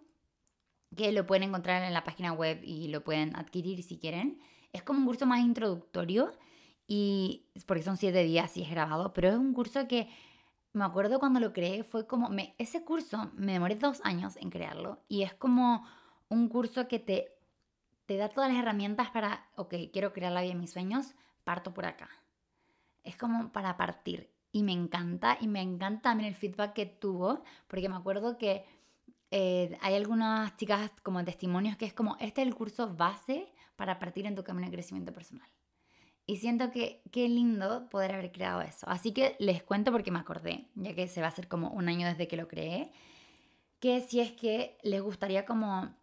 que 0.96 1.12
lo 1.12 1.26
pueden 1.26 1.44
encontrar 1.44 1.84
en 1.84 1.94
la 1.94 2.06
página 2.06 2.32
web 2.32 2.62
y 2.64 2.88
lo 2.88 3.04
pueden 3.04 3.36
adquirir 3.36 3.84
si 3.84 3.98
quieren. 3.98 4.40
Es 4.72 4.82
como 4.82 5.00
un 5.00 5.06
curso 5.06 5.26
más 5.26 5.42
introductorio 5.42 6.32
y 6.88 7.48
porque 7.66 7.84
son 7.84 7.98
siete 7.98 8.24
días 8.24 8.56
y 8.56 8.62
es 8.62 8.70
grabado, 8.70 9.12
pero 9.12 9.28
es 9.28 9.36
un 9.36 9.54
curso 9.54 9.86
que 9.90 10.08
me 10.72 10.86
acuerdo 10.86 11.20
cuando 11.20 11.42
lo 11.42 11.52
creé, 11.52 11.84
fue 11.84 12.08
como, 12.08 12.30
me, 12.30 12.56
ese 12.58 12.86
curso 12.86 13.30
me 13.36 13.52
demoré 13.52 13.76
dos 13.76 14.00
años 14.06 14.38
en 14.38 14.52
crearlo 14.52 15.04
y 15.10 15.24
es 15.24 15.34
como 15.34 15.86
un 16.30 16.48
curso 16.48 16.88
que 16.88 17.00
te, 17.00 17.34
te 18.06 18.16
da 18.16 18.30
todas 18.30 18.50
las 18.50 18.62
herramientas 18.62 19.10
para, 19.10 19.50
ok, 19.58 19.76
quiero 19.92 20.14
crear 20.14 20.32
la 20.32 20.40
vida 20.40 20.54
de 20.54 20.60
mis 20.62 20.72
sueños, 20.72 21.14
parto 21.46 21.74
por 21.74 21.86
acá. 21.86 22.10
Es 23.04 23.16
como 23.16 23.54
para 23.54 23.78
partir. 23.78 24.30
Y 24.52 24.64
me 24.64 24.74
encanta, 24.74 25.38
y 25.40 25.48
me 25.48 25.62
encanta 25.62 26.10
también 26.10 26.30
el 26.30 26.36
feedback 26.36 26.74
que 26.74 26.86
tuvo, 26.86 27.44
porque 27.68 27.88
me 27.88 27.96
acuerdo 27.96 28.38
que 28.38 28.66
eh, 29.32 29.78
hay 29.82 29.96
algunas 29.96 30.56
chicas 30.58 30.92
como 31.04 31.24
testimonios 31.24 31.78
que 31.78 31.86
es 31.86 31.94
como, 31.94 32.18
este 32.20 32.42
es 32.42 32.48
el 32.48 32.56
curso 32.56 32.94
base 32.94 33.52
para 33.76 34.00
partir 34.00 34.26
en 34.26 34.36
tu 34.36 34.44
camino 34.44 34.68
de 34.68 34.74
crecimiento 34.74 35.14
personal. 35.14 35.50
Y 36.26 36.38
siento 36.38 36.72
que 36.72 37.04
qué 37.12 37.30
lindo 37.30 37.88
poder 37.90 38.14
haber 38.14 38.32
creado 38.32 38.62
eso. 38.62 38.88
Así 38.90 39.14
que 39.14 39.36
les 39.40 39.62
cuento 39.62 39.92
porque 39.92 40.12
me 40.12 40.20
acordé, 40.20 40.68
ya 40.76 40.96
que 40.96 41.08
se 41.08 41.22
va 41.22 41.28
a 41.28 41.30
hacer 41.30 41.48
como 41.48 41.70
un 41.70 41.88
año 41.88 42.08
desde 42.08 42.28
que 42.28 42.38
lo 42.38 42.48
creé, 42.48 42.92
que 43.80 44.02
si 44.02 44.20
es 44.22 44.32
que 44.32 44.78
les 44.82 45.02
gustaría 45.02 45.46
como 45.46 45.94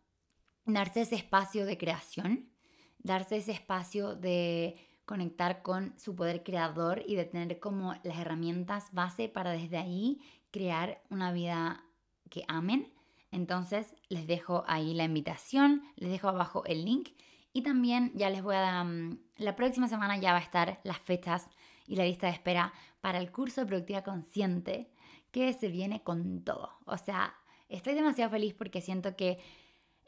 darse 0.65 1.01
ese 1.01 1.17
espacio 1.17 1.67
de 1.67 1.77
creación, 1.77 2.51
darse 2.99 3.37
ese 3.37 3.53
espacio 3.53 4.15
de 4.15 4.77
conectar 5.05 5.63
con 5.63 5.99
su 5.99 6.15
poder 6.15 6.43
creador 6.43 7.03
y 7.07 7.17
de 7.17 7.25
tener 7.25 7.59
como 7.61 7.95
las 8.03 8.19
herramientas 8.19 8.89
base 8.93 9.29
para 9.29 9.51
desde 9.53 9.77
ahí 9.77 10.21
crear 10.51 11.03
una 11.11 11.33
vida 11.33 11.85
que 12.31 12.45
amen. 12.49 12.93
Entonces 13.31 13.95
les 14.09 14.27
dejo 14.27 14.65
ahí 14.67 14.95
la 14.95 15.05
invitación, 15.05 15.83
les 15.97 16.11
dejo 16.11 16.29
abajo 16.29 16.65
el 16.67 16.85
link 16.85 17.11
y 17.53 17.63
también 17.63 18.13
ya 18.15 18.31
les 18.31 18.43
voy 18.43 18.55
a 18.55 18.61
dar, 18.61 18.85
mm, 18.85 19.19
la 19.39 19.57
próxima 19.57 19.89
semana 19.89 20.17
ya 20.19 20.33
va 20.33 20.39
a 20.39 20.43
estar 20.43 20.81
las 20.85 20.99
fechas 20.99 21.51
y 21.87 21.97
la 21.97 22.05
lista 22.05 22.27
de 22.27 22.35
espera 22.35 22.73
para 23.01 23.19
el 23.19 23.31
curso 23.33 23.61
de 23.61 23.67
productividad 23.67 24.05
consciente 24.05 24.91
que 25.31 25.53
se 25.53 25.69
viene 25.69 26.03
con 26.03 26.45
todo. 26.45 26.71
O 26.85 26.97
sea, 26.97 27.35
estoy 27.69 27.95
demasiado 27.95 28.31
feliz 28.31 28.55
porque 28.55 28.81
siento 28.81 29.17
que 29.17 29.39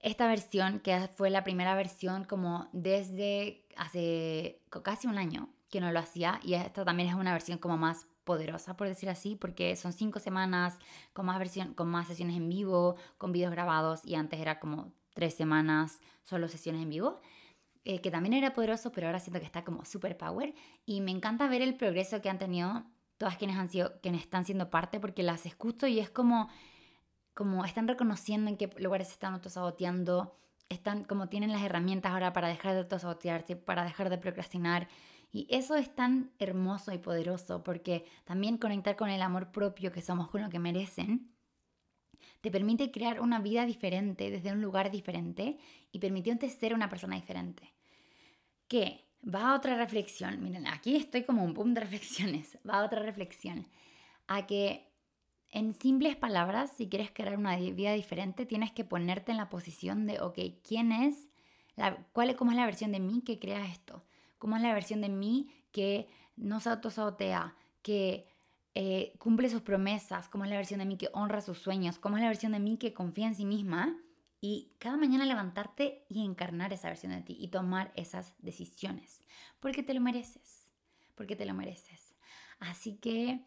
esta 0.04 0.28
versión, 0.28 0.80
que 0.80 1.08
fue 1.16 1.30
la 1.30 1.44
primera 1.44 1.74
versión 1.74 2.24
como 2.24 2.68
desde 2.72 3.64
hace 3.76 4.60
casi 4.82 5.06
un 5.06 5.16
año 5.16 5.48
que 5.70 5.80
no 5.80 5.90
lo 5.90 5.98
hacía, 5.98 6.40
y 6.44 6.54
esta 6.54 6.84
también 6.84 7.08
es 7.08 7.14
una 7.14 7.32
versión 7.32 7.56
como 7.56 7.78
más 7.78 8.06
poderosa, 8.24 8.76
por 8.76 8.86
decir 8.86 9.08
así, 9.08 9.34
porque 9.34 9.74
son 9.76 9.94
cinco 9.94 10.20
semanas 10.20 10.78
con 11.14 11.24
más, 11.24 11.38
versión, 11.38 11.72
con 11.72 11.88
más 11.88 12.06
sesiones 12.06 12.36
en 12.36 12.50
vivo, 12.50 12.96
con 13.16 13.32
videos 13.32 13.50
grabados, 13.50 14.04
y 14.04 14.14
antes 14.14 14.38
era 14.40 14.60
como 14.60 14.92
tres 15.14 15.34
semanas 15.34 16.00
solo 16.22 16.48
sesiones 16.48 16.82
en 16.82 16.90
vivo. 16.90 17.20
Eh, 17.86 18.00
que 18.00 18.10
también 18.10 18.32
era 18.32 18.54
poderoso, 18.54 18.92
pero 18.92 19.08
ahora 19.08 19.20
siento 19.20 19.40
que 19.40 19.46
está 19.46 19.62
como 19.62 19.84
super 19.84 20.16
power. 20.16 20.54
Y 20.86 21.02
me 21.02 21.10
encanta 21.10 21.48
ver 21.48 21.60
el 21.60 21.76
progreso 21.76 22.22
que 22.22 22.30
han 22.30 22.38
tenido 22.38 22.84
todas 23.18 23.36
quienes, 23.36 23.58
han 23.58 23.68
sido, 23.68 24.00
quienes 24.00 24.22
están 24.22 24.46
siendo 24.46 24.70
parte, 24.70 25.00
porque 25.00 25.22
las 25.22 25.44
escucho 25.44 25.86
y 25.86 26.00
es 26.00 26.08
como 26.08 26.48
como 27.34 27.64
están 27.64 27.88
reconociendo 27.88 28.48
en 28.48 28.56
qué 28.56 28.70
lugares 28.78 29.08
se 29.08 29.14
están 29.14 29.34
autosaboteando, 29.34 30.36
están 30.68 31.04
como 31.04 31.28
tienen 31.28 31.52
las 31.52 31.62
herramientas 31.62 32.12
ahora 32.12 32.32
para 32.32 32.48
dejar 32.48 32.72
de 32.72 32.80
autosabotearse, 32.80 33.56
para 33.56 33.84
dejar 33.84 34.08
de 34.08 34.18
procrastinar. 34.18 34.88
Y 35.32 35.46
eso 35.50 35.74
es 35.74 35.94
tan 35.94 36.30
hermoso 36.38 36.92
y 36.92 36.98
poderoso 36.98 37.64
porque 37.64 38.06
también 38.24 38.56
conectar 38.56 38.96
con 38.96 39.10
el 39.10 39.20
amor 39.20 39.50
propio 39.50 39.90
que 39.90 40.00
somos, 40.00 40.28
con 40.28 40.42
lo 40.42 40.48
que 40.48 40.60
merecen, 40.60 41.34
te 42.40 42.50
permite 42.50 42.90
crear 42.90 43.20
una 43.20 43.40
vida 43.40 43.66
diferente 43.66 44.30
desde 44.30 44.52
un 44.52 44.62
lugar 44.62 44.90
diferente 44.90 45.58
y 45.90 45.98
permitiéndote 45.98 46.50
ser 46.50 46.74
una 46.74 46.88
persona 46.88 47.16
diferente. 47.16 47.74
Que 48.68 49.04
va 49.24 49.50
a 49.50 49.56
otra 49.56 49.76
reflexión, 49.76 50.42
miren, 50.42 50.66
aquí 50.66 50.96
estoy 50.96 51.24
como 51.24 51.42
un 51.42 51.54
boom 51.54 51.74
de 51.74 51.80
reflexiones, 51.86 52.58
va 52.68 52.80
a 52.80 52.84
otra 52.84 53.02
reflexión, 53.02 53.66
a 54.26 54.46
que 54.46 54.93
en 55.54 55.72
simples 55.72 56.16
palabras, 56.16 56.72
si 56.76 56.88
quieres 56.88 57.12
crear 57.12 57.38
una 57.38 57.56
vida 57.56 57.92
diferente, 57.92 58.44
tienes 58.44 58.72
que 58.72 58.84
ponerte 58.84 59.30
en 59.30 59.38
la 59.38 59.48
posición 59.48 60.04
de, 60.04 60.20
ok, 60.20 60.36
¿quién 60.66 60.90
es? 60.90 61.28
La, 61.76 62.04
¿Cómo 62.12 62.50
es 62.50 62.56
la 62.56 62.66
versión 62.66 62.90
de 62.90 62.98
mí 62.98 63.22
que 63.24 63.38
crea 63.38 63.64
esto? 63.64 64.04
¿Cómo 64.38 64.56
es 64.56 64.62
la 64.62 64.74
versión 64.74 65.00
de 65.00 65.08
mí 65.08 65.48
que 65.70 66.08
no 66.36 66.58
se 66.58 66.70
autosabotea, 66.70 67.54
que 67.82 68.26
eh, 68.74 69.14
cumple 69.18 69.48
sus 69.48 69.62
promesas? 69.62 70.28
¿Cómo 70.28 70.42
es 70.42 70.50
la 70.50 70.56
versión 70.56 70.80
de 70.80 70.86
mí 70.86 70.96
que 70.96 71.10
honra 71.12 71.40
sus 71.40 71.58
sueños? 71.58 72.00
¿Cómo 72.00 72.16
es 72.16 72.22
la 72.22 72.28
versión 72.28 72.50
de 72.50 72.58
mí 72.58 72.76
que 72.76 72.92
confía 72.92 73.28
en 73.28 73.36
sí 73.36 73.44
misma? 73.44 73.96
Y 74.40 74.72
cada 74.78 74.96
mañana 74.96 75.24
levantarte 75.24 76.04
y 76.08 76.24
encarnar 76.24 76.72
esa 76.72 76.88
versión 76.88 77.12
de 77.12 77.22
ti 77.22 77.36
y 77.38 77.48
tomar 77.48 77.92
esas 77.94 78.34
decisiones. 78.38 79.22
Porque 79.60 79.84
te 79.84 79.94
lo 79.94 80.00
mereces. 80.00 80.72
Porque 81.14 81.36
te 81.36 81.46
lo 81.46 81.54
mereces. 81.54 82.16
Así 82.58 82.96
que 82.96 83.46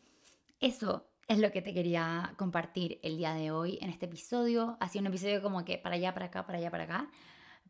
eso, 0.61 1.09
es 1.27 1.39
lo 1.39 1.51
que 1.51 1.61
te 1.61 1.73
quería 1.73 2.33
compartir 2.37 2.99
el 3.03 3.17
día 3.17 3.33
de 3.33 3.51
hoy 3.51 3.77
en 3.81 3.89
este 3.89 4.05
episodio. 4.05 4.77
Ha 4.79 4.87
sido 4.87 5.01
un 5.01 5.07
episodio 5.07 5.41
como 5.41 5.65
que 5.65 5.77
para 5.77 5.95
allá, 5.95 6.13
para 6.13 6.27
acá, 6.27 6.45
para 6.45 6.57
allá, 6.57 6.71
para 6.71 6.85
acá. 6.85 7.09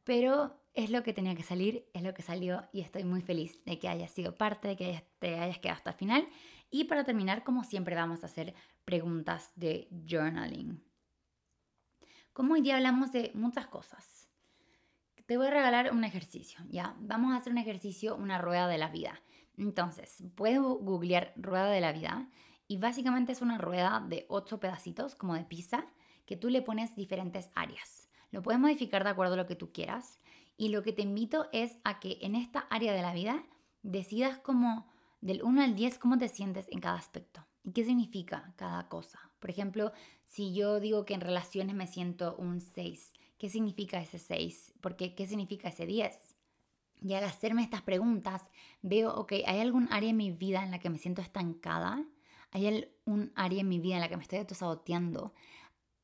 Pero 0.03 0.61
es 0.73 0.91
lo 0.91 1.01
que 1.01 1.11
tenía 1.11 1.35
que 1.35 1.43
salir, 1.43 1.89
es 1.93 2.03
lo 2.03 2.13
que 2.13 2.21
salió 2.21 2.63
y 2.71 2.81
estoy 2.81 3.03
muy 3.03 3.21
feliz 3.21 3.63
de 3.65 3.79
que 3.79 3.89
hayas 3.89 4.11
sido 4.11 4.35
parte, 4.35 4.69
de 4.69 4.75
que 4.75 5.03
te 5.19 5.39
hayas 5.39 5.57
quedado 5.57 5.77
hasta 5.77 5.89
el 5.89 5.95
final. 5.95 6.27
Y 6.69 6.83
para 6.83 7.03
terminar, 7.03 7.43
como 7.43 7.63
siempre, 7.63 7.95
vamos 7.95 8.23
a 8.23 8.27
hacer 8.27 8.53
preguntas 8.85 9.51
de 9.55 9.89
journaling. 10.07 10.83
Como 12.33 12.53
hoy 12.53 12.61
día 12.61 12.75
hablamos 12.75 13.11
de 13.11 13.31
muchas 13.33 13.65
cosas, 13.67 14.29
te 15.25 15.35
voy 15.35 15.47
a 15.47 15.51
regalar 15.51 15.91
un 15.91 16.03
ejercicio, 16.03 16.59
¿ya? 16.69 16.95
Vamos 16.99 17.33
a 17.33 17.37
hacer 17.37 17.51
un 17.51 17.57
ejercicio, 17.57 18.15
una 18.15 18.37
rueda 18.37 18.67
de 18.67 18.77
la 18.77 18.89
vida. 18.89 19.19
Entonces, 19.57 20.23
puedes 20.35 20.59
googlear 20.59 21.33
rueda 21.35 21.69
de 21.71 21.81
la 21.81 21.91
vida 21.91 22.29
y 22.67 22.77
básicamente 22.77 23.31
es 23.31 23.41
una 23.41 23.57
rueda 23.57 24.03
de 24.07 24.25
8 24.29 24.59
pedacitos, 24.59 25.15
como 25.15 25.35
de 25.35 25.45
pizza, 25.45 25.85
que 26.25 26.35
tú 26.35 26.49
le 26.49 26.61
pones 26.61 26.95
diferentes 26.95 27.49
áreas. 27.55 28.09
Lo 28.31 28.41
puedes 28.41 28.59
modificar 28.59 29.03
de 29.03 29.09
acuerdo 29.09 29.35
a 29.35 29.37
lo 29.37 29.45
que 29.45 29.55
tú 29.55 29.71
quieras. 29.71 30.19
Y 30.57 30.69
lo 30.69 30.83
que 30.83 30.91
te 30.91 31.01
invito 31.01 31.47
es 31.53 31.77
a 31.83 31.99
que 31.99 32.17
en 32.21 32.35
esta 32.35 32.61
área 32.69 32.93
de 32.93 33.01
la 33.01 33.13
vida 33.13 33.43
decidas 33.83 34.39
como 34.39 34.87
del 35.21 35.43
1 35.43 35.61
al 35.61 35.75
10 35.75 35.97
cómo 35.99 36.17
te 36.17 36.27
sientes 36.27 36.67
en 36.69 36.81
cada 36.81 36.97
aspecto. 36.97 37.45
¿Y 37.63 37.71
qué 37.71 37.83
significa 37.83 38.53
cada 38.55 38.87
cosa? 38.89 39.19
Por 39.39 39.49
ejemplo, 39.49 39.91
si 40.25 40.53
yo 40.53 40.79
digo 40.79 41.05
que 41.05 41.13
en 41.13 41.21
relaciones 41.21 41.75
me 41.75 41.87
siento 41.87 42.35
un 42.37 42.59
6, 42.59 43.13
¿qué 43.37 43.49
significa 43.49 44.01
ese 44.01 44.19
6? 44.19 44.73
Porque 44.81 45.15
¿qué 45.15 45.27
significa 45.27 45.69
ese 45.69 45.85
10? 45.85 46.35
Y 47.01 47.13
al 47.13 47.23
hacerme 47.23 47.61
estas 47.61 47.83
preguntas, 47.83 48.41
veo, 48.81 49.13
ok, 49.13 49.33
¿hay 49.45 49.59
algún 49.59 49.87
área 49.91 50.09
en 50.09 50.17
mi 50.17 50.31
vida 50.31 50.63
en 50.63 50.71
la 50.71 50.79
que 50.79 50.89
me 50.89 50.97
siento 50.97 51.21
estancada? 51.21 52.03
¿Hay 52.51 52.67
algún 52.67 53.31
área 53.35 53.61
en 53.61 53.69
mi 53.69 53.79
vida 53.79 53.95
en 53.95 54.01
la 54.01 54.09
que 54.09 54.17
me 54.17 54.23
estoy 54.23 54.39
autosaboteando? 54.39 55.33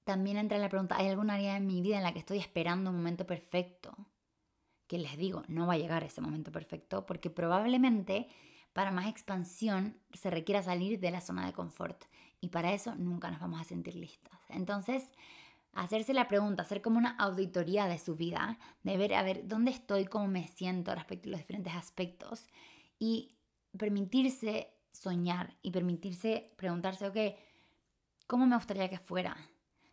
También 0.04 0.38
entra 0.38 0.58
la 0.58 0.70
pregunta, 0.70 0.98
¿hay 0.98 1.08
algún 1.08 1.30
área 1.30 1.56
en 1.56 1.66
mi 1.66 1.82
vida 1.82 1.98
en 1.98 2.04
la 2.04 2.14
que 2.14 2.20
estoy 2.20 2.38
esperando 2.38 2.90
un 2.90 2.98
momento 2.98 3.26
perfecto? 3.26 3.96
Que 4.88 4.98
les 4.98 5.18
digo, 5.18 5.44
no 5.48 5.66
va 5.66 5.74
a 5.74 5.78
llegar 5.78 6.04
ese 6.04 6.22
momento 6.22 6.52
perfecto 6.52 7.06
porque 7.06 7.30
probablemente 7.30 8.28
para 8.74 8.92
más 8.92 9.08
expansión 9.08 9.98
se 10.14 10.30
requiera 10.30 10.62
salir 10.62 11.00
de 11.00 11.12
la 11.12 11.22
zona 11.22 11.46
de 11.46 11.54
confort 11.54 12.04
y 12.42 12.50
para 12.50 12.74
eso 12.74 12.96
nunca 12.96 13.32
nos 13.32 13.40
vamos 13.40 13.62
a 13.62 13.64
sentir 13.64 13.96
listas. 13.96 14.38
Entonces, 14.50 15.12
hacerse 15.72 16.14
la 16.14 16.28
pregunta, 16.28 16.64
hacer 16.64 16.82
como 16.82 16.98
una 16.98 17.16
auditoría 17.18 17.88
de 17.88 17.98
su 17.98 18.16
vida, 18.16 18.58
de 18.84 18.98
ver 18.98 19.14
a 19.14 19.24
ver 19.24 19.48
dónde 19.48 19.72
estoy, 19.72 20.06
cómo 20.06 20.28
me 20.28 20.48
siento 20.48 20.94
respecto 20.94 21.30
a 21.30 21.32
los 21.32 21.40
diferentes 21.40 21.74
aspectos 21.74 22.48
y 23.00 23.38
permitirse 23.78 24.73
soñar 24.94 25.58
y 25.62 25.72
permitirse 25.72 26.54
preguntarse, 26.56 27.08
ok, 27.08 27.36
¿cómo 28.28 28.46
me 28.46 28.56
gustaría 28.56 28.90
que 28.90 29.00
fuera? 29.00 29.36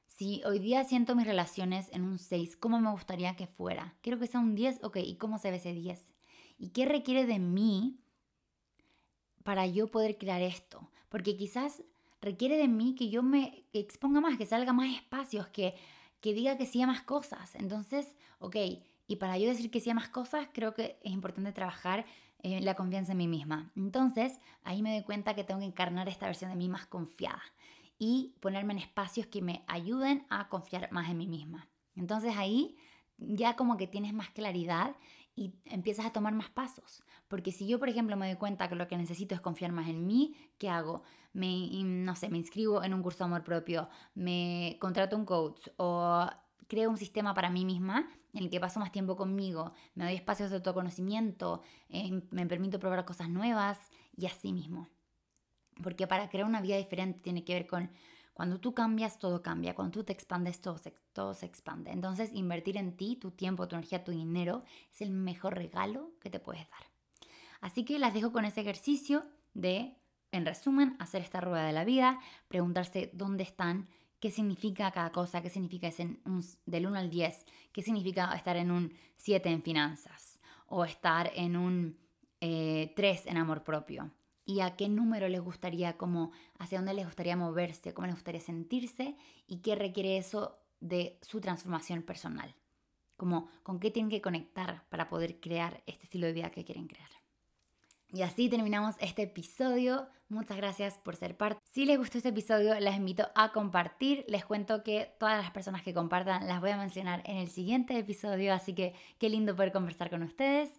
Si 0.07 0.43
hoy 0.45 0.59
día 0.59 0.85
siento 0.85 1.17
mis 1.17 1.27
relaciones 1.27 1.89
en 1.93 2.05
un 2.05 2.19
6, 2.19 2.57
¿cómo 2.57 2.79
me 2.81 2.91
gustaría 2.91 3.35
que 3.37 3.47
fuera? 3.47 3.95
Quiero 4.03 4.19
que 4.19 4.27
sea 4.27 4.41
un 4.41 4.55
10, 4.55 4.85
ok, 4.85 4.99
¿y 4.99 5.17
cómo 5.17 5.39
se 5.39 5.51
ve 5.51 5.57
ese 5.57 5.73
10? 5.73 6.13
¿Y 6.59 6.69
qué 6.69 6.85
requiere 6.85 7.25
de 7.25 7.39
mí 7.39 7.99
para 9.43 9.67
yo 9.67 9.89
poder 9.89 10.19
crear 10.19 10.43
esto? 10.43 10.91
Porque 11.09 11.37
quizás 11.37 11.83
requiere 12.21 12.59
de 12.59 12.69
mí 12.69 12.95
que 12.95 13.09
yo 13.09 13.23
me 13.23 13.65
exponga 13.73 14.21
más, 14.21 14.37
que 14.37 14.45
salga 14.45 14.75
más 14.75 14.95
espacios, 14.95 15.49
que, 15.49 15.75
que 16.21 16.35
diga 16.35 16.59
que 16.59 16.67
sí 16.67 16.83
a 16.83 16.87
más 16.87 17.03
cosas. 17.03 17.55
Entonces, 17.55 18.15
ok, 18.41 18.57
y 19.07 19.17
para 19.17 19.39
yo 19.39 19.49
decir 19.49 19.71
que 19.71 19.81
sí 19.81 19.89
a 19.91 19.95
más 19.95 20.09
cosas, 20.09 20.49
creo 20.53 20.75
que 20.75 20.99
es 21.03 21.13
importante 21.13 21.53
trabajar 21.53 22.05
en 22.43 22.65
la 22.65 22.75
confianza 22.75 23.13
en 23.13 23.19
mí 23.19 23.29
misma. 23.29 23.71
Entonces, 23.77 24.39
ahí 24.65 24.83
me 24.83 24.95
doy 24.95 25.05
cuenta 25.05 25.35
que 25.35 25.45
tengo 25.45 25.61
que 25.61 25.67
encarnar 25.67 26.09
esta 26.09 26.27
versión 26.27 26.51
de 26.51 26.57
mí 26.57 26.69
más 26.69 26.87
confiada 26.87 27.43
y 27.99 28.35
ponerme 28.41 28.73
en 28.73 28.79
espacios 28.79 29.27
que 29.27 29.43
me 29.43 29.63
ayuden 29.67 30.27
a 30.31 30.49
confiar 30.49 30.91
más 30.91 31.11
en 31.11 31.19
mí 31.19 31.27
misma. 31.27 31.69
Entonces 31.97 32.35
ahí 32.37 32.77
ya 33.19 33.57
como 33.57 33.77
que 33.77 33.87
tienes 33.87 34.15
más 34.15 34.31
claridad 34.31 34.97
y 35.37 35.55
empiezas 35.67 36.07
a 36.07 36.13
tomar 36.13 36.33
más 36.33 36.49
pasos. 36.49 37.03
Porque 37.29 37.53
si 37.53 37.67
yo, 37.67 37.79
por 37.79 37.89
ejemplo, 37.89 38.17
me 38.17 38.27
doy 38.27 38.37
cuenta 38.37 38.69
que 38.69 38.75
lo 38.75 38.89
que 38.89 38.97
necesito 38.97 39.35
es 39.35 39.41
confiar 39.41 39.73
más 39.73 39.89
en 39.89 40.07
mí, 40.07 40.35
¿qué 40.59 40.71
hago? 40.71 41.03
No 41.33 42.17
sé, 42.17 42.29
me 42.31 42.39
inscribo 42.39 42.83
en 42.83 42.95
un 42.95 43.03
curso 43.03 43.19
de 43.19 43.25
amor 43.25 43.45
propio, 43.45 43.89
me 44.15 44.79
contrato 44.81 45.17
un 45.17 45.25
coach 45.27 45.69
o 45.77 46.27
creo 46.71 46.89
un 46.89 46.97
sistema 46.97 47.35
para 47.35 47.51
mí 47.51 47.65
misma 47.65 48.09
en 48.33 48.45
el 48.45 48.51
que 48.51 48.61
paso 48.61 48.79
más 48.79 48.93
tiempo 48.93 49.17
conmigo, 49.17 49.73
me 49.97 50.05
doy 50.05 50.15
espacios 50.15 50.51
de 50.51 50.57
autoconocimiento, 50.57 51.63
eh, 51.89 52.23
me 52.31 52.47
permito 52.47 52.79
probar 52.79 53.05
cosas 53.05 53.29
nuevas 53.29 53.77
y 54.17 54.27
así 54.27 54.53
mismo. 54.53 54.89
Porque 55.83 56.07
para 56.07 56.29
crear 56.29 56.47
una 56.47 56.61
vida 56.61 56.77
diferente 56.77 57.19
tiene 57.19 57.45
que 57.45 57.55
ver 57.55 57.67
con 57.67 57.91
cuando 58.33 58.61
tú 58.61 58.73
cambias, 58.73 59.19
todo 59.19 59.43
cambia. 59.43 59.75
Cuando 59.75 59.99
tú 59.99 60.05
te 60.05 60.13
expandes, 60.13 60.61
todo 60.61 60.79
se, 60.79 60.95
todo 61.13 61.35
se 61.35 61.45
expande. 61.45 61.91
Entonces, 61.91 62.31
invertir 62.33 62.77
en 62.77 62.97
ti, 62.97 63.17
tu 63.17 63.33
tiempo, 63.33 63.69
tu 63.69 63.75
energía, 63.75 64.05
tu 64.05 64.13
dinero, 64.13 64.63
es 64.91 65.03
el 65.03 65.11
mejor 65.11 65.57
regalo 65.57 66.13
que 66.21 66.31
te 66.31 66.39
puedes 66.39 66.67
dar. 66.71 66.81
Así 67.61 67.85
que 67.85 67.99
las 67.99 68.15
dejo 68.15 68.33
con 68.33 68.45
ese 68.47 68.63
ejercicio 68.63 69.27
de, 69.53 69.95
en 70.33 70.47
resumen, 70.47 70.97
hacer 71.01 71.21
esta 71.21 71.41
rueda 71.43 71.67
de 71.67 71.73
la 71.73 71.85
vida, 71.85 72.21
preguntarse 72.49 73.11
dónde 73.13 73.43
están, 73.43 73.89
qué 74.21 74.31
significa 74.31 74.91
cada 74.91 75.11
cosa, 75.13 75.43
qué 75.43 75.51
significa 75.51 75.89
ese 75.89 76.19
del 76.67 76.87
1 76.87 76.99
al 76.99 77.11
10, 77.11 77.47
qué 77.73 77.83
significa 77.83 78.33
estar 78.35 78.57
en 78.57 78.71
un 78.71 78.93
7 79.17 79.49
en 79.49 79.63
finanzas 79.63 80.39
o 80.67 80.85
estar 80.85 81.31
en 81.35 81.57
un 81.57 81.97
3 82.39 82.41
eh, 82.41 82.95
en 83.27 83.37
amor 83.37 83.65
propio 83.65 84.11
y 84.45 84.61
a 84.61 84.75
qué 84.77 84.89
número 84.89 85.29
les 85.29 85.41
gustaría, 85.41 85.97
como 85.97 86.33
hacia 86.59 86.79
dónde 86.79 86.95
les 86.95 87.05
gustaría 87.05 87.37
moverse, 87.37 87.95
cómo 87.95 88.07
les 88.07 88.17
gustaría 88.17 88.41
sentirse 88.41 89.17
y 89.47 89.59
qué 89.59 89.77
requiere 89.77 90.17
eso 90.17 90.59
de 90.81 91.19
su 91.23 91.41
transformación 91.41 92.03
personal. 92.03 92.55
Como 93.17 93.49
con 93.63 93.79
qué 93.79 93.91
tienen 93.91 94.11
que 94.11 94.23
conectar 94.23 94.85
para 94.89 95.09
poder 95.09 95.41
crear 95.41 95.83
este 95.87 96.05
estilo 96.05 96.27
de 96.27 96.33
vida 96.33 96.51
que 96.51 96.65
quieren 96.65 96.89
crear. 96.89 97.11
Y 98.13 98.23
así 98.23 98.49
terminamos 98.49 98.97
este 98.99 99.23
episodio. 99.23 100.09
Muchas 100.29 100.57
gracias 100.57 100.99
por 100.99 101.15
ser 101.15 101.37
parte. 101.37 101.61
Si 101.65 101.85
les 101.85 101.97
gustó 101.97 102.19
este 102.19 102.31
episodio, 102.31 102.79
les 102.81 102.97
invito 102.97 103.29
a 103.37 103.53
compartir. 103.53 104.25
Les 104.27 104.45
cuento 104.45 104.83
que 104.83 105.15
todas 105.21 105.41
las 105.41 105.53
personas 105.53 105.83
que 105.83 105.95
compartan 105.95 106.49
las 106.49 106.61
voy 106.61 106.71
a 106.71 106.77
mencionar 106.77 107.23
en 107.25 107.37
el 107.37 107.49
siguiente 107.49 107.97
episodio, 107.97 108.53
así 108.53 108.75
que 108.75 108.95
qué 109.19 109.29
lindo 109.29 109.55
poder 109.55 109.71
conversar 109.71 110.11
con 110.11 110.25
ustedes. 110.25 110.71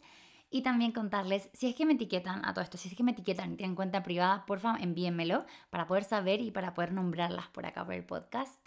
Y 0.49 0.63
también 0.63 0.91
contarles, 0.91 1.49
si 1.53 1.69
es 1.69 1.75
que 1.75 1.85
me 1.85 1.93
etiquetan 1.93 2.43
a 2.43 2.53
todo 2.53 2.65
esto, 2.65 2.77
si 2.77 2.89
es 2.89 2.95
que 2.95 3.03
me 3.03 3.11
etiquetan 3.11 3.53
y 3.53 3.55
tienen 3.55 3.75
cuenta 3.77 4.03
privada, 4.03 4.45
por 4.45 4.59
favor 4.59 4.81
envíenmelo 4.81 5.45
para 5.69 5.87
poder 5.87 6.03
saber 6.03 6.41
y 6.41 6.51
para 6.51 6.73
poder 6.73 6.91
nombrarlas 6.91 7.47
por 7.47 7.65
acá 7.65 7.85
por 7.85 7.93
el 7.93 8.03
podcast. 8.03 8.59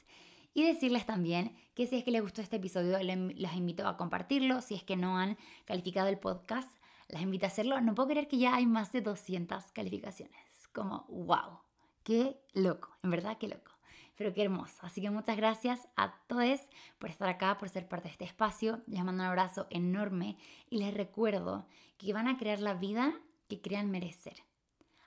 Y 0.54 0.62
decirles 0.62 1.04
también 1.04 1.54
que 1.74 1.86
si 1.86 1.96
es 1.96 2.04
que 2.04 2.12
les 2.12 2.22
gustó 2.22 2.40
este 2.40 2.56
episodio, 2.56 2.98
les 2.98 3.54
invito 3.54 3.86
a 3.86 3.98
compartirlo. 3.98 4.62
Si 4.62 4.74
es 4.74 4.82
que 4.82 4.96
no 4.96 5.18
han 5.18 5.36
calificado 5.66 6.08
el 6.08 6.18
podcast, 6.18 6.70
les 7.08 7.22
invito 7.22 7.46
a 7.46 7.48
hacerlo. 7.48 7.80
No 7.80 7.94
puedo 7.94 8.10
creer 8.10 8.28
que 8.28 8.38
ya 8.38 8.54
hay 8.54 8.66
más 8.66 8.92
de 8.92 9.00
200 9.00 9.72
calificaciones. 9.72 10.68
Como, 10.72 11.06
wow, 11.08 11.60
qué 12.02 12.40
loco, 12.52 12.96
en 13.02 13.10
verdad 13.10 13.38
qué 13.38 13.48
loco 13.48 13.74
pero 14.16 14.32
qué 14.32 14.42
hermoso. 14.42 14.76
Así 14.82 15.00
que 15.00 15.10
muchas 15.10 15.36
gracias 15.36 15.88
a 15.96 16.14
todos 16.26 16.60
por 16.98 17.10
estar 17.10 17.28
acá, 17.28 17.58
por 17.58 17.68
ser 17.68 17.88
parte 17.88 18.08
de 18.08 18.12
este 18.12 18.24
espacio. 18.24 18.82
Les 18.86 19.02
mando 19.04 19.22
un 19.22 19.28
abrazo 19.28 19.66
enorme 19.70 20.36
y 20.70 20.78
les 20.78 20.94
recuerdo 20.94 21.66
que 21.98 22.12
van 22.12 22.28
a 22.28 22.36
crear 22.36 22.60
la 22.60 22.74
vida 22.74 23.14
que 23.48 23.60
crean 23.60 23.90
merecer. 23.90 24.44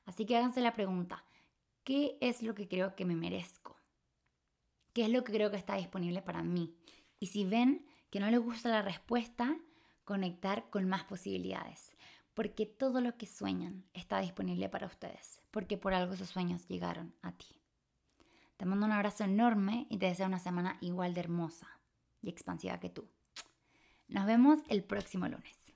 Así 0.05 0.25
que 0.25 0.37
háganse 0.37 0.61
la 0.61 0.73
pregunta, 0.73 1.25
¿qué 1.83 2.17
es 2.21 2.41
lo 2.41 2.55
que 2.55 2.67
creo 2.67 2.95
que 2.95 3.05
me 3.05 3.15
merezco? 3.15 3.77
¿Qué 4.93 5.03
es 5.03 5.09
lo 5.09 5.23
que 5.23 5.33
creo 5.33 5.51
que 5.51 5.57
está 5.57 5.75
disponible 5.75 6.21
para 6.21 6.43
mí? 6.43 6.75
Y 7.19 7.27
si 7.27 7.45
ven 7.45 7.85
que 8.09 8.19
no 8.19 8.29
les 8.29 8.39
gusta 8.39 8.69
la 8.69 8.81
respuesta, 8.81 9.57
conectar 10.07 10.69
con 10.69 10.87
más 10.87 11.03
posibilidades. 11.03 11.95
Porque 12.33 12.65
todo 12.65 13.01
lo 13.01 13.17
que 13.17 13.27
sueñan 13.27 13.83
está 13.93 14.19
disponible 14.21 14.69
para 14.69 14.87
ustedes. 14.87 15.41
Porque 15.51 15.77
por 15.77 15.93
algo 15.93 16.13
esos 16.13 16.29
sueños 16.29 16.65
llegaron 16.67 17.13
a 17.21 17.33
ti. 17.33 17.47
Te 18.55 18.65
mando 18.65 18.85
un 18.85 18.93
abrazo 18.93 19.25
enorme 19.25 19.85
y 19.89 19.97
te 19.97 20.05
deseo 20.05 20.27
una 20.27 20.39
semana 20.39 20.77
igual 20.79 21.13
de 21.13 21.19
hermosa 21.19 21.67
y 22.21 22.29
expansiva 22.29 22.79
que 22.79 22.89
tú. 22.89 23.09
Nos 24.07 24.25
vemos 24.25 24.59
el 24.69 24.83
próximo 24.83 25.27
lunes. 25.27 25.66